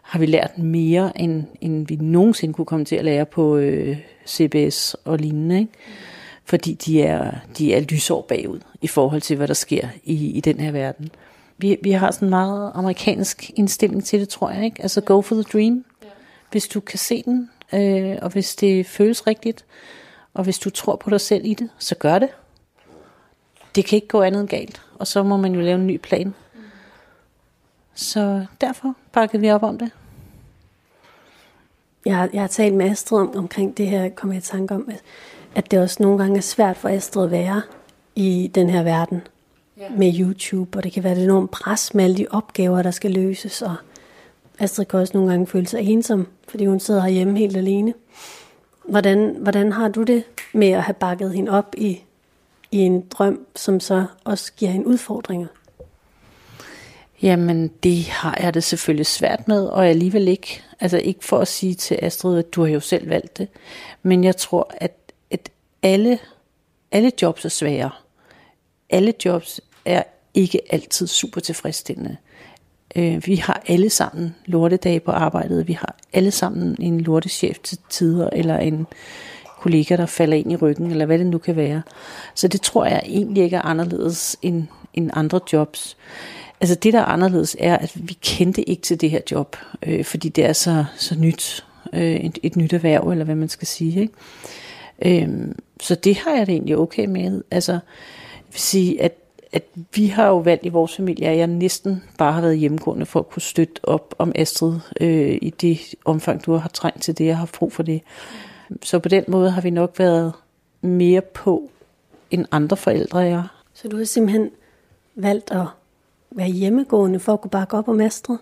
har 0.04 0.20
vi 0.20 0.26
lært 0.26 0.58
mere, 0.58 1.22
end, 1.22 1.44
end 1.62 1.88
vi 1.88 1.96
nogensinde 1.96 2.54
kunne 2.54 2.66
komme 2.66 2.86
til 2.86 2.96
at 2.96 3.06
lære 3.06 3.26
på 3.26 3.58
øh, 3.58 3.98
CBS 4.28 4.96
og 5.06 5.18
lignende. 5.18 5.60
Ikke? 5.60 5.72
Fordi 6.46 6.74
de 6.74 7.02
er, 7.02 7.32
de 7.58 7.74
er 7.74 7.82
lysår 7.82 8.22
bagud 8.22 8.60
i 8.82 8.88
forhold 8.88 9.22
til, 9.22 9.38
hvad 9.38 9.48
der 9.48 9.54
sker 9.54 9.88
i, 10.04 10.32
i 10.32 10.40
den 10.40 10.60
her 10.60 10.72
verden. 10.72 11.10
Vi, 11.58 11.78
vi 11.84 11.92
har 11.92 12.12
sådan 12.12 12.26
en 12.26 12.30
meget 12.30 12.72
amerikansk 12.76 13.52
indstilling 13.56 14.06
til 14.06 14.20
det, 14.20 14.30
tror 14.30 14.50
jeg. 14.50 14.66
ikke. 14.66 14.82
Altså 14.82 15.02
go 15.02 15.22
for 15.22 15.36
the 15.36 15.44
dream. 15.44 15.86
Hvis 16.52 16.68
du 16.68 16.80
kan 16.80 17.00
se 17.00 17.24
den, 17.24 17.50
øh, 17.74 18.18
og 18.22 18.30
hvis 18.30 18.56
det 18.56 18.86
føles 18.86 19.28
rigtigt, 19.28 19.66
og 20.34 20.44
hvis 20.44 20.60
du 20.60 20.70
tror 20.70 20.96
på 20.96 21.10
dig 21.10 21.22
selv 21.22 21.46
i 21.46 21.54
det, 21.54 21.70
så 21.78 21.96
gør 21.96 22.20
det. 22.20 22.30
Det 23.76 23.86
kan 23.86 23.96
ikke 23.96 24.08
gå 24.08 24.22
andet 24.22 24.42
end 24.42 24.50
galt. 24.50 24.82
Og 25.00 25.08
så 25.08 25.24
må 25.24 25.38
man 25.38 25.54
jo 25.56 25.62
lave 25.62 25.80
en 25.80 25.88
ny 25.88 25.98
plan. 25.98 26.34
Så 27.94 28.46
derfor 28.62 28.96
bakkede 29.12 29.42
vi 29.42 29.52
op 29.52 29.64
om 29.64 29.78
det. 29.78 29.92
Jeg 32.06 32.16
har, 32.16 32.30
jeg 32.34 32.42
har 32.42 32.48
talt 32.48 32.76
med 32.76 32.90
Astrid 32.90 33.20
om, 33.20 33.36
omkring 33.36 33.78
det 33.78 33.88
her, 33.88 34.10
kom 34.10 34.30
jeg 34.30 34.38
i 34.38 34.42
tanke 34.42 34.76
om, 34.76 34.90
at, 34.90 35.02
at 35.56 35.72
det 35.72 35.80
også 35.80 36.04
nogle 36.04 36.18
gange 36.18 36.38
er 36.38 36.42
svært 36.42 36.78
for 36.78 36.90
Astrid 36.90 37.24
at 37.24 37.32
være 37.32 37.62
i 38.16 38.52
den 38.56 38.70
her 38.70 38.84
verden 38.84 39.22
ja. 39.84 39.98
med 39.98 40.20
YouTube, 40.20 40.78
og 40.80 40.84
det 40.84 40.92
kan 40.92 41.04
være 41.04 41.14
et 41.14 41.24
enormt 41.24 41.52
pres 41.52 41.94
med 41.94 42.04
alle 42.04 42.18
de 42.18 42.28
opgaver, 42.32 42.82
der 42.82 42.92
skal 42.92 43.12
løses, 43.12 43.62
og 43.62 43.76
Astrid 44.60 44.86
kan 44.86 45.00
også 45.00 45.14
nogle 45.14 45.30
gange 45.30 45.48
føle 45.48 45.68
sig 45.68 45.82
ensom, 45.82 46.28
fordi 46.48 46.66
hun 46.66 46.80
sidder 46.80 47.08
hjemme 47.08 47.38
helt 47.38 47.58
alene. 47.58 47.94
Hvordan, 48.86 49.36
hvordan 49.40 49.72
har 49.72 49.88
du 49.88 50.04
det 50.04 50.24
med 50.54 50.70
at 50.70 50.84
have 50.84 50.94
bakket 50.94 51.34
hende 51.34 51.52
op 51.52 51.76
i, 51.78 52.04
i 52.72 52.78
en 52.78 53.02
drøm, 53.02 53.46
som 53.56 53.80
så 53.80 54.06
også 54.24 54.54
giver 54.58 54.72
hende 54.72 54.88
udfordringer? 54.88 55.48
Jamen, 57.22 57.68
det 57.68 58.06
har 58.06 58.38
jeg 58.42 58.54
det 58.54 58.64
selvfølgelig 58.64 59.06
svært 59.06 59.48
med, 59.48 59.66
og 59.66 59.88
alligevel 59.88 60.28
ikke. 60.28 60.62
Altså 60.80 60.98
ikke 60.98 61.26
for 61.26 61.40
at 61.40 61.48
sige 61.48 61.76
til 61.76 62.00
Astrid, 62.02 62.38
at 62.38 62.56
du 62.56 62.62
har 62.62 62.70
jo 62.70 62.80
selv 62.80 63.10
valgt 63.10 63.38
det. 63.38 63.48
Men 64.02 64.24
jeg 64.24 64.38
tror, 64.38 64.74
at, 64.78 64.98
at 65.32 65.50
alle, 65.84 66.20
alle 66.92 67.12
jobs 67.22 67.46
er 67.46 67.50
svære. 67.50 67.90
Alle 68.90 69.14
jobs 69.26 69.62
er 69.86 70.04
ikke 70.34 70.60
altid 70.70 71.08
super 71.08 71.42
tilfredsstillende. 71.42 72.18
Øh, 72.96 73.28
vi 73.28 73.36
har 73.36 73.64
alle 73.68 73.90
sammen 73.90 74.36
lortedage 74.46 75.00
på 75.00 75.12
arbejdet. 75.12 75.68
Vi 75.68 75.74
har 75.74 75.96
alle 76.14 76.32
sammen 76.32 76.76
en 76.80 77.02
lortechef 77.02 77.60
til 77.60 77.78
tider, 77.90 78.30
eller 78.34 78.58
en 78.58 78.88
kollega, 79.60 79.96
der 79.96 80.06
falder 80.06 80.38
ind 80.38 80.52
i 80.52 80.56
ryggen, 80.56 80.92
eller 80.92 81.06
hvad 81.06 81.20
det 81.20 81.28
nu 81.28 81.38
kan 81.38 81.56
være. 81.56 81.82
Så 82.36 82.48
det 82.48 82.62
tror 82.62 82.86
jeg 82.86 83.02
egentlig 83.06 83.44
ikke 83.44 83.56
er 83.56 83.62
anderledes 83.62 84.38
end, 84.42 84.64
end 84.94 85.12
andre 85.14 85.40
jobs. 85.54 85.98
Altså 86.62 86.76
det, 86.76 86.94
der 86.94 87.00
er 87.00 87.06
anderledes, 87.06 87.56
er, 87.60 87.78
at 87.78 87.92
vi 87.96 88.18
kendte 88.22 88.70
ikke 88.70 88.82
til 88.82 89.02
det 89.02 89.10
her 89.10 89.22
job, 89.32 89.56
øh, 89.84 90.06
fordi 90.06 90.30
det 90.30 90.46
er 90.46 90.54
så, 90.54 90.86
så 90.98 91.16
nyt, 91.16 91.66
øh, 91.94 92.16
et, 92.16 92.40
et 92.44 92.56
nyt 92.56 92.74
erhverv, 92.74 93.10
eller 93.10 93.26
hvad 93.26 93.36
man 93.36 93.50
skal 93.50 93.68
sige. 93.68 94.02
Ikke? 94.02 95.24
Øh, 95.26 95.48
så 95.82 95.96
det 95.96 96.18
har 96.18 96.32
jeg 96.32 96.48
det 96.48 96.54
egentlig 96.54 96.78
okay 96.78 97.06
med. 97.06 97.44
Altså, 97.52 97.72
jeg 97.72 97.82
vil 98.52 98.60
sige, 98.60 99.02
at, 99.02 99.12
at 99.54 99.64
vi 99.96 100.08
har 100.08 100.28
jo 100.28 100.38
valgt 100.38 100.66
i 100.66 100.70
vores 100.70 100.96
familie, 100.96 101.28
at 101.28 101.38
jeg 101.38 101.48
næsten 101.48 102.04
bare 102.18 102.34
har 102.34 102.42
været 102.42 102.58
hjemmegående 102.58 103.06
for 103.06 103.20
at 103.20 103.30
kunne 103.30 103.42
støtte 103.42 103.80
op 103.84 104.16
om 104.18 104.32
Astrid 104.36 104.80
øh, 105.02 105.38
i 105.42 105.50
det 105.50 105.80
omfang, 106.06 106.46
du 106.46 106.54
har 106.54 106.70
trængt 106.70 107.04
til 107.04 107.18
det, 107.18 107.26
jeg 107.26 107.38
har 107.38 107.50
brug 107.58 107.74
for 107.74 107.84
det. 107.84 108.02
Så 108.82 109.00
på 109.00 109.10
den 109.10 109.24
måde 109.28 109.52
har 109.52 109.62
vi 109.62 109.70
nok 109.70 110.00
været 110.00 110.34
mere 110.82 111.22
på 111.22 111.70
end 112.32 112.46
andre 112.52 112.78
forældre 112.78 113.28
er. 113.28 113.64
Så 113.74 113.88
du 113.88 113.98
har 113.98 114.04
simpelthen 114.04 114.52
valgt 115.16 115.52
at 115.52 115.66
være 116.32 116.50
hjemmegående 116.50 117.20
for 117.20 117.34
at 117.34 117.42
kunne 117.42 117.52
bakke 117.52 117.78
op 117.78 117.88
om 117.88 118.02
Astrid? 118.02 118.38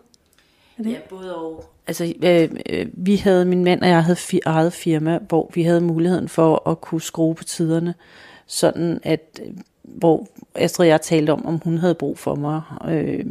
Er 0.78 0.84
det? 0.84 0.91
Ja, 0.91 0.97
både 1.09 1.36
og. 1.36 1.66
Altså, 1.88 2.14
øh, 2.24 2.49
øh, 2.70 2.88
vi 2.93 3.16
havde, 3.16 3.45
min 3.45 3.64
mand 3.64 3.82
og 3.82 3.88
jeg 3.88 4.03
havde 4.03 4.16
fi, 4.16 4.39
eget 4.45 4.74
firma, 4.74 5.20
hvor 5.28 5.51
vi 5.53 5.64
havde 5.64 5.82
muligheden 5.82 6.30
for 6.30 6.70
at 6.70 6.82
kunne 6.82 7.01
skrue 7.01 7.36
på 7.36 7.43
tiderne, 7.43 7.93
sådan 8.47 8.99
at, 9.03 9.41
hvor 9.84 10.28
Astrid 10.56 10.86
og 10.86 10.90
jeg 10.90 11.02
talte 11.02 11.32
om, 11.32 11.46
om 11.46 11.62
hun 11.64 11.78
havde 11.78 11.96
brug 11.96 12.18
for 12.18 12.36
mig. 12.36 12.62
Øh, 12.88 13.26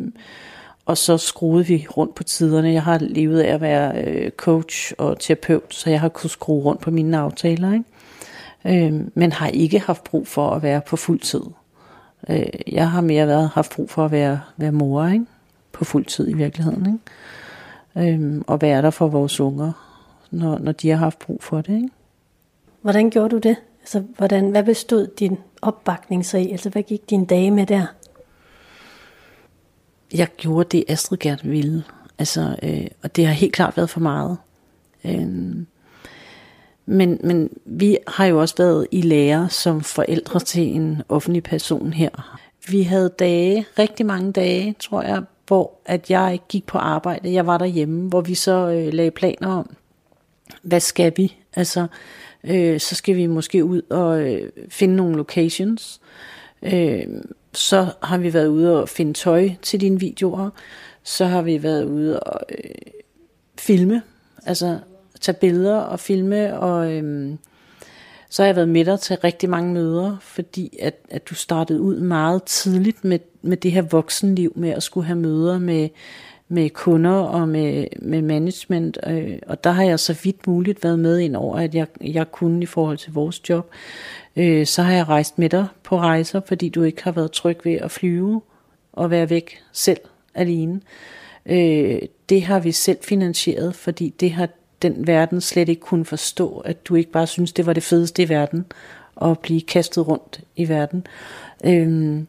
og 0.87 0.99
så 0.99 1.19
skruede 1.19 1.67
vi 1.67 1.87
rundt 1.97 2.15
på 2.15 2.23
tiderne. 2.23 2.73
Jeg 2.73 2.83
har 2.83 2.99
levet 2.99 3.41
af 3.41 3.55
at 3.55 3.61
være 3.61 4.05
øh, 4.05 4.31
coach 4.31 4.93
og 4.99 5.19
terapeut, 5.19 5.75
så 5.75 5.91
jeg 5.91 6.01
har 6.01 6.09
kunnet 6.09 6.31
skrue 6.31 6.63
rundt 6.63 6.81
på 6.81 6.91
mine 6.91 7.19
aftaler. 7.19 7.73
Ikke? 7.73 8.87
Øh, 8.87 9.01
men 9.15 9.33
har 9.33 9.49
ikke 9.49 9.79
haft 9.79 10.05
brug 10.05 10.27
for 10.27 10.51
at 10.51 10.63
være 10.63 10.81
på 10.81 10.97
fuld 10.97 11.21
tid. 11.21 11.43
Øh, 12.29 12.47
jeg 12.67 12.91
har 12.91 13.01
mere 13.01 13.27
været, 13.27 13.49
haft 13.49 13.73
brug 13.73 13.91
for 13.91 14.05
at 14.05 14.11
være, 14.11 14.41
være 14.57 14.73
mor, 14.73 15.07
ikke? 15.07 15.27
på 15.73 15.85
fuld 15.85 16.05
tid 16.05 16.29
i 16.29 16.33
virkeligheden. 16.33 17.01
Ikke? 17.97 18.13
Øh, 18.15 18.43
og 18.47 18.63
være 18.63 18.83
der 18.83 18.91
for 18.91 19.09
vores 19.09 19.41
unger, 19.41 19.73
når, 20.31 20.59
når 20.59 20.73
de 20.73 20.91
har 20.91 20.97
haft 20.97 21.19
brug 21.19 21.43
for 21.43 21.61
det. 21.61 21.75
Ikke? 21.75 21.89
Hvordan 22.83 23.11
gjorde 23.11 23.29
du 23.29 23.39
det? 23.39 23.57
Altså, 23.81 24.01
hvordan, 24.17 24.51
hvad 24.51 24.65
bestod 24.65 25.07
din 25.07 25.39
opbakning 25.63 26.27
så 26.27 26.39
i? 26.39 26.51
Altså, 26.51 26.71
hvad 26.71 26.83
gik 26.83 27.11
dine 27.11 27.27
dage 27.27 27.51
med 27.51 27.67
der? 27.67 27.87
Jeg 30.15 30.29
gjorde 30.37 30.69
det, 30.77 30.85
Astrid 30.89 31.19
gerne 31.19 31.51
ville. 31.51 31.85
Altså, 32.19 32.57
øh, 32.63 32.87
og 33.03 33.17
det 33.17 33.27
har 33.27 33.33
helt 33.33 33.53
klart 33.53 33.77
været 33.77 33.91
for 33.91 34.01
meget. 34.01 34.39
Øh, 35.05 35.57
men, 36.87 37.21
men 37.25 37.51
vi 37.65 37.99
har 38.07 38.27
jo 38.27 38.41
også 38.41 38.55
været 38.59 38.87
i 38.91 39.03
lære 39.03 39.49
som 39.49 39.81
forældre 39.81 40.41
til 40.41 40.63
en 40.63 41.03
offentlig 41.09 41.43
person 41.43 41.93
her. 41.93 42.39
Vi 42.69 42.83
havde 42.83 43.09
dage, 43.19 43.67
rigtig 43.79 44.07
mange 44.07 44.33
dage, 44.33 44.75
tror 44.81 45.03
jeg, 45.03 45.23
hvor 45.47 45.73
at 45.87 46.11
jeg 46.11 46.33
ikke 46.33 46.45
gik 46.49 46.67
på 46.67 46.79
arbejde. 46.79 47.33
Jeg 47.33 47.47
var 47.47 47.59
derhjemme, 47.59 48.09
hvor 48.09 48.21
vi 48.21 48.35
så 48.35 48.69
øh, 48.69 48.93
lagde 48.93 49.11
planer 49.11 49.49
om, 49.49 49.77
hvad 50.63 50.81
skal 50.81 51.13
vi? 51.17 51.37
Altså, 51.55 51.87
øh, 52.45 52.81
så 52.81 52.95
skal 52.95 53.17
vi 53.17 53.27
måske 53.27 53.65
ud 53.65 53.83
og 53.91 54.23
øh, 54.23 54.51
finde 54.69 54.97
nogle 54.97 55.17
locations. 55.17 56.01
Øh, 56.63 57.07
så 57.53 57.87
har 58.03 58.19
vi 58.19 58.35
været 58.35 58.47
ude 58.47 58.83
og 58.83 58.89
finde 58.89 59.13
tøj 59.13 59.51
til 59.63 59.81
dine 59.81 60.01
videoer. 60.01 60.51
Så 61.03 61.25
har 61.25 61.43
vi 61.43 61.63
været 61.63 61.85
ude 61.85 62.21
og 62.21 62.41
øh, 62.51 62.75
filme, 63.59 64.03
altså 64.47 64.79
tage 65.21 65.37
billeder 65.41 65.77
og 65.77 66.01
filme, 66.01 66.61
og 66.61 66.93
øh, 66.93 67.35
så 68.31 68.43
har 68.43 68.47
jeg 68.47 68.57
været 68.57 68.69
med 68.69 68.85
dig 68.85 69.01
til 69.01 69.17
rigtig 69.17 69.51
mange 69.51 69.75
møder, 69.75 70.17
fordi 70.21 70.79
at, 70.81 70.95
at 71.11 71.29
du 71.29 71.35
startede 71.35 71.81
ud 71.81 72.01
meget 72.01 72.43
tidligt 72.43 73.05
med, 73.05 73.19
med 73.43 73.57
det 73.57 73.73
her 73.73 73.83
voksenliv, 73.83 74.53
med 74.57 74.71
at 74.71 74.83
skulle 74.83 75.07
have 75.07 75.19
møder 75.19 75.59
med, 75.59 75.89
med 76.53 76.71
kunder 76.71 77.11
og 77.11 77.49
med, 77.49 77.87
med 78.03 78.23
management, 78.23 78.99
øh, 79.07 79.39
og 79.47 79.65
der 79.65 79.71
har 79.71 79.85
jeg 79.85 80.01
så 80.01 80.19
vidt 80.25 80.47
muligt 80.47 80.85
været 80.85 80.99
med 80.99 81.19
ind 81.19 81.37
over, 81.37 81.57
at 81.57 81.75
jeg, 81.75 81.87
jeg 82.01 82.33
kunne 82.33 82.63
i 82.63 82.67
forhold 82.67 82.99
til 82.99 83.13
vores 83.13 83.49
job. 83.49 83.71
Øh, 84.37 84.67
så 84.67 84.83
har 84.83 84.93
jeg 84.93 85.09
rejst 85.09 85.39
med 85.39 85.49
dig 85.49 85.67
på 85.83 85.99
rejser, 85.99 86.41
fordi 86.47 86.69
du 86.69 86.83
ikke 86.83 87.05
har 87.05 87.13
været 87.13 87.33
tryg 87.33 87.59
ved 87.65 87.73
at 87.73 87.91
flyve 87.91 88.43
og 88.93 89.11
være 89.11 89.31
væk 89.31 89.63
selv 89.73 90.01
alene. 90.35 90.81
Øh, 91.47 91.99
det 92.29 92.43
har 92.43 92.61
vi 92.61 92.73
selv 92.73 92.99
finansieret, 93.03 93.75
fordi 93.75 94.15
det 94.21 94.33
har 94.33 94.49
den 94.83 95.07
verden 95.07 95.41
slet 95.41 95.69
ikke 95.69 95.83
kunne 95.83 96.05
forstå, 96.05 96.59
at 96.59 96.87
du 96.87 96.95
ikke 96.95 97.11
bare 97.11 97.27
synes, 97.27 97.53
det 97.53 97.67
var 97.67 97.73
det 97.73 97.83
fedeste 97.83 98.23
i 98.23 98.29
verden, 98.29 98.67
at 99.23 99.39
blive 99.39 99.61
kastet 99.61 100.09
rundt 100.09 100.41
i 100.57 100.69
verden. 100.69 101.07
Øh, 101.65 102.23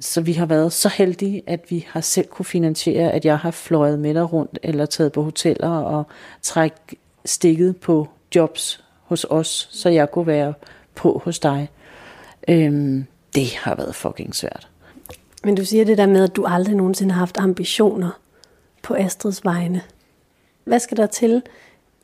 så 0.00 0.20
vi 0.20 0.32
har 0.32 0.46
været 0.46 0.72
så 0.72 0.88
heldige, 0.88 1.42
at 1.46 1.70
vi 1.70 1.86
har 1.88 2.00
selv 2.00 2.26
kunne 2.26 2.46
finansiere, 2.46 3.12
at 3.12 3.24
jeg 3.24 3.38
har 3.38 3.50
fløjet 3.50 3.98
med 3.98 4.14
dig 4.14 4.32
rundt, 4.32 4.58
eller 4.62 4.86
taget 4.86 5.12
på 5.12 5.22
hoteller 5.22 5.68
og 5.68 6.06
trækket 6.42 6.98
stikket 7.24 7.76
på 7.76 8.08
jobs 8.34 8.84
hos 9.02 9.26
os, 9.30 9.68
så 9.72 9.88
jeg 9.88 10.10
kunne 10.10 10.26
være 10.26 10.54
på 10.94 11.22
hos 11.24 11.38
dig. 11.38 11.70
Øhm, 12.48 13.06
det 13.34 13.54
har 13.54 13.74
været 13.74 13.94
fucking 13.94 14.34
svært. 14.34 14.68
Men 15.44 15.54
du 15.54 15.64
siger 15.64 15.84
det 15.84 15.98
der 15.98 16.06
med, 16.06 16.24
at 16.24 16.36
du 16.36 16.44
aldrig 16.48 16.74
nogensinde 16.74 17.14
har 17.14 17.18
haft 17.18 17.38
ambitioner 17.38 18.10
på 18.82 18.94
Astrids 18.94 19.44
vegne. 19.44 19.82
Hvad 20.64 20.80
skal 20.80 20.96
der 20.96 21.06
til 21.06 21.42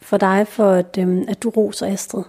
for 0.03 0.17
dig, 0.17 0.47
for 0.49 0.71
at, 0.71 0.99
øhm, 0.99 1.25
at 1.29 1.43
du 1.43 1.49
roser 1.51 1.87
Astrid? 1.87 2.25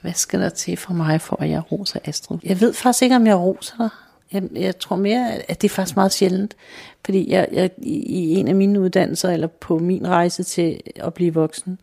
Hvad 0.00 0.12
skal 0.12 0.40
der 0.40 0.48
til 0.48 0.76
for 0.76 0.92
mig, 0.92 1.20
for 1.20 1.42
at 1.42 1.50
jeg 1.50 1.72
roser 1.72 2.00
Astrid? 2.04 2.38
Jeg 2.44 2.60
ved 2.60 2.72
faktisk 2.72 3.02
ikke, 3.02 3.16
om 3.16 3.26
jeg 3.26 3.36
roser 3.36 3.76
dig. 3.78 3.88
Jeg, 4.32 4.42
jeg 4.54 4.78
tror 4.78 4.96
mere, 4.96 5.50
at 5.50 5.62
det 5.62 5.70
er 5.70 5.74
faktisk 5.74 5.96
meget 5.96 6.12
sjældent. 6.12 6.56
Fordi 7.04 7.30
jeg, 7.30 7.48
jeg, 7.52 7.70
i 7.78 8.34
en 8.34 8.48
af 8.48 8.54
mine 8.54 8.80
uddannelser, 8.80 9.30
eller 9.30 9.46
på 9.46 9.78
min 9.78 10.08
rejse 10.08 10.42
til 10.42 10.80
at 10.96 11.14
blive 11.14 11.34
voksen, 11.34 11.78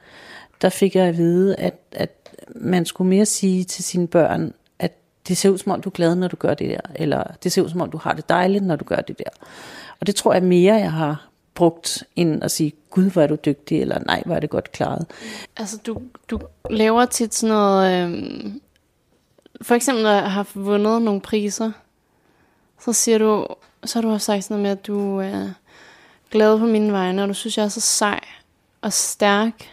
der 0.61 0.69
fik 0.69 0.95
jeg 0.95 1.05
at 1.05 1.17
vide, 1.17 1.55
at, 1.55 1.79
at 1.91 2.29
man 2.55 2.85
skulle 2.85 3.09
mere 3.09 3.25
sige 3.25 3.63
til 3.63 3.83
sine 3.83 4.07
børn, 4.07 4.53
at 4.79 4.97
det 5.27 5.37
ser 5.37 5.49
ud 5.49 5.57
som 5.57 5.71
om, 5.71 5.81
du 5.81 5.89
er 5.89 5.93
glad, 5.93 6.15
når 6.15 6.27
du 6.27 6.35
gør 6.35 6.53
det 6.53 6.69
der. 6.69 6.79
Eller 6.95 7.23
det 7.43 7.51
ser 7.51 7.61
ud 7.61 7.69
som 7.69 7.81
om, 7.81 7.91
du 7.91 7.97
har 7.97 8.13
det 8.13 8.29
dejligt, 8.29 8.65
når 8.65 8.75
du 8.75 8.85
gør 8.85 9.01
det 9.01 9.19
der. 9.19 9.29
Og 9.99 10.07
det 10.07 10.15
tror 10.15 10.33
jeg 10.33 10.43
mere, 10.43 10.75
jeg 10.75 10.91
har 10.91 11.29
brugt, 11.55 12.03
end 12.15 12.43
at 12.43 12.51
sige, 12.51 12.73
gud, 12.89 13.09
hvor 13.09 13.21
er 13.21 13.27
du 13.27 13.35
dygtig, 13.45 13.81
eller 13.81 13.99
nej, 14.05 14.23
hvor 14.25 14.35
er 14.35 14.39
det 14.39 14.49
godt 14.49 14.71
klaret. 14.71 15.05
Altså, 15.57 15.77
du, 15.85 16.01
du 16.29 16.39
laver 16.69 17.05
tit 17.05 17.35
sådan 17.35 17.55
noget... 17.55 18.09
Øh, 18.09 18.51
for 19.61 19.75
eksempel, 19.75 20.03
når 20.03 20.11
jeg 20.11 20.31
har 20.31 20.47
vundet 20.53 21.01
nogle 21.01 21.21
priser, 21.21 21.71
så 22.79 22.93
siger 22.93 23.17
du, 23.17 23.47
så 23.85 23.99
har 23.99 24.01
du 24.01 24.13
også 24.13 24.25
sagt 24.25 24.43
sådan 24.43 24.61
noget 24.61 24.63
med, 24.63 24.71
at 24.71 24.87
du 24.87 25.19
er 25.19 25.53
glad 26.31 26.59
på 26.59 26.65
mine 26.65 26.93
vegne, 26.93 27.23
og 27.23 27.29
du 27.29 27.33
synes, 27.33 27.57
jeg 27.57 27.63
er 27.63 27.69
så 27.69 27.81
sej 27.81 28.19
og 28.81 28.93
stærk, 28.93 29.69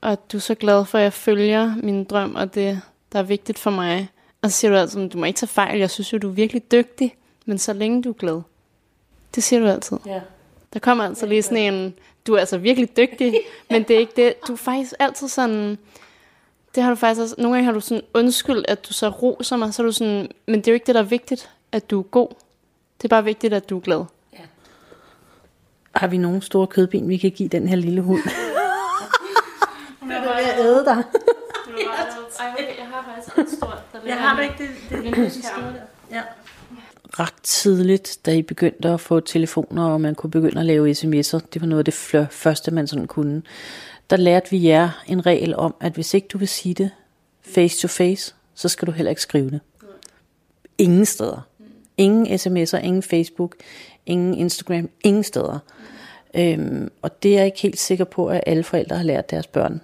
og 0.00 0.12
at 0.12 0.32
du 0.32 0.36
er 0.36 0.40
så 0.40 0.54
glad 0.54 0.84
for, 0.84 0.98
at 0.98 1.04
jeg 1.04 1.12
følger 1.12 1.74
min 1.82 2.04
drøm, 2.04 2.34
og 2.34 2.54
det, 2.54 2.80
der 3.12 3.18
er 3.18 3.22
vigtigt 3.22 3.58
for 3.58 3.70
mig. 3.70 4.08
Og 4.42 4.50
så 4.50 4.58
siger 4.58 4.70
du 4.70 4.76
altid, 4.76 5.08
du 5.08 5.18
må 5.18 5.24
ikke 5.24 5.38
tage 5.38 5.48
fejl, 5.48 5.78
jeg 5.78 5.90
synes 5.90 6.12
jo, 6.12 6.18
du 6.18 6.28
er 6.28 6.32
virkelig 6.32 6.72
dygtig, 6.72 7.16
men 7.46 7.58
så 7.58 7.72
længe 7.72 8.02
du 8.02 8.08
er 8.08 8.14
glad. 8.14 8.40
Det 9.34 9.42
siger 9.42 9.60
du 9.60 9.66
altid. 9.66 9.96
Ja. 10.06 10.20
Der 10.72 10.78
kommer 10.80 11.04
altså 11.04 11.26
lige 11.26 11.42
sådan 11.42 11.74
en, 11.74 11.94
du 12.26 12.34
er 12.34 12.38
altså 12.38 12.58
virkelig 12.58 12.96
dygtig, 12.96 13.40
men 13.70 13.82
det 13.82 13.96
er 13.96 14.00
ikke 14.00 14.12
det. 14.16 14.34
Du 14.48 14.52
er 14.52 14.56
faktisk 14.56 14.94
altid 14.98 15.28
sådan, 15.28 15.78
det 16.74 16.82
har 16.82 16.90
du 16.90 16.96
faktisk 16.96 17.20
også, 17.20 17.34
nogle 17.38 17.56
gange 17.56 17.64
har 17.66 17.72
du 17.72 17.80
sådan 17.80 18.02
undskyld, 18.14 18.64
at 18.68 18.88
du 18.88 18.92
så 18.92 19.08
roser 19.08 19.56
mig, 19.56 19.74
så 19.74 19.82
er 19.82 19.86
du 19.86 19.92
sådan, 19.92 20.30
men 20.46 20.54
det 20.54 20.68
er 20.68 20.72
jo 20.72 20.74
ikke 20.74 20.86
det, 20.86 20.94
der 20.94 21.00
er 21.00 21.04
vigtigt, 21.04 21.50
at 21.72 21.90
du 21.90 21.98
er 21.98 22.02
god. 22.02 22.28
Det 22.98 23.04
er 23.04 23.08
bare 23.08 23.24
vigtigt, 23.24 23.54
at 23.54 23.70
du 23.70 23.76
er 23.76 23.80
glad. 23.80 24.04
Ja. 24.32 24.38
Har 25.96 26.06
vi 26.06 26.16
nogle 26.16 26.42
store 26.42 26.66
kødben, 26.66 27.08
vi 27.08 27.16
kan 27.16 27.30
give 27.30 27.48
den 27.48 27.68
her 27.68 27.76
lille 27.76 28.00
hund? 28.00 28.22
Hun 30.00 30.10
er 30.10 30.20
ved 30.20 30.28
at 30.30 30.58
æde 30.60 30.84
dig. 30.84 30.96
Ej, 32.40 32.52
okay, 32.52 32.78
jeg 32.78 32.86
har 32.86 33.12
faktisk 33.14 33.38
et 33.38 33.58
stort, 33.58 33.82
der 33.92 33.98
Jeg 34.06 34.16
har 34.20 34.36
det 34.36 34.42
ikke, 34.42 34.54
det, 34.58 34.68
det, 34.90 35.04
det, 35.04 35.16
det, 35.16 35.34
det 35.34 35.82
Ja. 36.10 36.22
ret 37.20 37.34
tidligt, 37.42 38.18
da 38.26 38.32
I 38.34 38.42
begyndte 38.42 38.88
at 38.88 39.00
få 39.00 39.20
telefoner, 39.20 39.84
og 39.84 40.00
man 40.00 40.14
kunne 40.14 40.30
begynde 40.30 40.60
at 40.60 40.66
lave 40.66 40.90
sms'er. 40.90 41.38
Det 41.52 41.60
var 41.60 41.66
noget 41.66 41.78
af 41.78 41.84
det 41.84 41.94
fl- 41.94 42.26
første, 42.30 42.70
man 42.70 42.86
sådan 42.86 43.06
kunne. 43.06 43.42
Der 44.10 44.16
lærte 44.16 44.50
vi 44.50 44.68
jer 44.68 44.90
en 45.06 45.26
regel 45.26 45.56
om, 45.56 45.74
at 45.80 45.92
hvis 45.92 46.14
ikke 46.14 46.28
du 46.28 46.38
vil 46.38 46.48
sige 46.48 46.74
det 46.74 46.90
face 47.54 47.78
to 47.80 47.88
face, 47.88 48.34
så 48.54 48.68
skal 48.68 48.86
du 48.86 48.92
heller 48.92 49.10
ikke 49.10 49.22
skrive 49.22 49.50
det. 49.50 49.60
Ingen 50.78 51.04
steder. 51.06 51.40
Ingen 51.96 52.26
sms'er, 52.26 52.78
ingen 52.78 53.02
Facebook, 53.02 53.54
ingen 54.06 54.34
Instagram, 54.34 54.88
ingen 55.04 55.22
steder. 55.22 55.58
Øhm, 56.34 56.90
og 57.02 57.22
det 57.22 57.32
er 57.32 57.36
jeg 57.36 57.46
ikke 57.46 57.60
helt 57.60 57.78
sikker 57.78 58.04
på, 58.04 58.28
at 58.28 58.40
alle 58.46 58.64
forældre 58.64 58.96
har 58.96 59.04
lært 59.04 59.30
deres 59.30 59.46
børn. 59.46 59.80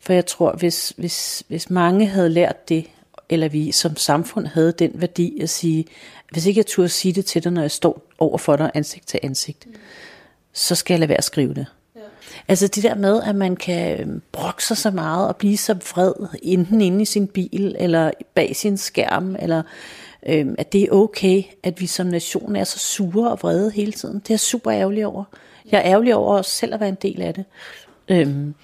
For 0.00 0.12
jeg 0.12 0.26
tror, 0.26 0.52
hvis, 0.52 0.92
hvis, 0.96 1.42
hvis 1.48 1.70
mange 1.70 2.06
havde 2.06 2.28
lært 2.28 2.68
det, 2.68 2.86
eller 3.28 3.48
vi 3.48 3.72
som 3.72 3.96
samfund 3.96 4.46
havde 4.46 4.72
den 4.72 4.90
værdi 4.94 5.40
at 5.40 5.50
sige, 5.50 5.84
hvis 6.30 6.46
ikke 6.46 6.58
jeg 6.58 6.66
turde 6.66 6.88
sige 6.88 7.12
det 7.12 7.24
til 7.24 7.44
dig, 7.44 7.52
når 7.52 7.60
jeg 7.60 7.70
står 7.70 8.02
over 8.18 8.38
for 8.38 8.56
dig 8.56 8.70
ansigt 8.74 9.06
til 9.06 9.20
ansigt, 9.22 9.66
mm. 9.66 9.74
så 10.52 10.74
skal 10.74 10.94
jeg 10.94 11.00
lade 11.00 11.08
være 11.08 11.18
at 11.18 11.24
skrive 11.24 11.54
det. 11.54 11.66
Ja. 11.96 12.00
Altså 12.48 12.68
det 12.68 12.82
der 12.82 12.94
med, 12.94 13.22
at 13.22 13.34
man 13.34 13.56
kan 13.56 14.00
øhm, 14.00 14.22
brokke 14.32 14.64
sig 14.64 14.76
så 14.76 14.90
meget 14.90 15.28
og 15.28 15.36
blive 15.36 15.56
så 15.56 15.74
vred, 15.74 16.12
enten 16.42 16.80
inde 16.80 17.02
i 17.02 17.04
sin 17.04 17.26
bil, 17.26 17.76
eller 17.78 18.10
bag 18.34 18.56
sin 18.56 18.76
skærm, 18.76 19.36
eller 19.38 19.62
øhm, 20.26 20.54
at 20.58 20.72
det 20.72 20.82
er 20.82 20.90
okay, 20.90 21.42
at 21.62 21.80
vi 21.80 21.86
som 21.86 22.06
nation 22.06 22.56
er 22.56 22.64
så 22.64 22.78
sure 22.78 23.30
og 23.30 23.38
vrede 23.42 23.70
hele 23.70 23.92
tiden. 23.92 24.14
Det 24.14 24.30
er 24.30 24.34
jeg 24.34 24.40
super 24.40 24.72
ærgerlig 24.72 25.06
over. 25.06 25.24
Jeg 25.70 25.78
er 25.78 25.84
ærgerlig 25.84 26.14
over 26.14 26.38
os 26.38 26.46
selv 26.46 26.74
at 26.74 26.80
være 26.80 26.88
en 26.88 26.98
del 27.02 27.22
af 27.22 27.34
det. 27.34 27.44
Øhm, 28.08 28.54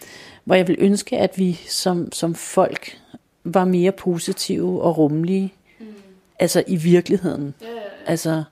hvor 0.45 0.55
jeg 0.55 0.69
vil 0.69 0.77
ønske, 0.79 1.19
at 1.19 1.39
vi 1.39 1.61
som, 1.69 2.13
som 2.13 2.35
folk 2.35 2.99
var 3.45 3.65
mere 3.65 3.93
positive 3.93 4.83
og 4.83 4.99
rummelige. 4.99 5.55
Mm. 5.81 5.87
Altså 6.39 6.65
i 6.67 6.77
virkeligheden. 6.77 7.55
Yeah. 7.63 7.83
Altså, 8.07 8.43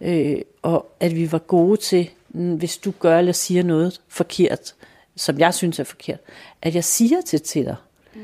øh, 0.00 0.36
og 0.62 0.86
at 1.00 1.16
vi 1.16 1.32
var 1.32 1.38
gode 1.38 1.76
til, 1.76 2.10
hvis 2.28 2.76
du 2.76 2.90
gør 2.90 3.18
eller 3.18 3.32
siger 3.32 3.62
noget 3.62 4.00
forkert, 4.08 4.74
som 5.16 5.38
jeg 5.38 5.54
synes 5.54 5.78
er 5.78 5.84
forkert, 5.84 6.20
at 6.62 6.74
jeg 6.74 6.84
siger 6.84 7.20
til 7.26 7.40
til 7.40 7.64
dig, 7.64 7.76
mm. 8.14 8.20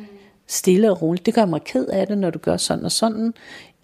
stille 0.47 0.91
og 0.91 1.03
roligt. 1.03 1.27
Det 1.27 1.35
gør 1.35 1.45
mig 1.45 1.63
ked 1.63 1.87
af 1.87 2.07
det, 2.07 2.19
når 2.19 2.31
du 2.31 2.39
gør 2.39 2.57
sådan 2.57 2.85
og 2.85 2.93
sådan, 2.93 3.35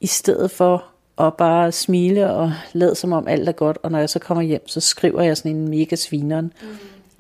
i 0.00 0.06
stedet 0.06 0.50
for 0.50 0.84
at 1.18 1.34
bare 1.34 1.72
smile 1.72 2.30
og 2.30 2.52
lade 2.72 2.94
som 2.94 3.12
om 3.12 3.28
alt 3.28 3.48
er 3.48 3.52
godt, 3.52 3.78
og 3.82 3.90
når 3.90 3.98
jeg 3.98 4.10
så 4.10 4.18
kommer 4.18 4.42
hjem, 4.42 4.68
så 4.68 4.80
skriver 4.80 5.22
jeg 5.22 5.36
sådan 5.36 5.56
en 5.56 5.68
mega 5.68 5.96
svineren, 5.96 6.52
mm. 6.62 6.68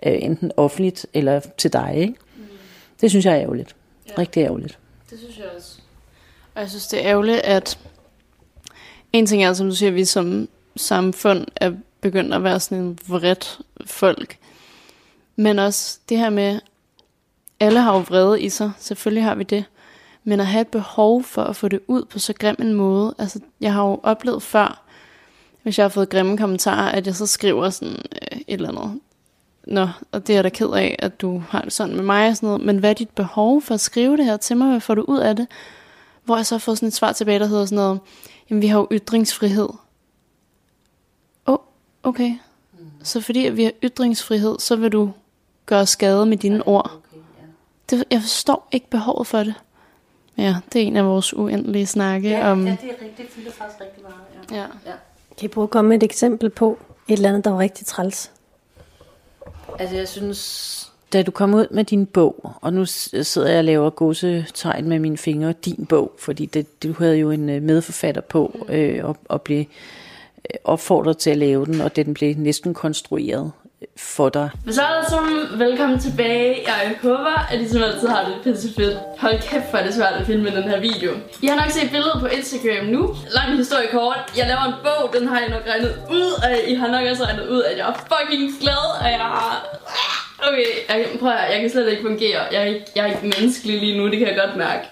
øh, 0.06 0.18
enten 0.22 0.52
offentligt 0.56 1.06
eller 1.14 1.40
til 1.58 1.72
dig. 1.72 1.94
Ikke? 1.96 2.14
Mm. 2.36 2.42
Det 3.00 3.10
synes 3.10 3.24
jeg 3.24 3.34
er 3.34 3.40
ærgerligt. 3.40 3.76
Ja. 4.08 4.12
Rigtig 4.18 4.40
ærgerligt. 4.40 4.78
Det 5.10 5.18
synes 5.18 5.38
jeg 5.38 5.46
også. 5.56 5.78
Og 6.54 6.60
jeg 6.60 6.70
synes, 6.70 6.86
det 6.86 7.04
er 7.04 7.10
ærgerligt, 7.10 7.38
at 7.38 7.78
en 9.12 9.26
ting 9.26 9.44
er, 9.44 9.52
som 9.52 9.68
du 9.68 9.74
siger, 9.74 9.90
at 9.90 9.94
vi 9.94 10.04
som 10.04 10.48
samfund 10.76 11.46
er 11.56 11.72
begyndt 12.00 12.34
at 12.34 12.44
være 12.44 12.60
sådan 12.60 12.84
en 12.84 12.98
vredt 13.08 13.60
folk. 13.86 14.38
Men 15.36 15.58
også 15.58 15.98
det 16.08 16.18
her 16.18 16.30
med, 16.30 16.60
alle 17.60 17.80
har 17.80 17.94
jo 17.94 17.98
vrede 17.98 18.42
i 18.42 18.48
sig, 18.48 18.72
selvfølgelig 18.78 19.24
har 19.24 19.34
vi 19.34 19.42
det. 19.42 19.64
Men 20.28 20.40
at 20.40 20.46
have 20.46 20.60
et 20.60 20.68
behov 20.68 21.22
for 21.22 21.42
at 21.42 21.56
få 21.56 21.68
det 21.68 21.80
ud 21.86 22.04
på 22.04 22.18
så 22.18 22.32
grim 22.32 22.56
en 22.58 22.74
måde. 22.74 23.14
Altså, 23.18 23.40
jeg 23.60 23.72
har 23.72 23.82
jo 23.88 24.00
oplevet 24.02 24.42
før, 24.42 24.84
hvis 25.62 25.78
jeg 25.78 25.84
har 25.84 25.88
fået 25.88 26.08
grimme 26.08 26.38
kommentarer, 26.38 26.92
at 26.92 27.06
jeg 27.06 27.14
så 27.14 27.26
skriver 27.26 27.70
sådan 27.70 27.96
øh, 27.96 28.38
et 28.38 28.44
eller 28.46 28.68
andet. 28.68 29.00
Nå, 29.66 29.88
og 30.12 30.26
det 30.26 30.32
er 30.32 30.36
jeg 30.36 30.44
da 30.44 30.48
ked 30.48 30.70
af, 30.70 30.96
at 30.98 31.20
du 31.20 31.42
har 31.48 31.62
det 31.62 31.72
sådan 31.72 31.96
med 31.96 32.04
mig 32.04 32.28
og 32.28 32.36
sådan 32.36 32.46
noget. 32.46 32.62
Men 32.62 32.78
hvad 32.78 32.90
er 32.90 32.94
dit 32.94 33.10
behov 33.10 33.62
for 33.62 33.74
at 33.74 33.80
skrive 33.80 34.16
det 34.16 34.24
her 34.24 34.36
til 34.36 34.56
mig? 34.56 34.68
Hvad 34.68 34.80
får 34.80 34.94
du 34.94 35.02
ud 35.02 35.18
af 35.18 35.36
det? 35.36 35.46
Hvor 36.24 36.36
jeg 36.36 36.46
så 36.46 36.54
har 36.54 36.58
fået 36.58 36.78
sådan 36.78 36.86
et 36.86 36.94
svar 36.94 37.12
tilbage, 37.12 37.38
der 37.38 37.46
hedder 37.46 37.64
sådan 37.64 37.76
noget, 37.76 38.00
jamen 38.50 38.62
vi 38.62 38.66
har 38.66 38.78
jo 38.78 38.88
ytringsfrihed. 38.92 39.68
Åh, 41.46 41.54
oh, 41.54 41.58
okay. 42.02 42.30
Mm. 42.78 42.90
Så 43.02 43.20
fordi 43.20 43.46
at 43.46 43.56
vi 43.56 43.64
har 43.64 43.72
ytringsfrihed, 43.82 44.58
så 44.58 44.76
vil 44.76 44.92
du 44.92 45.12
gøre 45.66 45.86
skade 45.86 46.26
med 46.26 46.36
dine 46.36 46.66
ord. 46.66 46.90
Det, 47.90 48.04
jeg 48.10 48.20
forstår 48.20 48.68
ikke 48.72 48.90
behovet 48.90 49.26
for 49.26 49.38
det. 49.38 49.54
Ja, 50.38 50.56
det 50.72 50.82
er 50.82 50.86
en 50.86 50.96
af 50.96 51.04
vores 51.04 51.34
uendelige 51.34 51.86
snakke 51.86 52.28
ja, 52.28 52.50
om... 52.50 52.66
Ja, 52.66 52.76
det 52.82 52.90
er 52.90 52.92
rigtigt. 52.92 53.18
Det 53.18 53.26
fylder 53.30 53.50
faktisk 53.50 53.80
rigtig 53.80 54.02
meget. 54.02 54.50
Ja. 54.50 54.56
Ja. 54.56 54.66
ja. 54.86 54.96
Kan 55.38 55.44
I 55.44 55.48
prøve 55.48 55.62
at 55.62 55.70
komme 55.70 55.88
med 55.88 55.96
et 55.96 56.02
eksempel 56.02 56.50
på 56.50 56.78
et 57.08 57.12
eller 57.12 57.28
andet, 57.28 57.44
der 57.44 57.50
var 57.50 57.58
rigtig 57.58 57.86
træls? 57.86 58.30
Altså 59.78 59.96
jeg 59.96 60.08
synes, 60.08 60.92
da 61.12 61.22
du 61.22 61.30
kom 61.30 61.54
ud 61.54 61.66
med 61.70 61.84
din 61.84 62.06
bog, 62.06 62.52
og 62.60 62.72
nu 62.72 62.84
sidder 62.84 63.48
jeg 63.48 63.58
og 63.58 63.64
laver 63.64 63.90
godsetegn 63.90 64.88
med 64.88 64.98
mine 64.98 65.18
fingre, 65.18 65.52
din 65.52 65.86
bog, 65.86 66.12
fordi 66.18 66.46
det, 66.46 66.82
du 66.82 66.92
havde 66.98 67.16
jo 67.16 67.30
en 67.30 67.48
øh, 67.48 67.62
medforfatter 67.62 68.20
på, 68.20 68.66
øh, 68.68 69.04
og, 69.04 69.16
og 69.24 69.42
blev 69.42 69.58
øh, 69.58 70.56
opfordret 70.64 71.18
til 71.18 71.30
at 71.30 71.36
lave 71.36 71.66
den, 71.66 71.80
og 71.80 71.96
den 71.96 72.14
blev 72.14 72.34
næsten 72.38 72.74
konstrueret 72.74 73.52
for 73.96 74.28
dig. 74.28 74.50
Så 74.70 74.82
alle 74.82 75.08
sammen, 75.08 75.58
velkommen 75.58 75.98
tilbage. 75.98 76.62
Jeg 76.66 76.96
håber, 77.02 77.46
at 77.50 77.60
I 77.60 77.68
som 77.68 77.82
altid 77.82 78.08
har 78.08 78.24
det 78.24 78.36
pisse 78.44 78.74
fedt. 78.74 78.98
Hold 79.18 79.38
kæft, 79.40 79.70
hvor 79.70 79.78
er 79.78 79.84
det 79.84 79.94
svært 79.94 80.12
at 80.12 80.26
filme 80.26 80.50
den 80.50 80.62
her 80.62 80.80
video. 80.80 81.12
I 81.42 81.46
har 81.46 81.56
nok 81.56 81.70
set 81.70 81.90
billedet 81.90 82.20
på 82.20 82.26
Instagram 82.26 82.86
nu. 82.86 83.14
Lang 83.30 83.56
historie 83.56 83.88
kort. 83.92 84.32
Jeg 84.36 84.46
laver 84.46 84.64
en 84.64 84.74
bog, 84.84 85.20
den 85.20 85.28
har 85.28 85.40
jeg 85.40 85.48
nok 85.48 85.62
regnet 85.68 85.96
ud, 86.10 86.30
og 86.44 86.68
I 86.68 86.74
har 86.74 86.88
nok 86.88 87.04
også 87.10 87.24
regnet 87.24 87.48
ud, 87.48 87.62
at 87.62 87.78
jeg 87.78 87.88
er 87.88 87.94
fucking 88.12 88.60
glad, 88.60 88.84
og 89.00 89.10
jeg 89.10 89.18
har... 89.18 89.66
Okay, 90.48 90.66
jeg, 90.88 91.06
prøv 91.20 91.30
at, 91.30 91.52
jeg 91.52 91.60
kan 91.60 91.70
slet 91.70 91.90
ikke 91.90 92.02
fungere. 92.02 92.40
Jeg 92.52 92.60
er, 92.62 92.66
ikke, 92.66 92.86
jeg 92.96 93.02
er 93.02 93.06
ikke 93.06 93.22
menneskelig 93.22 93.80
lige 93.80 93.98
nu, 93.98 94.10
det 94.10 94.18
kan 94.18 94.28
jeg 94.28 94.36
godt 94.36 94.56
mærke. 94.56 94.84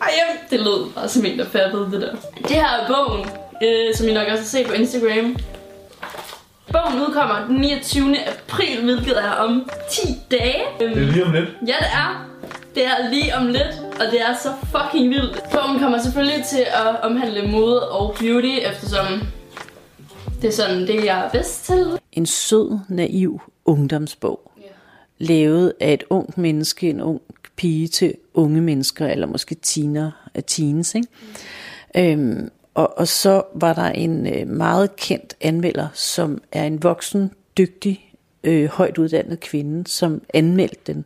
Ej, 0.00 0.10
det 0.50 0.60
lød 0.60 0.90
bare 0.94 1.08
som 1.08 1.24
en, 1.24 1.38
der 1.38 1.44
fattede 1.44 1.88
det 1.92 2.00
der. 2.00 2.14
Det 2.48 2.56
her 2.56 2.68
er 2.68 2.86
bogen, 2.86 3.30
øh, 3.62 3.94
som 3.94 4.08
I 4.08 4.12
nok 4.12 4.26
også 4.28 4.42
har 4.42 4.44
set 4.44 4.66
på 4.66 4.72
Instagram. 4.72 5.36
Bogen 6.72 7.00
udkommer 7.08 7.46
den 7.46 7.60
29. 7.60 8.16
april, 8.18 8.84
hvilket 8.84 9.18
er 9.18 9.30
om 9.30 9.70
10 9.90 10.00
dage. 10.30 10.62
Det 10.78 10.86
er 10.90 10.94
lige 10.94 11.24
om 11.24 11.32
lidt. 11.32 11.48
Ja, 11.66 11.74
det 11.78 11.92
er. 11.92 12.24
Det 12.74 12.86
er 12.86 13.10
lige 13.10 13.36
om 13.36 13.46
lidt, 13.46 13.82
og 14.00 14.06
det 14.12 14.20
er 14.20 14.34
så 14.42 14.48
fucking 14.62 15.10
vildt. 15.10 15.42
Bogen 15.52 15.78
kommer 15.78 15.98
selvfølgelig 16.02 16.44
til 16.44 16.66
at 16.68 17.00
omhandle 17.02 17.52
mode 17.52 17.90
og 17.90 18.16
beauty, 18.18 18.58
eftersom 18.62 19.06
det 20.42 20.48
er 20.48 20.52
sådan 20.52 20.80
det, 20.80 21.04
jeg 21.04 21.24
er 21.24 21.30
bedst 21.30 21.66
til. 21.66 21.86
En 22.12 22.26
sød, 22.26 22.78
naiv 22.88 23.40
ungdomsbog. 23.64 24.52
Yeah. 24.58 24.70
Lavet 25.18 25.72
af 25.80 25.92
et 25.92 26.04
ung 26.10 26.34
menneske, 26.36 26.90
en 26.90 27.00
ung 27.00 27.20
pige 27.56 27.88
til 27.88 28.14
unge 28.34 28.60
mennesker, 28.60 29.06
eller 29.06 29.26
måske 29.26 29.54
teener, 29.54 30.10
teens. 30.46 30.94
Ikke? 30.94 31.08
Mm. 31.94 32.00
Øhm, 32.00 32.50
og, 32.78 32.98
og 32.98 33.08
så 33.08 33.42
var 33.54 33.72
der 33.72 33.90
en 33.90 34.26
øh, 34.26 34.48
meget 34.48 34.96
kendt 34.96 35.36
anmelder, 35.40 35.88
som 35.94 36.42
er 36.52 36.64
en 36.64 36.82
voksen, 36.82 37.30
dygtig, 37.56 38.14
øh, 38.44 38.68
højt 38.68 38.98
uddannet 38.98 39.40
kvinde, 39.40 39.90
som 39.90 40.22
anmeldte 40.34 40.92
den. 40.92 41.04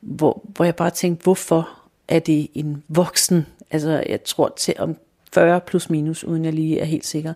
Hvor, 0.00 0.42
hvor 0.44 0.64
jeg 0.64 0.76
bare 0.76 0.90
tænkte, 0.90 1.22
hvorfor 1.22 1.68
er 2.08 2.18
det 2.18 2.48
en 2.54 2.82
voksen, 2.88 3.46
altså 3.70 4.04
jeg 4.08 4.24
tror 4.24 4.54
til 4.56 4.74
om 4.78 4.96
40 5.32 5.60
plus 5.60 5.90
minus, 5.90 6.24
uden 6.24 6.44
jeg 6.44 6.52
lige 6.52 6.80
er 6.80 6.84
helt 6.84 7.06
sikker, 7.06 7.32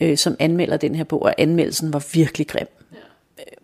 øh, 0.00 0.16
som 0.16 0.36
anmelder 0.38 0.76
den 0.76 0.94
her 0.94 1.04
bog, 1.04 1.22
og 1.22 1.34
anmeldelsen 1.38 1.92
var 1.92 2.06
virkelig 2.12 2.48
grim. 2.48 2.68
Ja. 2.92 2.98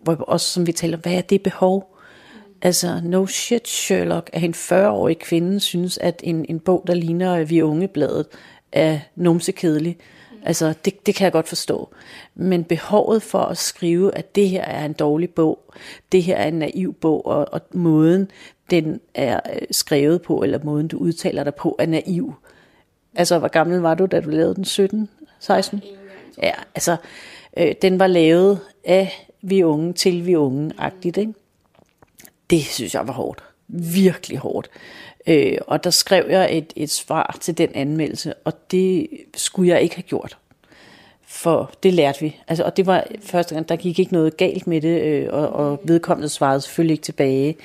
Hvor 0.03 0.15
også 0.15 0.49
som 0.49 0.67
vi 0.67 0.71
taler, 0.71 0.97
hvad 0.97 1.13
er 1.13 1.21
det 1.21 1.41
behov? 1.41 1.97
Mm. 2.33 2.39
Altså, 2.61 3.01
no 3.03 3.25
shit 3.25 3.67
Sherlock, 3.67 4.29
at 4.33 4.43
en 4.43 4.53
40-årig 4.53 5.19
kvinde 5.19 5.59
synes, 5.59 5.97
at 5.97 6.21
en, 6.23 6.45
en 6.49 6.59
bog, 6.59 6.83
der 6.87 6.93
ligner 6.93 7.43
Vi 7.43 7.61
Unge 7.61 7.87
er 8.73 8.99
numsekedelig. 9.15 9.97
Mm. 10.31 10.37
Altså, 10.43 10.73
det, 10.85 11.05
det 11.05 11.15
kan 11.15 11.25
jeg 11.25 11.31
godt 11.31 11.47
forstå. 11.47 11.89
Men 12.35 12.63
behovet 12.63 13.23
for 13.23 13.39
at 13.39 13.57
skrive, 13.57 14.15
at 14.15 14.35
det 14.35 14.49
her 14.49 14.63
er 14.63 14.85
en 14.85 14.93
dårlig 14.93 15.29
bog, 15.29 15.73
det 16.11 16.23
her 16.23 16.35
er 16.35 16.47
en 16.47 16.59
naiv 16.59 16.93
bog, 16.93 17.25
og, 17.25 17.47
og 17.51 17.61
måden, 17.73 18.31
den 18.69 18.99
er 19.15 19.39
øh, 19.53 19.61
skrevet 19.71 20.21
på, 20.21 20.43
eller 20.43 20.59
måden, 20.63 20.87
du 20.87 20.97
udtaler 20.97 21.43
dig 21.43 21.55
på, 21.55 21.75
er 21.79 21.85
naiv. 21.85 22.33
Altså, 23.15 23.39
hvor 23.39 23.47
gammel 23.47 23.79
var 23.79 23.95
du, 23.95 24.05
da 24.05 24.21
du 24.21 24.29
lavede 24.29 24.55
den? 24.55 24.65
17? 24.65 25.09
16? 25.39 25.81
Ja, 26.43 26.53
altså, 26.75 26.95
øh, 27.57 27.73
den 27.81 27.99
var 27.99 28.07
lavet 28.07 28.59
af 28.83 29.29
vi 29.41 29.63
unge 29.63 29.93
til 29.93 30.25
vi 30.25 30.35
unge-agtigt, 30.35 31.17
ikke? 31.17 31.33
Det 32.49 32.61
synes 32.61 32.93
jeg 32.93 33.07
var 33.07 33.13
hårdt. 33.13 33.43
Virkelig 33.67 34.37
hårdt. 34.37 34.69
Øh, 35.27 35.57
og 35.67 35.83
der 35.83 35.89
skrev 35.89 36.25
jeg 36.29 36.57
et, 36.57 36.73
et 36.75 36.89
svar 36.89 37.37
til 37.41 37.57
den 37.57 37.69
anmeldelse, 37.73 38.33
og 38.33 38.53
det 38.71 39.07
skulle 39.35 39.69
jeg 39.69 39.81
ikke 39.81 39.95
have 39.95 40.03
gjort. 40.03 40.37
For 41.27 41.71
det 41.83 41.93
lærte 41.93 42.21
vi. 42.21 42.39
Altså, 42.47 42.63
og 42.63 42.77
det 42.77 42.85
var 42.85 43.07
første 43.21 43.55
gang, 43.55 43.69
der 43.69 43.75
gik 43.75 43.99
ikke 43.99 44.13
noget 44.13 44.37
galt 44.37 44.67
med 44.67 44.81
det, 44.81 45.01
øh, 45.01 45.27
og, 45.31 45.49
og 45.49 45.81
vedkommende 45.83 46.29
svarede 46.29 46.61
selvfølgelig 46.61 46.93
ikke 46.93 47.03
tilbage. 47.03 47.55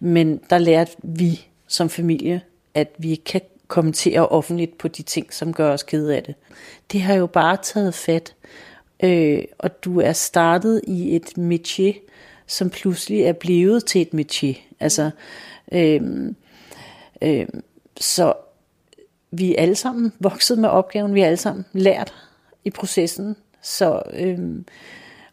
Men 0.00 0.40
der 0.50 0.58
lærte 0.58 0.92
vi 1.02 1.46
som 1.66 1.88
familie, 1.88 2.40
at 2.74 2.88
vi 2.98 3.10
ikke 3.10 3.24
kan 3.24 3.40
kommentere 3.68 4.28
offentligt 4.28 4.78
på 4.78 4.88
de 4.88 5.02
ting, 5.02 5.34
som 5.34 5.52
gør 5.52 5.72
os 5.72 5.82
kede 5.82 6.16
af 6.16 6.22
det. 6.22 6.34
Det 6.92 7.00
har 7.00 7.14
jo 7.14 7.26
bare 7.26 7.56
taget 7.62 7.94
fat, 7.94 8.34
øh, 9.02 9.42
og 9.58 9.84
du 9.84 10.00
er 10.00 10.12
startet 10.12 10.80
i 10.86 11.16
et 11.16 11.28
métier, 11.38 12.08
som 12.46 12.70
pludselig 12.70 13.22
er 13.22 13.32
blevet 13.32 13.84
til 13.84 14.00
et 14.00 14.08
métier. 14.14 14.58
Altså, 14.80 15.10
øh, 15.72 16.00
Øh, 17.22 17.46
så 18.00 18.32
vi 19.30 19.54
er 19.54 19.62
alle 19.62 19.74
sammen 19.74 20.12
vokset 20.20 20.58
med 20.58 20.68
opgaven, 20.68 21.14
vi 21.14 21.20
er 21.20 21.26
alle 21.26 21.36
sammen 21.36 21.64
lært 21.72 22.14
i 22.64 22.70
processen, 22.70 23.36
så, 23.62 24.02
øhm, 24.14 24.64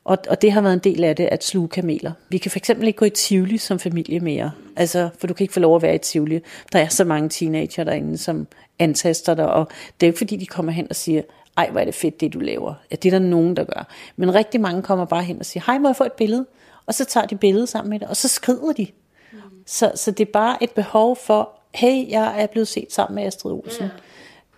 og, 0.04 0.18
og 0.30 0.42
det 0.42 0.52
har 0.52 0.62
været 0.62 0.74
en 0.74 0.80
del 0.80 1.04
af 1.04 1.16
det, 1.16 1.30
at 1.32 1.44
sluge 1.44 1.68
kameler. 1.68 2.12
Vi 2.30 2.38
kan 2.38 2.52
fx 2.52 2.70
ikke 2.70 2.92
gå 2.92 3.06
i 3.06 3.10
Tivoli 3.10 3.58
som 3.58 3.80
familie 3.80 4.20
mere, 4.20 4.52
altså, 4.76 5.10
for 5.18 5.28
du 5.28 5.34
kan 5.34 5.44
ikke 5.44 5.54
få 5.54 5.60
lov 5.60 5.76
at 5.76 5.82
være 5.82 5.96
i 5.96 5.98
Tivoli. 5.98 6.40
Der 6.74 6.80
er 6.80 6.88
så 6.88 7.04
mange 7.04 7.30
teenager 7.30 7.84
derinde, 7.84 8.18
som 8.18 8.48
antaster 8.80 9.34
dig, 9.34 9.54
og 9.54 9.68
det 10.00 10.06
er 10.06 10.08
jo 10.08 10.12
ikke 10.12 10.18
fordi, 10.18 10.36
de 10.36 10.46
kommer 10.46 10.72
hen 10.72 10.88
og 10.90 10.96
siger, 10.96 11.22
ej, 11.58 11.70
hvor 11.72 11.80
er 11.80 11.86
det 11.86 11.96
fedt, 11.96 12.22
det 12.22 12.34
du 12.34 12.40
laver. 12.40 12.74
Ja, 12.92 12.96
det 12.96 13.14
er 13.14 13.20
der 13.20 13.26
nogen, 13.26 13.56
der 13.56 13.64
gør. 13.64 13.88
Men 14.16 14.36
rigtig 14.36 14.62
mange 14.62 14.82
kommer 14.82 15.06
bare 15.06 15.24
hen 15.24 15.40
og 15.40 15.46
siger, 15.46 15.64
hej, 15.66 15.78
må 15.78 15.88
jeg 15.88 15.96
få 15.96 16.04
et 16.04 16.14
billede? 16.14 16.46
Og 16.86 16.94
så 16.94 17.06
tager 17.06 17.26
de 17.26 17.36
billedet 17.36 17.70
sammen 17.70 17.90
med 17.90 18.00
det, 18.00 18.08
og 18.08 18.18
så 18.18 18.28
skrider 18.28 18.72
de. 18.72 18.88
Mm. 19.32 19.40
Så, 19.66 19.92
så 19.96 20.12
det 20.12 20.28
er 20.28 20.32
bare 20.32 20.64
et 20.64 20.72
behov 20.72 21.16
for, 21.16 21.59
hey, 21.76 22.10
jeg 22.10 22.42
er 22.42 22.48
blevet 22.48 22.68
set 22.68 22.92
sammen 22.94 23.16
med 23.16 23.24
Astrid 23.24 23.52
Olsen. 23.52 23.84
Ja. 23.84 23.90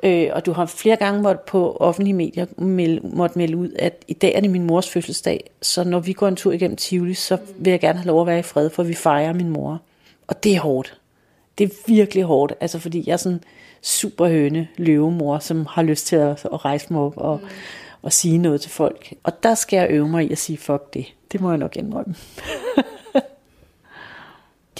Øh, 0.03 0.31
og 0.33 0.45
du 0.45 0.51
har 0.51 0.65
flere 0.65 0.95
gange 0.95 1.21
måtte 1.21 1.41
på 1.47 1.77
offentlige 1.79 2.13
medier 2.13 2.45
melde, 2.57 3.07
måtte 3.07 3.37
melde 3.37 3.57
ud, 3.57 3.69
at 3.79 4.05
i 4.07 4.13
dag 4.13 4.35
er 4.35 4.39
det 4.39 4.49
min 4.49 4.63
mors 4.63 4.89
fødselsdag, 4.89 5.49
så 5.61 5.83
når 5.83 5.99
vi 5.99 6.13
går 6.13 6.27
en 6.27 6.35
tur 6.35 6.51
igennem 6.51 6.77
Tivoli, 6.77 7.13
så 7.13 7.37
vil 7.57 7.71
jeg 7.71 7.79
gerne 7.79 7.99
have 7.99 8.07
lov 8.07 8.21
at 8.21 8.27
være 8.27 8.39
i 8.39 8.43
fred, 8.43 8.69
for 8.69 8.83
vi 8.83 8.93
fejrer 8.93 9.33
min 9.33 9.49
mor. 9.49 9.81
Og 10.27 10.43
det 10.43 10.55
er 10.55 10.59
hårdt. 10.59 10.99
Det 11.57 11.63
er 11.63 11.75
virkelig 11.87 12.23
hårdt, 12.23 12.53
altså 12.61 12.79
fordi 12.79 13.03
jeg 13.07 13.13
er 13.13 13.17
sådan 13.17 13.43
super 13.81 14.27
høne 14.27 14.67
løvemor, 14.77 15.39
som 15.39 15.65
har 15.65 15.83
lyst 15.83 16.07
til 16.07 16.15
at, 16.15 16.45
at 16.45 16.65
rejse 16.65 16.93
mig 16.93 17.01
op 17.01 17.17
og, 17.17 17.39
mm. 17.43 17.47
og 18.01 18.13
sige 18.13 18.37
noget 18.37 18.61
til 18.61 18.71
folk. 18.71 19.13
Og 19.23 19.43
der 19.43 19.55
skal 19.55 19.77
jeg 19.77 19.87
øve 19.89 20.07
mig 20.07 20.25
i 20.25 20.31
at 20.31 20.37
sige, 20.37 20.57
fuck 20.57 20.93
det. 20.93 21.05
Det 21.31 21.41
må 21.41 21.49
jeg 21.49 21.57
nok 21.57 21.75
indrømme. 21.75 22.15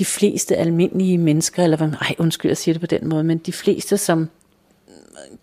de 0.02 0.06
fleste 0.06 0.56
almindelige 0.56 1.18
mennesker, 1.18 1.64
eller 1.64 1.78
hvad, 1.78 1.88
nej, 1.88 2.16
undskyld, 2.18 2.49
jeg 2.49 2.58
siger 2.58 2.74
det 2.74 2.80
på 2.82 2.88
den 2.88 3.10
måde, 3.10 3.24
men 3.24 3.38
de 3.38 3.54
fleste, 3.54 3.97
som 3.97 4.30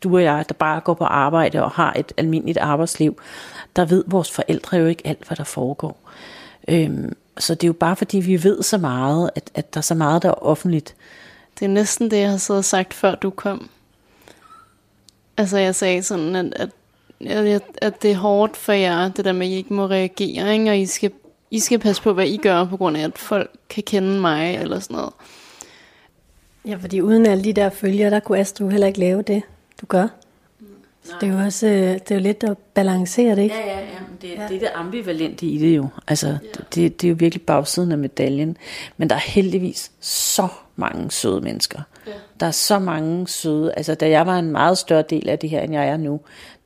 du 0.03 0.17
og 0.17 0.23
jeg, 0.23 0.45
der 0.49 0.55
bare 0.55 0.81
går 0.81 0.95
på 0.95 1.05
arbejde 1.05 1.65
og 1.65 1.71
har 1.71 1.93
et 1.97 2.13
almindeligt 2.17 2.59
arbejdsliv, 2.59 3.19
der 3.77 3.85
ved 3.85 4.05
vores 4.07 4.31
forældre 4.31 4.77
jo 4.77 4.87
ikke 4.87 5.07
alt, 5.07 5.27
hvad 5.27 5.37
der 5.37 5.45
foregår. 5.45 6.01
Øhm, 6.69 7.17
så 7.39 7.55
det 7.55 7.65
er 7.65 7.69
jo 7.69 7.73
bare 7.73 7.97
fordi, 7.97 8.19
vi 8.19 8.45
ved 8.45 8.63
så 8.63 8.79
meget, 8.79 9.31
at, 9.35 9.51
at 9.55 9.75
der 9.75 9.79
er 9.79 9.83
så 9.83 9.95
meget, 9.95 10.23
der 10.23 10.29
er 10.29 10.45
offentligt. 10.45 10.95
Det 11.59 11.65
er 11.65 11.71
næsten 11.71 12.11
det, 12.11 12.17
jeg 12.17 12.31
har 12.31 12.37
siddet 12.37 12.59
og 12.59 12.65
sagt, 12.65 12.95
før 12.95 13.15
du 13.15 13.31
kom. 13.31 13.71
Altså, 15.37 15.59
jeg 15.59 15.75
sagde 15.75 16.03
sådan, 16.03 16.37
at, 16.37 16.55
at, 16.57 16.71
at, 17.27 17.63
at 17.83 18.03
det 18.03 18.11
er 18.11 18.17
hårdt 18.17 18.57
for 18.57 18.73
jer, 18.73 19.09
det 19.09 19.25
der 19.25 19.33
med, 19.33 19.47
at 19.47 19.53
I 19.53 19.57
ikke 19.57 19.75
må 19.75 19.87
reagere, 19.87 20.53
ikke? 20.53 20.71
og 20.71 20.79
I 20.79 20.87
skal 20.87 21.11
i 21.51 21.59
skal 21.59 21.79
passe 21.79 22.03
på, 22.03 22.13
hvad 22.13 22.27
I 22.27 22.37
gør, 22.37 22.65
på 22.65 22.77
grund 22.77 22.97
af, 22.97 23.05
at 23.05 23.19
folk 23.19 23.51
kan 23.69 23.83
kende 23.83 24.21
mig, 24.21 24.57
eller 24.57 24.79
sådan 24.79 24.97
noget. 24.97 25.13
Ja, 26.67 26.77
fordi 26.77 27.01
uden 27.01 27.27
alle 27.27 27.45
de 27.45 27.53
der 27.53 27.71
følger, 27.71 28.11
der 28.11 28.21
kunne 28.21 28.39
Astrid 28.39 28.71
heller 28.71 28.87
ikke 28.87 29.01
lave 29.01 29.23
det, 29.23 29.43
du 29.81 29.87
gør. 29.87 30.09
Så 31.03 31.15
det 31.21 31.29
er 31.29 31.33
jo 31.33 31.39
også 31.39 31.67
øh, 31.67 31.93
det 31.93 32.11
er 32.11 32.15
jo 32.15 32.21
lidt 32.21 32.45
at 32.45 32.59
balancere 32.59 33.37
det, 33.37 33.43
ikke? 33.43 33.55
Ja, 33.55 33.67
ja, 33.67 33.79
ja. 33.79 33.99
Det, 34.23 34.29
ja. 34.29 34.47
det 34.49 34.57
er 34.57 34.61
det 34.61 34.71
ambivalente 34.75 35.47
i 35.47 35.59
det 35.59 35.77
jo. 35.77 35.89
Altså, 36.09 36.27
ja. 36.27 36.37
det, 36.75 37.01
det 37.01 37.07
er 37.07 37.11
jo 37.11 37.17
virkelig 37.19 37.43
bagsiden 37.43 37.93
af 37.93 37.99
medaljen. 37.99 38.57
Men 38.97 39.11
der 39.11 39.17
er 39.17 39.21
heldigvis 39.21 39.91
så 40.01 40.49
mange 40.77 41.11
søde 41.11 41.41
mennesker. 41.41 41.81
Ja. 42.07 42.13
Der 42.41 42.47
er 42.47 42.51
så 42.51 42.79
mange 42.79 43.29
søde. 43.29 43.73
Altså, 43.73 43.95
da 43.95 44.09
jeg 44.09 44.27
var 44.27 44.39
en 44.39 44.53
meget 44.53 44.79
større 44.79 45.05
del 45.11 45.29
af 45.29 45.39
det 45.39 45.51
her, 45.51 45.61
end 45.61 45.73
jeg 45.73 45.89
er 45.89 45.97
nu, 45.97 46.21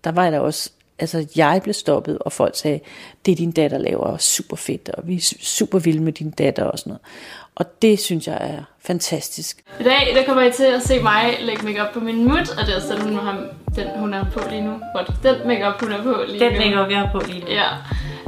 der 0.04 0.12
var 0.12 0.24
jeg 0.24 0.32
da 0.32 0.40
også 0.40 0.70
altså 1.02 1.26
jeg 1.36 1.60
blev 1.62 1.74
stoppet, 1.74 2.18
og 2.18 2.32
folk 2.32 2.56
sagde, 2.56 2.80
det 3.26 3.32
er 3.32 3.36
din 3.36 3.52
datter 3.52 3.78
laver 3.78 4.16
super 4.16 4.56
fedt, 4.56 4.88
og 4.88 5.08
vi 5.08 5.14
er 5.14 5.34
super 5.40 5.78
vilde 5.78 6.02
med 6.02 6.12
din 6.12 6.30
datter 6.30 6.64
og 6.64 6.78
sådan 6.78 6.90
noget. 6.90 7.00
Og 7.54 7.82
det 7.82 8.00
synes 8.00 8.26
jeg 8.26 8.38
er 8.40 8.62
fantastisk. 8.80 9.64
I 9.80 9.82
dag 9.82 10.12
der 10.14 10.24
kommer 10.24 10.42
I 10.42 10.52
til 10.52 10.64
at 10.64 10.82
se 10.82 11.02
mig 11.02 11.36
lægge 11.40 11.64
makeup 11.64 11.92
på 11.94 12.00
min 12.00 12.24
mut, 12.24 12.50
og 12.58 12.66
det 12.66 12.76
er 12.76 12.80
sådan, 12.80 13.02
hun 13.02 13.14
har, 13.14 13.46
den 13.76 13.86
hun 13.96 14.14
er 14.14 14.24
på 14.32 14.40
lige 14.50 14.62
nu. 14.62 14.80
What? 14.94 15.06
Den 15.22 15.48
makeup 15.48 15.80
hun 15.80 15.92
er 15.92 16.02
på 16.02 16.14
lige 16.28 16.40
den 16.40 16.52
nu. 16.52 16.58
Den 16.58 16.70
makeup 16.70 16.90
jeg 16.90 16.98
har 16.98 17.12
på 17.12 17.20
lige 17.26 17.40
nu. 17.40 17.46
Ja. 17.46 17.68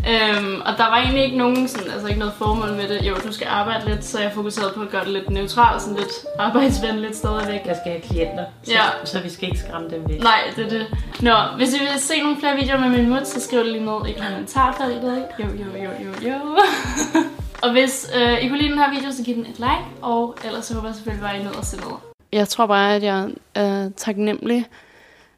Øhm, 0.09 0.61
og 0.61 0.72
der 0.78 0.84
var 0.84 0.96
egentlig 0.96 1.24
ikke 1.24 1.36
nogen 1.36 1.68
sådan, 1.68 1.90
altså 1.90 2.07
ikke 2.07 2.18
noget 2.18 2.34
formål 2.34 2.72
med 2.72 2.88
det. 2.88 3.09
Jo, 3.09 3.14
du 3.26 3.32
skal 3.32 3.46
arbejde 3.50 3.88
lidt, 3.90 4.05
så 4.05 4.20
jeg 4.20 4.32
fokuserede 4.34 4.72
på 4.74 4.80
at 4.82 4.90
gøre 4.90 5.05
det 5.05 5.12
lidt 5.12 5.30
neutralt, 5.30 5.82
sådan 5.82 5.96
lidt 5.96 6.12
arbejdsvenligt 6.38 7.16
stadigvæk. 7.16 7.61
Jeg 7.66 7.76
skal 7.76 7.92
have 7.92 8.00
klienter, 8.00 8.44
så, 8.62 8.72
ja. 8.72 8.82
så 9.05 9.20
vi 9.20 9.28
skal 9.30 9.48
ikke 9.48 9.61
skræmme 9.61 9.90
dem 9.90 10.09
væk. 10.09 10.22
Nej, 10.22 10.40
det 10.57 10.64
er 10.64 10.68
det. 10.68 10.86
Nå, 11.20 11.34
hvis 11.57 11.74
I 11.74 11.78
vil 11.78 11.88
se 11.98 12.20
nogle 12.22 12.36
flere 12.38 12.57
videoer 12.57 12.80
med 12.80 12.88
min 12.88 13.09
mut, 13.09 13.26
så 13.26 13.40
skriv 13.40 13.59
det 13.59 13.72
lige 13.72 13.84
ned 13.84 14.07
i 14.09 14.12
kommentarfeltet. 14.12 15.24
Jo, 15.40 15.44
jo, 15.44 15.84
jo, 15.84 15.90
jo, 16.05 16.30
jo. 16.30 16.59
og 17.64 17.72
hvis 17.72 18.11
øh, 18.16 18.44
I 18.44 18.48
kunne 18.48 18.59
lide 18.59 18.70
den 18.70 18.78
her 18.78 18.90
video, 18.94 19.12
så 19.12 19.22
giv 19.24 19.34
den 19.34 19.46
et 19.46 19.59
like, 19.59 19.84
og 20.02 20.36
ellers 20.44 20.64
så 20.64 20.74
håber 20.74 20.88
jeg 20.88 20.94
selvfølgelig 20.94 21.22
bare, 21.22 21.40
I 21.40 21.42
nødt 21.42 21.57
at 21.57 21.66
se 21.66 21.80
noget. 21.80 21.96
Jeg 22.32 22.48
tror 22.48 22.66
bare, 22.66 22.94
at 22.94 23.02
jeg 23.02 23.28
er 23.55 23.90
taknemmelig 23.96 24.66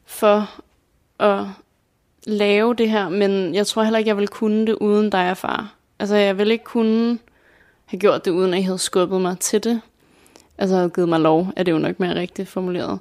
for 0.05 0.49
at 1.19 1.45
lave 2.27 2.73
det 2.73 2.89
her, 2.89 3.09
men 3.09 3.55
jeg 3.55 3.67
tror 3.67 3.83
heller 3.83 3.99
ikke, 3.99 4.09
jeg 4.09 4.17
vil 4.17 4.27
kunne 4.27 4.67
det 4.67 4.73
uden 4.73 5.09
dig 5.09 5.31
og 5.31 5.37
far. 5.37 5.75
Altså, 5.99 6.15
jeg 6.15 6.37
vil 6.37 6.51
ikke 6.51 6.63
kunne 6.63 7.19
have 7.85 7.99
gjort 7.99 8.25
det, 8.25 8.31
uden 8.31 8.53
at 8.53 8.59
I 8.59 8.63
havde 8.63 8.77
skubbet 8.77 9.21
mig 9.21 9.39
til 9.39 9.63
det. 9.63 9.81
Altså, 10.57 10.75
havde 10.75 10.89
givet 10.89 11.09
mig 11.09 11.19
lov, 11.19 11.47
er 11.55 11.63
det 11.63 11.71
jo 11.71 11.77
nok 11.77 11.99
mere 11.99 12.15
rigtigt 12.15 12.49
formuleret. 12.49 12.99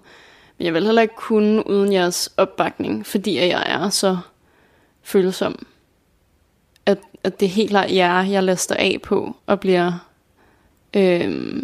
Men 0.58 0.64
jeg 0.64 0.74
vil 0.74 0.84
heller 0.84 1.02
ikke 1.02 1.14
kunne 1.16 1.70
uden 1.70 1.92
jeres 1.92 2.32
opbakning, 2.36 3.06
fordi 3.06 3.36
jeg 3.36 3.64
er 3.66 3.88
så 3.88 4.18
følsom. 5.02 5.66
At, 6.86 6.98
at 7.24 7.40
det 7.40 7.46
er 7.46 7.50
helt 7.50 7.70
klart 7.70 7.94
jer, 7.94 8.22
jeg 8.22 8.42
laster 8.42 8.74
af 8.74 8.98
på, 9.02 9.36
og 9.46 9.60
bliver, 9.60 10.08
øh, 10.96 11.62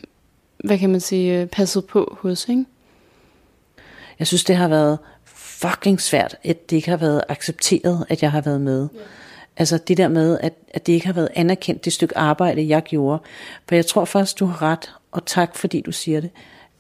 hvad 0.65 0.79
kan 0.79 0.91
man 0.91 1.01
sige, 1.01 1.41
øh, 1.41 1.47
passet 1.47 1.87
på 1.87 2.19
hos, 2.21 2.49
ikke? 2.49 2.65
Jeg 4.19 4.27
synes, 4.27 4.45
det 4.45 4.57
har 4.57 4.69
været 4.69 4.99
fucking 5.63 6.01
svært, 6.01 6.37
at 6.45 6.71
det 6.71 6.77
ikke 6.77 6.91
har 6.91 6.97
været 6.97 7.23
accepteret, 7.29 8.07
at 8.09 8.23
jeg 8.23 8.31
har 8.31 8.41
været 8.41 8.61
med. 8.61 8.89
Ja. 8.95 9.01
Altså 9.57 9.79
det 9.79 9.97
der 9.97 10.09
med, 10.09 10.39
at, 10.41 10.53
at 10.75 10.87
det 10.87 10.93
ikke 10.93 11.07
har 11.07 11.13
været 11.13 11.29
anerkendt, 11.35 11.85
det 11.85 11.93
stykke 11.93 12.19
arbejde, 12.19 12.69
jeg 12.69 12.83
gjorde. 12.83 13.23
For 13.69 13.75
jeg 13.75 13.87
tror 13.87 14.05
faktisk, 14.05 14.39
du 14.39 14.47
har 14.47 14.63
ret, 14.63 14.93
og 15.13 15.27
tak 15.27 15.57
fordi 15.57 15.81
du 15.81 15.93
siger 15.93 16.21
det, 16.21 16.31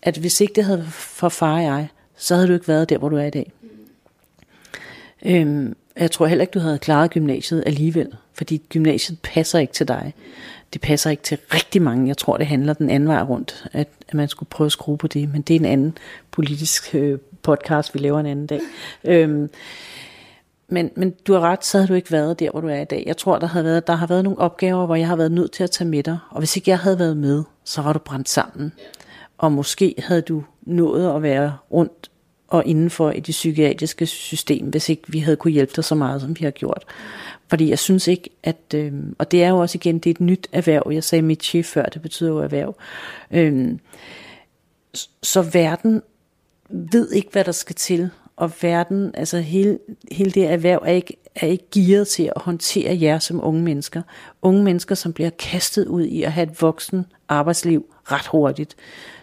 at 0.02 0.16
hvis 0.16 0.40
ikke 0.40 0.52
det 0.54 0.64
havde 0.64 0.84
for 0.90 1.28
far 1.28 1.54
og 1.54 1.62
jeg, 1.62 1.88
så 2.16 2.34
havde 2.34 2.48
du 2.48 2.52
ikke 2.52 2.68
været 2.68 2.88
der, 2.88 2.98
hvor 2.98 3.08
du 3.08 3.16
er 3.16 3.24
i 3.24 3.30
dag. 3.30 3.52
Mm. 3.62 5.30
Øhm, 5.30 5.76
jeg 5.96 6.10
tror 6.10 6.26
heller 6.26 6.42
ikke, 6.42 6.52
du 6.52 6.58
havde 6.58 6.78
klaret 6.78 7.10
gymnasiet 7.10 7.62
alligevel, 7.66 8.14
fordi 8.32 8.62
gymnasiet 8.68 9.18
passer 9.22 9.58
ikke 9.58 9.72
til 9.72 9.88
dig. 9.88 10.14
Det 10.72 10.80
passer 10.80 11.10
ikke 11.10 11.22
til 11.22 11.38
rigtig 11.54 11.82
mange. 11.82 12.08
Jeg 12.08 12.16
tror, 12.16 12.36
det 12.36 12.46
handler 12.46 12.72
den 12.72 12.90
anden 12.90 13.08
vej 13.08 13.22
rundt, 13.22 13.64
at, 13.72 13.88
at 14.08 14.14
man 14.14 14.28
skulle 14.28 14.48
prøve 14.48 14.66
at 14.66 14.72
skrue 14.72 14.98
på 14.98 15.06
det, 15.06 15.32
men 15.32 15.42
det 15.42 15.56
er 15.56 15.60
en 15.60 15.66
anden 15.66 15.98
politisk 16.30 16.94
øh, 16.94 17.18
podcast, 17.42 17.94
vi 17.94 17.98
laver 17.98 18.20
en 18.20 18.26
anden 18.26 18.46
dag. 18.46 18.60
Øhm, 19.04 19.50
men, 20.68 20.90
men 20.96 21.14
du 21.26 21.32
har 21.32 21.40
ret, 21.40 21.64
så 21.64 21.78
havde 21.78 21.88
du 21.88 21.94
ikke 21.94 22.12
været 22.12 22.40
der, 22.40 22.50
hvor 22.50 22.60
du 22.60 22.68
er 22.68 22.80
i 22.80 22.84
dag. 22.84 23.02
Jeg 23.06 23.16
tror, 23.16 23.38
der, 23.38 23.46
havde 23.46 23.64
været, 23.64 23.86
der 23.86 23.94
har 23.94 24.06
været 24.06 24.24
nogle 24.24 24.38
opgaver, 24.38 24.86
hvor 24.86 24.94
jeg 24.94 25.06
har 25.06 25.16
været 25.16 25.32
nødt 25.32 25.52
til 25.52 25.64
at 25.64 25.70
tage 25.70 25.88
med 25.88 26.02
dig. 26.02 26.18
Og 26.30 26.38
hvis 26.38 26.56
ikke 26.56 26.70
jeg 26.70 26.78
havde 26.78 26.98
været 26.98 27.16
med, 27.16 27.42
så 27.64 27.82
var 27.82 27.92
du 27.92 27.98
brændt 27.98 28.28
sammen. 28.28 28.72
Og 29.38 29.52
måske 29.52 29.94
havde 29.98 30.22
du 30.22 30.44
nået 30.62 31.16
at 31.16 31.22
være 31.22 31.56
rundt 31.72 32.10
og 32.52 32.66
indenfor 32.66 33.10
i 33.10 33.20
det 33.20 33.32
psykiatriske 33.32 34.06
system, 34.06 34.66
hvis 34.66 34.88
ikke 34.88 35.02
vi 35.06 35.18
havde 35.18 35.36
kunne 35.36 35.52
hjælpe 35.52 35.72
dig 35.76 35.84
så 35.84 35.94
meget, 35.94 36.20
som 36.20 36.38
vi 36.38 36.44
har 36.44 36.50
gjort. 36.50 36.84
Fordi 37.48 37.70
jeg 37.70 37.78
synes 37.78 38.08
ikke, 38.08 38.30
at, 38.42 38.74
øh, 38.74 38.92
og 39.18 39.30
det 39.30 39.44
er 39.44 39.48
jo 39.48 39.58
også 39.58 39.78
igen, 39.78 39.98
det 39.98 40.06
er 40.06 40.14
et 40.14 40.20
nyt 40.20 40.48
erhverv, 40.52 40.90
jeg 40.92 41.04
sagde 41.04 41.22
mit 41.22 41.42
chef 41.42 41.66
før, 41.66 41.84
det 41.84 42.02
betyder 42.02 42.30
jo 42.30 42.38
erhverv. 42.38 42.76
Øh, 43.30 43.78
så 45.22 45.42
verden 45.42 46.02
ved 46.70 47.12
ikke, 47.12 47.28
hvad 47.32 47.44
der 47.44 47.52
skal 47.52 47.76
til, 47.76 48.10
og 48.36 48.52
verden, 48.62 49.10
altså 49.14 49.38
hele, 49.38 49.78
hele 50.12 50.30
det 50.30 50.50
erhverv 50.50 50.82
er 50.84 50.92
ikke, 50.92 51.16
er 51.34 51.46
ikke 51.46 51.66
gearet 51.74 52.08
til 52.08 52.32
at 52.36 52.42
håndtere 52.42 52.98
jer 53.00 53.18
som 53.18 53.44
unge 53.44 53.62
mennesker. 53.62 54.02
Unge 54.42 54.62
mennesker, 54.64 54.94
som 54.94 55.12
bliver 55.12 55.30
kastet 55.30 55.86
ud 55.86 56.04
i 56.04 56.22
at 56.22 56.32
have 56.32 56.50
et 56.50 56.62
voksen 56.62 57.06
arbejdsliv 57.28 57.86
ret 58.04 58.26
hurtigt. 58.26 58.76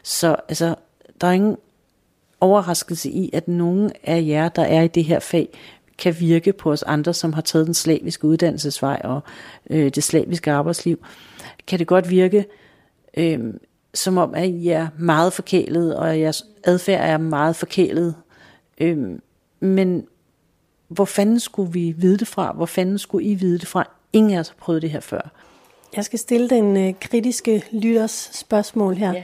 Så 0.04 0.36
altså, 0.50 0.76
der 1.22 1.28
er 1.28 1.32
ingen 1.32 1.58
overraskelse 2.42 3.10
i, 3.10 3.30
at 3.34 3.48
nogen 3.48 3.92
af 4.04 4.24
jer, 4.28 4.50
der 4.50 4.64
er 4.64 4.82
i 4.82 4.88
det 4.88 5.04
her 5.04 5.20
fag, 5.20 5.50
kan 5.98 6.16
virke 6.20 6.54
på 6.54 6.72
os 6.72 6.84
andre, 6.84 7.14
som 7.14 7.34
har 7.34 7.42
taget 7.42 7.66
den 7.66 7.74
slaviske 7.74 8.28
uddannelsesvej 8.28 9.02
og 9.04 9.22
øh, 9.70 9.90
det 9.90 10.04
slaviske 10.04 10.52
arbejdsliv. 10.52 11.06
Kan 11.68 11.80
det 11.80 11.88
godt 11.88 12.10
virke 12.10 12.46
øh, 13.18 13.40
som 13.94 14.18
om, 14.18 14.36
at 14.36 14.50
I 14.50 14.70
er 14.70 14.88
meget 14.98 15.34
forkælet, 15.34 15.96
og 15.96 16.20
jeres 16.20 16.46
adfærd 16.64 17.10
er 17.10 17.18
meget 17.18 17.56
forkælet. 17.56 18.16
Øhm, 18.78 19.22
men 19.60 20.08
hvor 20.88 21.06
fanden 21.06 21.40
skulle 21.40 21.74
vi 21.74 21.96
vide 21.98 22.18
det 22.18 22.28
fra? 22.28 22.54
Hvor 22.54 22.66
fanden 22.66 22.98
skulle 22.98 23.26
I 23.26 23.36
vide 23.36 23.60
det 23.60 23.68
fra? 23.68 23.90
Ingen 24.14 24.34
af 24.34 24.40
os 24.40 24.50
har 24.50 24.56
prøvet 24.60 24.82
det 24.82 24.90
her 24.90 25.00
før. 25.00 25.32
Jeg 25.96 26.06
skal 26.06 26.20
stille 26.20 26.50
den 26.50 26.78
øh, 26.78 26.94
kritiske 27.02 27.64
lytters 27.72 28.30
spørgsmål 28.34 28.96
her. 28.96 29.14
Ja. 29.14 29.24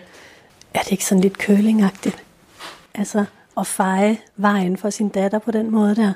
Er 0.73 0.81
det 0.81 0.91
ikke 0.91 1.05
sådan 1.05 1.21
lidt 1.21 1.37
kølingagtigt? 1.37 2.24
Altså 2.97 3.25
at 3.57 3.67
feje 3.67 4.17
vejen 4.37 4.77
for 4.77 4.89
sin 4.89 5.09
datter 5.09 5.39
på 5.39 5.51
den 5.51 5.71
måde 5.71 5.95
der? 5.95 6.13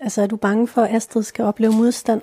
Altså 0.00 0.22
er 0.22 0.26
du 0.26 0.36
bange 0.36 0.68
for, 0.68 0.82
at 0.82 0.96
Astrid 0.96 1.22
skal 1.22 1.44
opleve 1.44 1.72
modstand? 1.72 2.22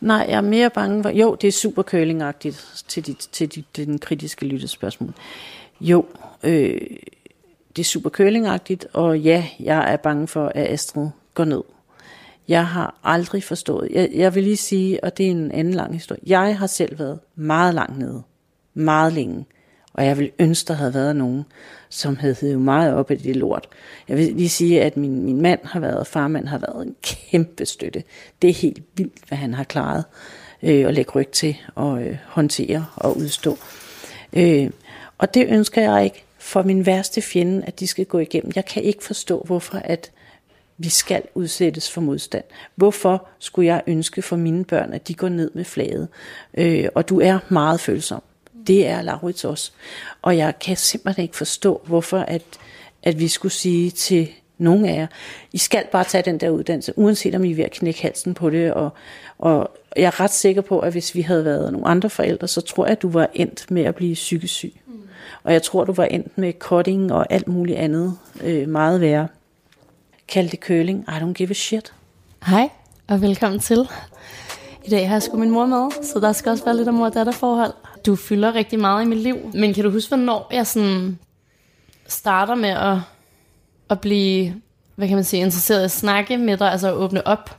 Nej, 0.00 0.26
jeg 0.28 0.36
er 0.36 0.40
mere 0.40 0.70
bange 0.70 1.02
for... 1.02 1.10
Jo, 1.10 1.34
det 1.34 1.48
er 1.48 1.52
super 1.52 1.82
curlingagtigt 1.82 2.84
til, 2.88 3.06
dit, 3.06 3.28
til, 3.32 3.48
dit, 3.48 3.76
den 3.76 3.98
kritiske 3.98 4.46
lyttespørgsmål. 4.46 5.14
Jo, 5.80 6.06
øh, 6.42 6.80
det 7.76 7.82
er 7.82 7.84
super 7.84 8.10
curlingagtigt, 8.10 8.86
og 8.92 9.20
ja, 9.20 9.46
jeg 9.60 9.92
er 9.92 9.96
bange 9.96 10.28
for, 10.28 10.52
at 10.54 10.72
Astrid 10.72 11.08
går 11.34 11.44
ned. 11.44 11.62
Jeg 12.48 12.66
har 12.66 12.94
aldrig 13.04 13.44
forstået. 13.44 13.88
Jeg, 13.92 14.10
jeg 14.14 14.34
vil 14.34 14.42
lige 14.42 14.56
sige, 14.56 15.04
og 15.04 15.18
det 15.18 15.26
er 15.26 15.30
en 15.30 15.50
anden 15.50 15.74
lang 15.74 15.94
historie. 15.94 16.20
Jeg 16.26 16.58
har 16.58 16.66
selv 16.66 16.98
været 16.98 17.20
meget 17.34 17.74
langt 17.74 17.98
nede. 17.98 18.22
Meget 18.74 19.12
længe. 19.12 19.46
Og 19.94 20.04
jeg 20.04 20.18
vil 20.18 20.30
ønske, 20.38 20.68
der 20.68 20.74
havde 20.74 20.94
været 20.94 21.16
nogen, 21.16 21.44
som 21.88 22.16
havde 22.16 22.36
hævet 22.40 22.60
meget 22.60 22.94
op 22.94 23.10
af 23.10 23.18
det 23.18 23.36
lort. 23.36 23.68
Jeg 24.08 24.16
vil 24.16 24.32
lige 24.34 24.48
sige, 24.48 24.82
at 24.82 24.96
min, 24.96 25.24
min 25.24 25.40
mand 25.40 25.60
har 25.62 25.80
været, 25.80 26.06
farmand 26.06 26.46
har 26.46 26.58
været 26.58 26.86
en 26.86 26.96
kæmpe 27.02 27.66
støtte. 27.66 28.02
Det 28.42 28.50
er 28.50 28.54
helt 28.54 28.82
vildt, 28.96 29.28
hvad 29.28 29.38
han 29.38 29.54
har 29.54 29.64
klaret 29.64 30.04
øh, 30.62 30.86
at 30.88 30.94
lægge 30.94 31.12
ryg 31.14 31.28
til 31.28 31.56
og 31.74 32.02
øh, 32.02 32.16
håndtere 32.26 32.86
og 32.96 33.16
udstå. 33.16 33.58
Øh, 34.32 34.70
og 35.18 35.34
det 35.34 35.46
ønsker 35.48 35.82
jeg 35.82 36.04
ikke 36.04 36.24
for 36.38 36.62
min 36.62 36.86
værste 36.86 37.22
fjende, 37.22 37.62
at 37.66 37.80
de 37.80 37.86
skal 37.86 38.06
gå 38.06 38.18
igennem. 38.18 38.52
Jeg 38.56 38.64
kan 38.64 38.82
ikke 38.82 39.04
forstå, 39.04 39.42
hvorfor 39.46 39.78
at 39.78 40.10
vi 40.78 40.88
skal 40.88 41.22
udsættes 41.34 41.90
for 41.90 42.00
modstand. 42.00 42.44
Hvorfor 42.74 43.28
skulle 43.38 43.66
jeg 43.66 43.82
ønske 43.86 44.22
for 44.22 44.36
mine 44.36 44.64
børn, 44.64 44.92
at 44.92 45.08
de 45.08 45.14
går 45.14 45.28
ned 45.28 45.50
med 45.54 45.64
flaget? 45.64 46.08
Øh, 46.54 46.88
og 46.94 47.08
du 47.08 47.20
er 47.20 47.38
meget 47.48 47.80
følsom. 47.80 48.22
Det 48.66 48.86
er 48.86 49.02
Laurits 49.02 49.44
også. 49.44 49.72
Og 50.22 50.36
jeg 50.36 50.58
kan 50.58 50.76
simpelthen 50.76 51.22
ikke 51.22 51.36
forstå, 51.36 51.80
hvorfor 51.84 52.18
at, 52.18 52.42
at 53.02 53.18
vi 53.18 53.28
skulle 53.28 53.52
sige 53.52 53.90
til 53.90 54.28
nogen 54.58 54.84
af 54.84 54.96
jer, 54.96 55.06
I 55.52 55.58
skal 55.58 55.84
bare 55.92 56.04
tage 56.04 56.22
den 56.22 56.38
der 56.38 56.50
uddannelse, 56.50 56.92
uanset 56.96 57.34
om 57.34 57.44
I 57.44 57.50
er 57.50 57.54
ved 57.54 57.64
at 57.64 57.70
knække 57.70 58.02
halsen 58.02 58.34
på 58.34 58.50
det. 58.50 58.74
Og, 58.74 58.90
og 59.38 59.70
jeg 59.96 60.04
er 60.04 60.20
ret 60.20 60.30
sikker 60.30 60.62
på, 60.62 60.78
at 60.78 60.92
hvis 60.92 61.14
vi 61.14 61.20
havde 61.20 61.44
været 61.44 61.72
nogle 61.72 61.86
andre 61.86 62.10
forældre, 62.10 62.48
så 62.48 62.60
tror 62.60 62.84
jeg, 62.84 62.92
at 62.92 63.02
du 63.02 63.08
var 63.08 63.28
endt 63.34 63.70
med 63.70 63.82
at 63.82 63.94
blive 63.94 64.14
psykisk 64.14 64.54
syg. 64.54 64.80
Mm. 64.86 64.92
Og 65.42 65.52
jeg 65.52 65.62
tror, 65.62 65.84
du 65.84 65.92
var 65.92 66.04
endt 66.04 66.38
med 66.38 66.52
cutting 66.58 67.12
og 67.12 67.26
alt 67.30 67.48
muligt 67.48 67.78
andet 67.78 68.18
øh, 68.42 68.68
meget 68.68 69.00
værre. 69.00 69.28
Kald 70.28 70.50
det 70.50 70.60
curling. 70.60 71.04
I 71.08 71.10
don't 71.10 71.32
give 71.32 71.50
a 71.50 71.54
shit. 71.54 71.92
Hej, 72.46 72.68
og 73.08 73.22
velkommen 73.22 73.60
til. 73.60 73.88
I 74.84 74.90
dag 74.90 75.08
har 75.08 75.14
jeg 75.14 75.22
sgu 75.22 75.36
min 75.36 75.50
mor 75.50 75.66
med, 75.66 76.04
så 76.04 76.20
der 76.20 76.32
skal 76.32 76.50
også 76.50 76.64
være 76.64 76.76
lidt 76.76 76.88
om 76.88 76.94
mor 76.94 77.08
Du 78.06 78.16
fylder 78.16 78.54
rigtig 78.54 78.78
meget 78.80 79.04
i 79.04 79.08
mit 79.08 79.18
liv, 79.18 79.36
men 79.54 79.74
kan 79.74 79.84
du 79.84 79.90
huske, 79.90 80.08
hvornår 80.16 80.48
jeg 80.52 80.66
sådan 80.66 81.18
starter 82.06 82.54
med 82.54 82.68
at, 82.70 82.96
at 83.90 84.00
blive, 84.00 84.54
hvad 84.94 85.08
kan 85.08 85.16
man 85.16 85.24
sige, 85.24 85.40
interesseret 85.40 85.80
i 85.80 85.84
at 85.84 85.90
snakke 85.90 86.38
med 86.38 86.56
dig, 86.56 86.70
altså 86.72 86.88
at 86.88 86.94
åbne 86.94 87.26
op? 87.26 87.58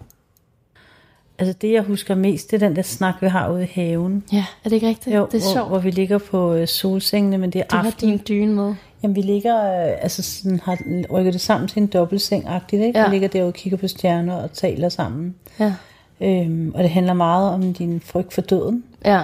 Altså 1.39 1.53
det, 1.61 1.71
jeg 1.71 1.81
husker 1.83 2.15
mest, 2.15 2.51
det 2.51 2.63
er 2.63 2.67
den 2.67 2.75
der 2.75 2.81
snak, 2.81 3.15
vi 3.21 3.27
har 3.27 3.51
ude 3.51 3.63
i 3.63 3.67
haven. 3.73 4.23
Ja, 4.31 4.45
er 4.63 4.69
det 4.69 4.75
ikke 4.75 4.87
rigtigt? 4.87 5.15
Jo, 5.15 5.27
det 5.31 5.37
er 5.37 5.43
hvor, 5.45 5.53
sjovt. 5.53 5.67
hvor 5.69 5.79
vi 5.79 5.91
ligger 5.91 6.17
på 6.17 6.53
øh, 6.53 6.67
solsengene, 6.67 7.37
men 7.37 7.49
det 7.49 7.59
er 7.61 7.65
Du 7.65 7.75
aften. 7.75 8.09
har 8.09 8.15
din 8.17 8.21
dyne 8.27 8.53
med. 8.53 8.75
Jamen 9.03 9.15
vi 9.15 9.21
ligger, 9.21 9.55
øh, 9.87 9.91
altså 10.01 10.21
sådan 10.23 10.59
har 10.63 10.77
rykket 11.11 11.33
det 11.33 11.41
sammen 11.41 11.67
til 11.67 11.81
en 11.81 11.89
dobbeltseng-agtigt, 11.95 12.81
ikke? 12.83 12.99
Ja. 12.99 13.05
Vi 13.05 13.13
ligger 13.15 13.27
derude 13.27 13.47
og 13.47 13.53
kigger 13.53 13.77
på 13.77 13.87
stjerner 13.87 14.35
og 14.35 14.51
taler 14.53 14.89
sammen. 14.89 15.35
Ja. 15.59 15.73
Øhm, 16.21 16.71
og 16.75 16.83
det 16.83 16.89
handler 16.89 17.13
meget 17.13 17.53
om 17.53 17.73
din 17.73 18.01
frygt 18.05 18.33
for 18.33 18.41
døden. 18.41 18.83
Ja. 19.05 19.23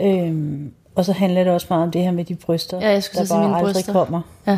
Øhm, 0.00 0.72
og 0.94 1.04
så 1.04 1.12
handler 1.12 1.44
det 1.44 1.52
også 1.52 1.66
meget 1.70 1.82
om 1.82 1.90
det 1.90 2.02
her 2.02 2.10
med 2.10 2.24
de 2.24 2.34
bryster, 2.34 2.80
Ja, 2.80 2.90
jeg 2.90 3.02
skulle 3.02 3.26
der 3.28 3.34
bare 3.34 3.42
mine 3.44 3.56
aldrig 3.56 3.74
bryster. 3.74 3.92
kommer. 3.92 4.20
Ja. 4.46 4.50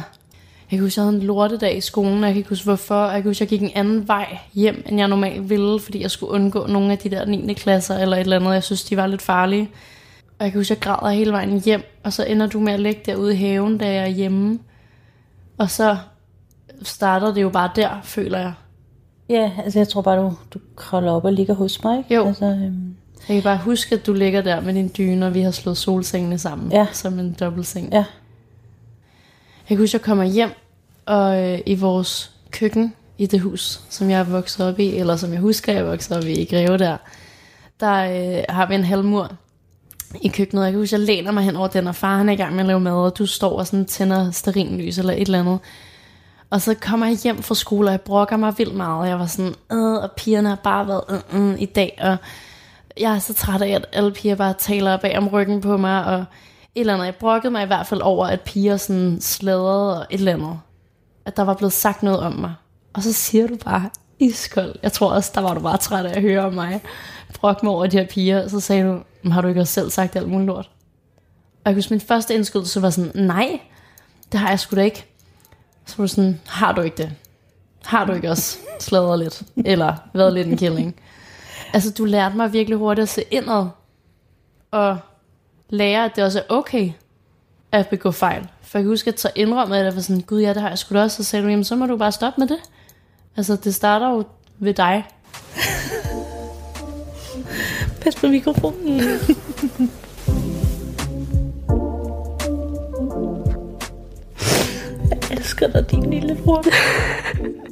Jeg 0.71 0.79
kan 0.79 0.81
huske, 0.81 1.01
jeg 1.01 1.05
havde 1.07 1.17
en 1.17 1.23
lortedag 1.23 1.77
i 1.77 1.81
skolen, 1.81 2.15
og 2.19 2.21
jeg 2.25 2.29
kan 2.33 2.37
ikke 2.37 2.49
huske 2.49 2.65
hvorfor. 2.65 3.05
Jeg 3.07 3.23
kan 3.23 3.31
huske, 3.31 3.43
jeg 3.43 3.49
gik 3.49 3.63
en 3.63 3.71
anden 3.75 4.09
vej 4.09 4.39
hjem, 4.55 4.83
end 4.89 4.99
jeg 4.99 5.09
normalt 5.09 5.51
ville, 5.51 5.81
fordi 5.81 6.03
jeg 6.03 6.11
skulle 6.11 6.33
undgå 6.33 6.67
nogle 6.67 6.93
af 6.93 6.99
de 6.99 7.11
der 7.11 7.25
9. 7.25 7.53
klasser 7.53 7.99
eller 7.99 8.17
et 8.17 8.21
eller 8.21 8.37
andet. 8.37 8.53
Jeg 8.55 8.63
synes, 8.63 8.85
de 8.85 8.97
var 8.97 9.07
lidt 9.07 9.23
farlige. 9.23 9.69
Og 10.39 10.45
jeg 10.45 10.53
kan 10.53 10.61
huske, 10.61 10.73
jeg 10.73 10.81
græder 10.81 11.11
hele 11.15 11.33
vejen 11.33 11.61
hjem, 11.65 11.83
og 12.05 12.13
så 12.13 12.25
ender 12.25 12.47
du 12.47 12.61
med 12.61 12.73
at 12.73 12.81
ligge 12.81 13.01
derude 13.07 13.33
i 13.35 13.37
haven, 13.37 13.79
da 13.79 13.87
jeg 13.93 14.03
er 14.03 14.07
hjemme. 14.09 14.59
Og 15.59 15.71
så 15.71 15.97
starter 16.83 17.35
det 17.35 17.43
jo 17.43 17.49
bare 17.49 17.71
der, 17.77 17.91
føler 18.03 18.39
jeg. 18.39 18.53
Ja, 19.29 19.51
altså 19.65 19.79
jeg 19.79 19.89
tror 19.89 20.03
bare, 20.03 20.17
du, 20.19 20.33
du 20.55 20.59
kravler 20.77 21.13
op 21.13 21.25
og 21.25 21.33
ligger 21.33 21.55
hos 21.55 21.85
mig, 21.85 21.99
ikke? 21.99 22.15
Jo. 22.15 22.27
Altså, 22.27 22.45
øhm, 22.45 22.95
Jeg 23.29 23.35
kan 23.35 23.43
bare 23.43 23.59
huske, 23.59 23.95
at 23.95 24.07
du 24.07 24.13
ligger 24.13 24.43
der 24.43 24.61
med 24.61 24.75
din 24.75 24.93
dyne, 24.99 25.27
og 25.27 25.35
vi 25.35 25.41
har 25.41 25.51
slået 25.51 25.77
solsengene 25.77 26.39
sammen. 26.39 26.73
Ja. 26.73 26.87
Som 26.93 27.19
en 27.19 27.37
dobbeltseng. 27.41 27.93
ja. 27.93 28.05
Jeg 29.69 29.77
kan 29.77 29.77
huske, 29.77 29.91
at 29.97 30.01
jeg 30.01 30.05
kommer 30.05 30.25
hjem 30.25 30.51
og 31.07 31.43
øh, 31.45 31.59
i 31.67 31.75
vores 31.75 32.31
køkken 32.51 32.95
i 33.19 33.27
det 33.27 33.41
hus, 33.41 33.81
som 33.91 34.11
jeg 34.11 34.21
er 34.21 34.25
vokset 34.25 34.67
op 34.67 34.79
i, 34.79 34.97
eller 34.97 35.17
som 35.17 35.33
jeg 35.33 35.41
husker, 35.41 35.73
jeg 35.73 35.83
er 35.83 35.87
vokset 35.87 36.17
op 36.17 36.25
i 36.25 36.33
i 36.33 36.45
Greve 36.45 36.79
der, 36.79 36.97
der 37.81 37.93
øh, 37.93 38.45
har 38.49 38.67
vi 38.67 38.75
en 38.75 38.85
halvmur 38.85 39.33
i 40.23 40.29
køkkenet. 40.29 40.65
Jeg 40.65 40.73
kan 40.73 40.81
huske, 40.81 40.97
at 40.97 41.01
jeg 41.01 41.07
læner 41.07 41.31
mig 41.31 41.45
hen 41.45 41.57
over 41.57 41.69
den, 41.69 41.87
og 41.87 41.95
far 41.95 42.17
han 42.17 42.29
er 42.29 42.33
i 42.33 42.37
gang 42.37 42.53
med 42.53 42.61
at 42.61 42.67
lave 42.67 42.81
mad, 42.81 42.93
og 42.93 43.19
du 43.19 43.27
står 43.27 43.59
og 43.59 43.67
sådan 43.67 43.85
tænder 43.85 44.31
sterinlys 44.31 44.99
eller 44.99 45.13
et 45.13 45.21
eller 45.21 45.41
andet. 45.41 45.59
Og 46.51 46.61
så 46.61 46.75
kommer 46.75 47.07
jeg 47.07 47.17
hjem 47.23 47.43
fra 47.43 47.55
skole, 47.55 47.89
og 47.89 47.93
jeg 47.93 48.01
brokker 48.01 48.37
mig 48.37 48.55
vildt 48.59 48.75
meget, 48.75 49.09
jeg 49.09 49.19
var 49.19 49.27
sådan, 49.27 49.55
øh, 49.73 50.03
og 50.03 50.11
pigerne 50.17 50.49
har 50.49 50.57
bare 50.57 50.89
været 50.89 51.23
øh, 51.33 51.51
øh, 51.51 51.63
i 51.63 51.67
dag, 51.67 51.99
og 52.01 52.17
jeg 53.01 53.15
er 53.15 53.19
så 53.19 53.35
træt 53.35 53.63
af, 53.63 53.69
at 53.69 53.87
alle 53.93 54.13
piger 54.13 54.35
bare 54.35 54.55
taler 54.59 54.97
bag 54.97 55.19
om 55.19 55.29
ryggen 55.29 55.61
på 55.61 55.77
mig, 55.77 56.05
og 56.05 56.19
et 56.19 56.81
eller 56.81 56.95
andet. 56.95 57.05
Jeg 57.05 57.15
brokkede 57.15 57.51
mig 57.51 57.63
i 57.63 57.67
hvert 57.67 57.87
fald 57.87 58.01
over, 58.01 58.27
at 58.27 58.41
piger 58.41 58.77
sådan 58.77 59.19
sladrede 59.21 60.01
og 60.01 60.07
et 60.11 60.19
eller 60.19 60.33
andet. 60.33 60.59
At 61.25 61.37
der 61.37 61.43
var 61.43 61.55
blevet 61.55 61.73
sagt 61.73 62.03
noget 62.03 62.21
om 62.21 62.33
mig. 62.33 62.55
Og 62.93 63.03
så 63.03 63.13
siger 63.13 63.47
du 63.47 63.57
bare, 63.57 63.91
iskold. 64.19 64.75
Jeg 64.83 64.93
tror 64.93 65.11
også, 65.11 65.33
der 65.35 65.41
var 65.41 65.55
du 65.55 65.61
bare 65.61 65.77
træt 65.77 66.07
af 66.07 66.17
at 66.17 66.23
høre 66.23 66.45
om 66.45 66.55
mig. 66.55 66.81
brokke 67.41 67.67
mig 67.67 67.75
over 67.75 67.87
de 67.87 67.99
her 67.99 68.07
piger. 68.07 68.45
Og 68.45 68.51
så 68.51 68.61
sagde 68.61 68.85
du, 68.85 69.31
har 69.31 69.41
du 69.41 69.49
ikke 69.49 69.61
også 69.61 69.73
selv 69.73 69.91
sagt 69.91 70.17
alt 70.17 70.29
muligt 70.29 70.47
lort? 70.47 70.71
Og 71.65 71.73
jeg 71.73 71.75
kunne 71.75 71.85
min 71.91 72.01
første 72.01 72.35
indskydelse 72.35 72.83
var 72.83 72.91
sådan, 72.91 73.13
nej, 73.15 73.61
det 74.33 74.41
har 74.41 74.49
jeg 74.49 74.61
sgu 74.61 74.77
da 74.77 74.83
ikke. 74.83 75.05
Så 75.87 75.95
var 75.99 76.05
du 76.05 76.09
sådan, 76.09 76.41
har 76.47 76.73
du 76.73 76.81
ikke 76.81 76.97
det? 76.97 77.13
Har 77.85 78.05
du 78.05 78.13
ikke 78.13 78.31
også 78.31 78.59
sladret 78.81 79.19
lidt? 79.19 79.43
Eller 79.65 79.95
været 80.15 80.33
lidt 80.35 80.49
en 80.49 80.57
killing? 80.57 80.97
Altså, 81.77 81.91
du 81.91 82.05
lærte 82.05 82.37
mig 82.37 82.53
virkelig 82.53 82.79
hurtigt 82.79 83.03
at 83.03 83.09
se 83.09 83.25
indad. 83.31 83.67
Og 84.71 84.99
lære, 85.71 86.05
at 86.05 86.17
det 86.17 86.25
også 86.25 86.39
er 86.39 86.45
okay 86.49 86.91
at 87.73 87.89
begå 87.89 88.11
fejl. 88.11 88.49
For 88.63 88.79
jeg 88.79 88.85
kan 88.85 88.91
huske, 88.91 89.11
at 89.11 89.21
så 89.21 89.31
indrømmede 89.35 89.79
jeg, 89.79 89.87
at 89.87 89.93
jeg 89.93 89.97
var 89.97 90.03
sådan, 90.03 90.23
gud 90.23 90.41
ja, 90.41 90.49
det 90.55 90.63
har 90.63 90.69
jeg 90.69 90.79
sgu 90.79 90.95
da 90.95 91.03
også. 91.03 91.17
Så 91.17 91.25
sagde 91.25 91.45
du, 91.45 91.49
jamen 91.49 91.65
så 91.65 91.77
må 91.77 91.87
du 91.87 91.97
bare 91.97 92.13
stoppe 92.13 92.41
med 92.41 92.49
det. 92.49 92.59
Altså, 93.37 93.57
det 93.57 93.75
starter 93.75 94.11
jo 94.11 94.25
ved 94.59 94.75
dig. 94.75 95.07
Pas 98.03 98.17
på 98.17 98.27
mikrofonen. 98.27 98.99
jeg 105.11 105.19
elsker 105.31 105.67
dig, 105.67 105.91
din 105.91 106.11
lille 106.11 106.39
bror. 106.45 106.65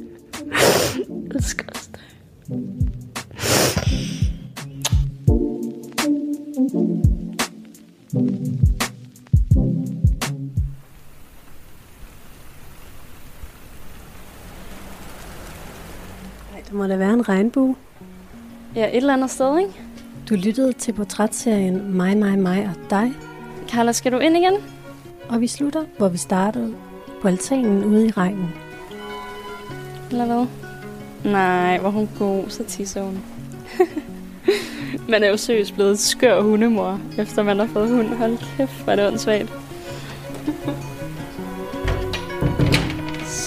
en 17.25 17.29
regnbue. 17.29 17.75
Ja, 18.75 18.87
et 18.87 18.95
eller 18.95 19.13
andet 19.13 19.31
sted, 19.31 19.59
ikke? 19.59 19.71
Du 20.29 20.35
lyttede 20.35 20.73
til 20.73 20.93
portrætserien 20.93 21.97
Mig, 21.97 22.17
mig, 22.17 22.39
mig 22.39 22.69
og 22.75 22.89
dig, 22.89 23.13
Carla, 23.69 23.91
skal 23.91 24.11
du 24.11 24.17
ind 24.17 24.37
igen? 24.37 24.53
og 25.29 25.41
vi 25.41 25.47
slutter, 25.47 25.83
hvor 25.97 26.07
vi 26.07 26.17
startede, 26.17 26.75
på 27.21 27.27
altanen 27.27 27.83
ude 27.85 28.07
i 28.07 28.11
regnen. 28.11 28.53
Eller 30.11 30.25
hvad? 30.25 30.45
Nej, 31.31 31.79
hvor 31.79 31.89
hun 31.89 32.09
god, 32.19 32.43
så 32.49 32.63
tisser 32.63 33.03
hun. 33.03 33.19
man 35.09 35.23
er 35.23 35.29
jo 35.29 35.37
seriøst 35.37 35.73
blevet 35.73 35.99
skør 35.99 36.41
hundemor, 36.41 36.99
efter 37.17 37.43
man 37.43 37.59
har 37.59 37.65
fået 37.65 37.89
hund. 37.89 38.07
Hold 38.07 38.37
kæft, 38.57 38.83
hvor 38.83 38.91
er 38.91 38.95
det 38.95 39.07
åndssvagt. 39.07 39.53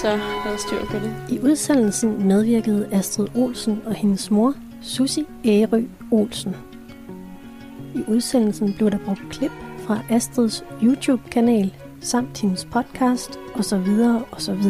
så 0.01 0.07
er 0.07 0.49
der 0.51 0.57
styr 0.57 0.85
på 0.85 0.97
det. 0.99 1.15
I 1.29 1.39
udsendelsen 1.39 2.27
medvirkede 2.27 2.89
Astrid 2.91 3.27
Olsen 3.35 3.81
og 3.85 3.93
hendes 3.93 4.31
mor, 4.31 4.53
Susi 4.81 5.25
Ærø 5.45 5.83
Olsen. 6.11 6.55
I 7.95 8.03
udsendelsen 8.07 8.73
blev 8.73 8.91
der 8.91 8.97
brugt 9.05 9.21
klip 9.29 9.51
fra 9.79 9.99
Astrids 10.09 10.63
YouTube-kanal, 10.83 11.73
samt 12.01 12.41
hendes 12.41 12.65
podcast 12.65 13.39
osv. 13.55 13.87
osv. 14.31 14.63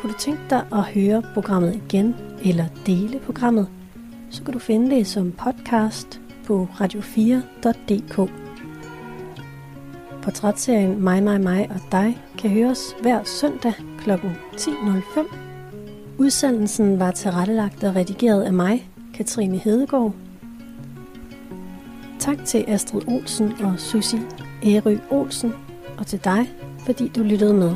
Kunne 0.00 0.12
du 0.12 0.18
tænke 0.18 0.42
dig 0.50 0.66
at 0.72 0.84
høre 0.84 1.22
programmet 1.34 1.74
igen, 1.74 2.14
eller 2.44 2.64
dele 2.86 3.18
programmet, 3.18 3.68
så 4.30 4.42
kan 4.42 4.52
du 4.52 4.58
finde 4.58 4.96
det 4.96 5.06
som 5.06 5.32
podcast 5.32 6.20
på 6.46 6.68
radio4.dk. 6.72 8.30
Portrætserien 10.22 11.02
Mig, 11.02 11.22
mig, 11.22 11.40
mig 11.40 11.70
og 11.70 11.80
dig 11.92 12.22
kan 12.38 12.50
høres 12.50 12.96
hver 13.02 13.24
søndag 13.24 13.72
kl. 14.16 14.26
10.05 14.56 15.34
Udsendelsen 16.18 17.00
var 17.00 17.10
tilrettelagt 17.10 17.84
og 17.84 17.96
redigeret 17.96 18.42
af 18.42 18.52
mig, 18.52 18.90
Katrine 19.14 19.58
Hedegaard. 19.58 20.14
Tak 22.18 22.44
til 22.44 22.64
Astrid 22.68 23.08
Olsen 23.08 23.52
og 23.64 23.74
Susi 23.78 24.16
Ærø 24.64 24.96
Olsen, 25.10 25.54
og 25.98 26.06
til 26.06 26.24
dig, 26.24 26.50
fordi 26.86 27.08
du 27.08 27.22
lyttede 27.22 27.54
med. 27.54 27.74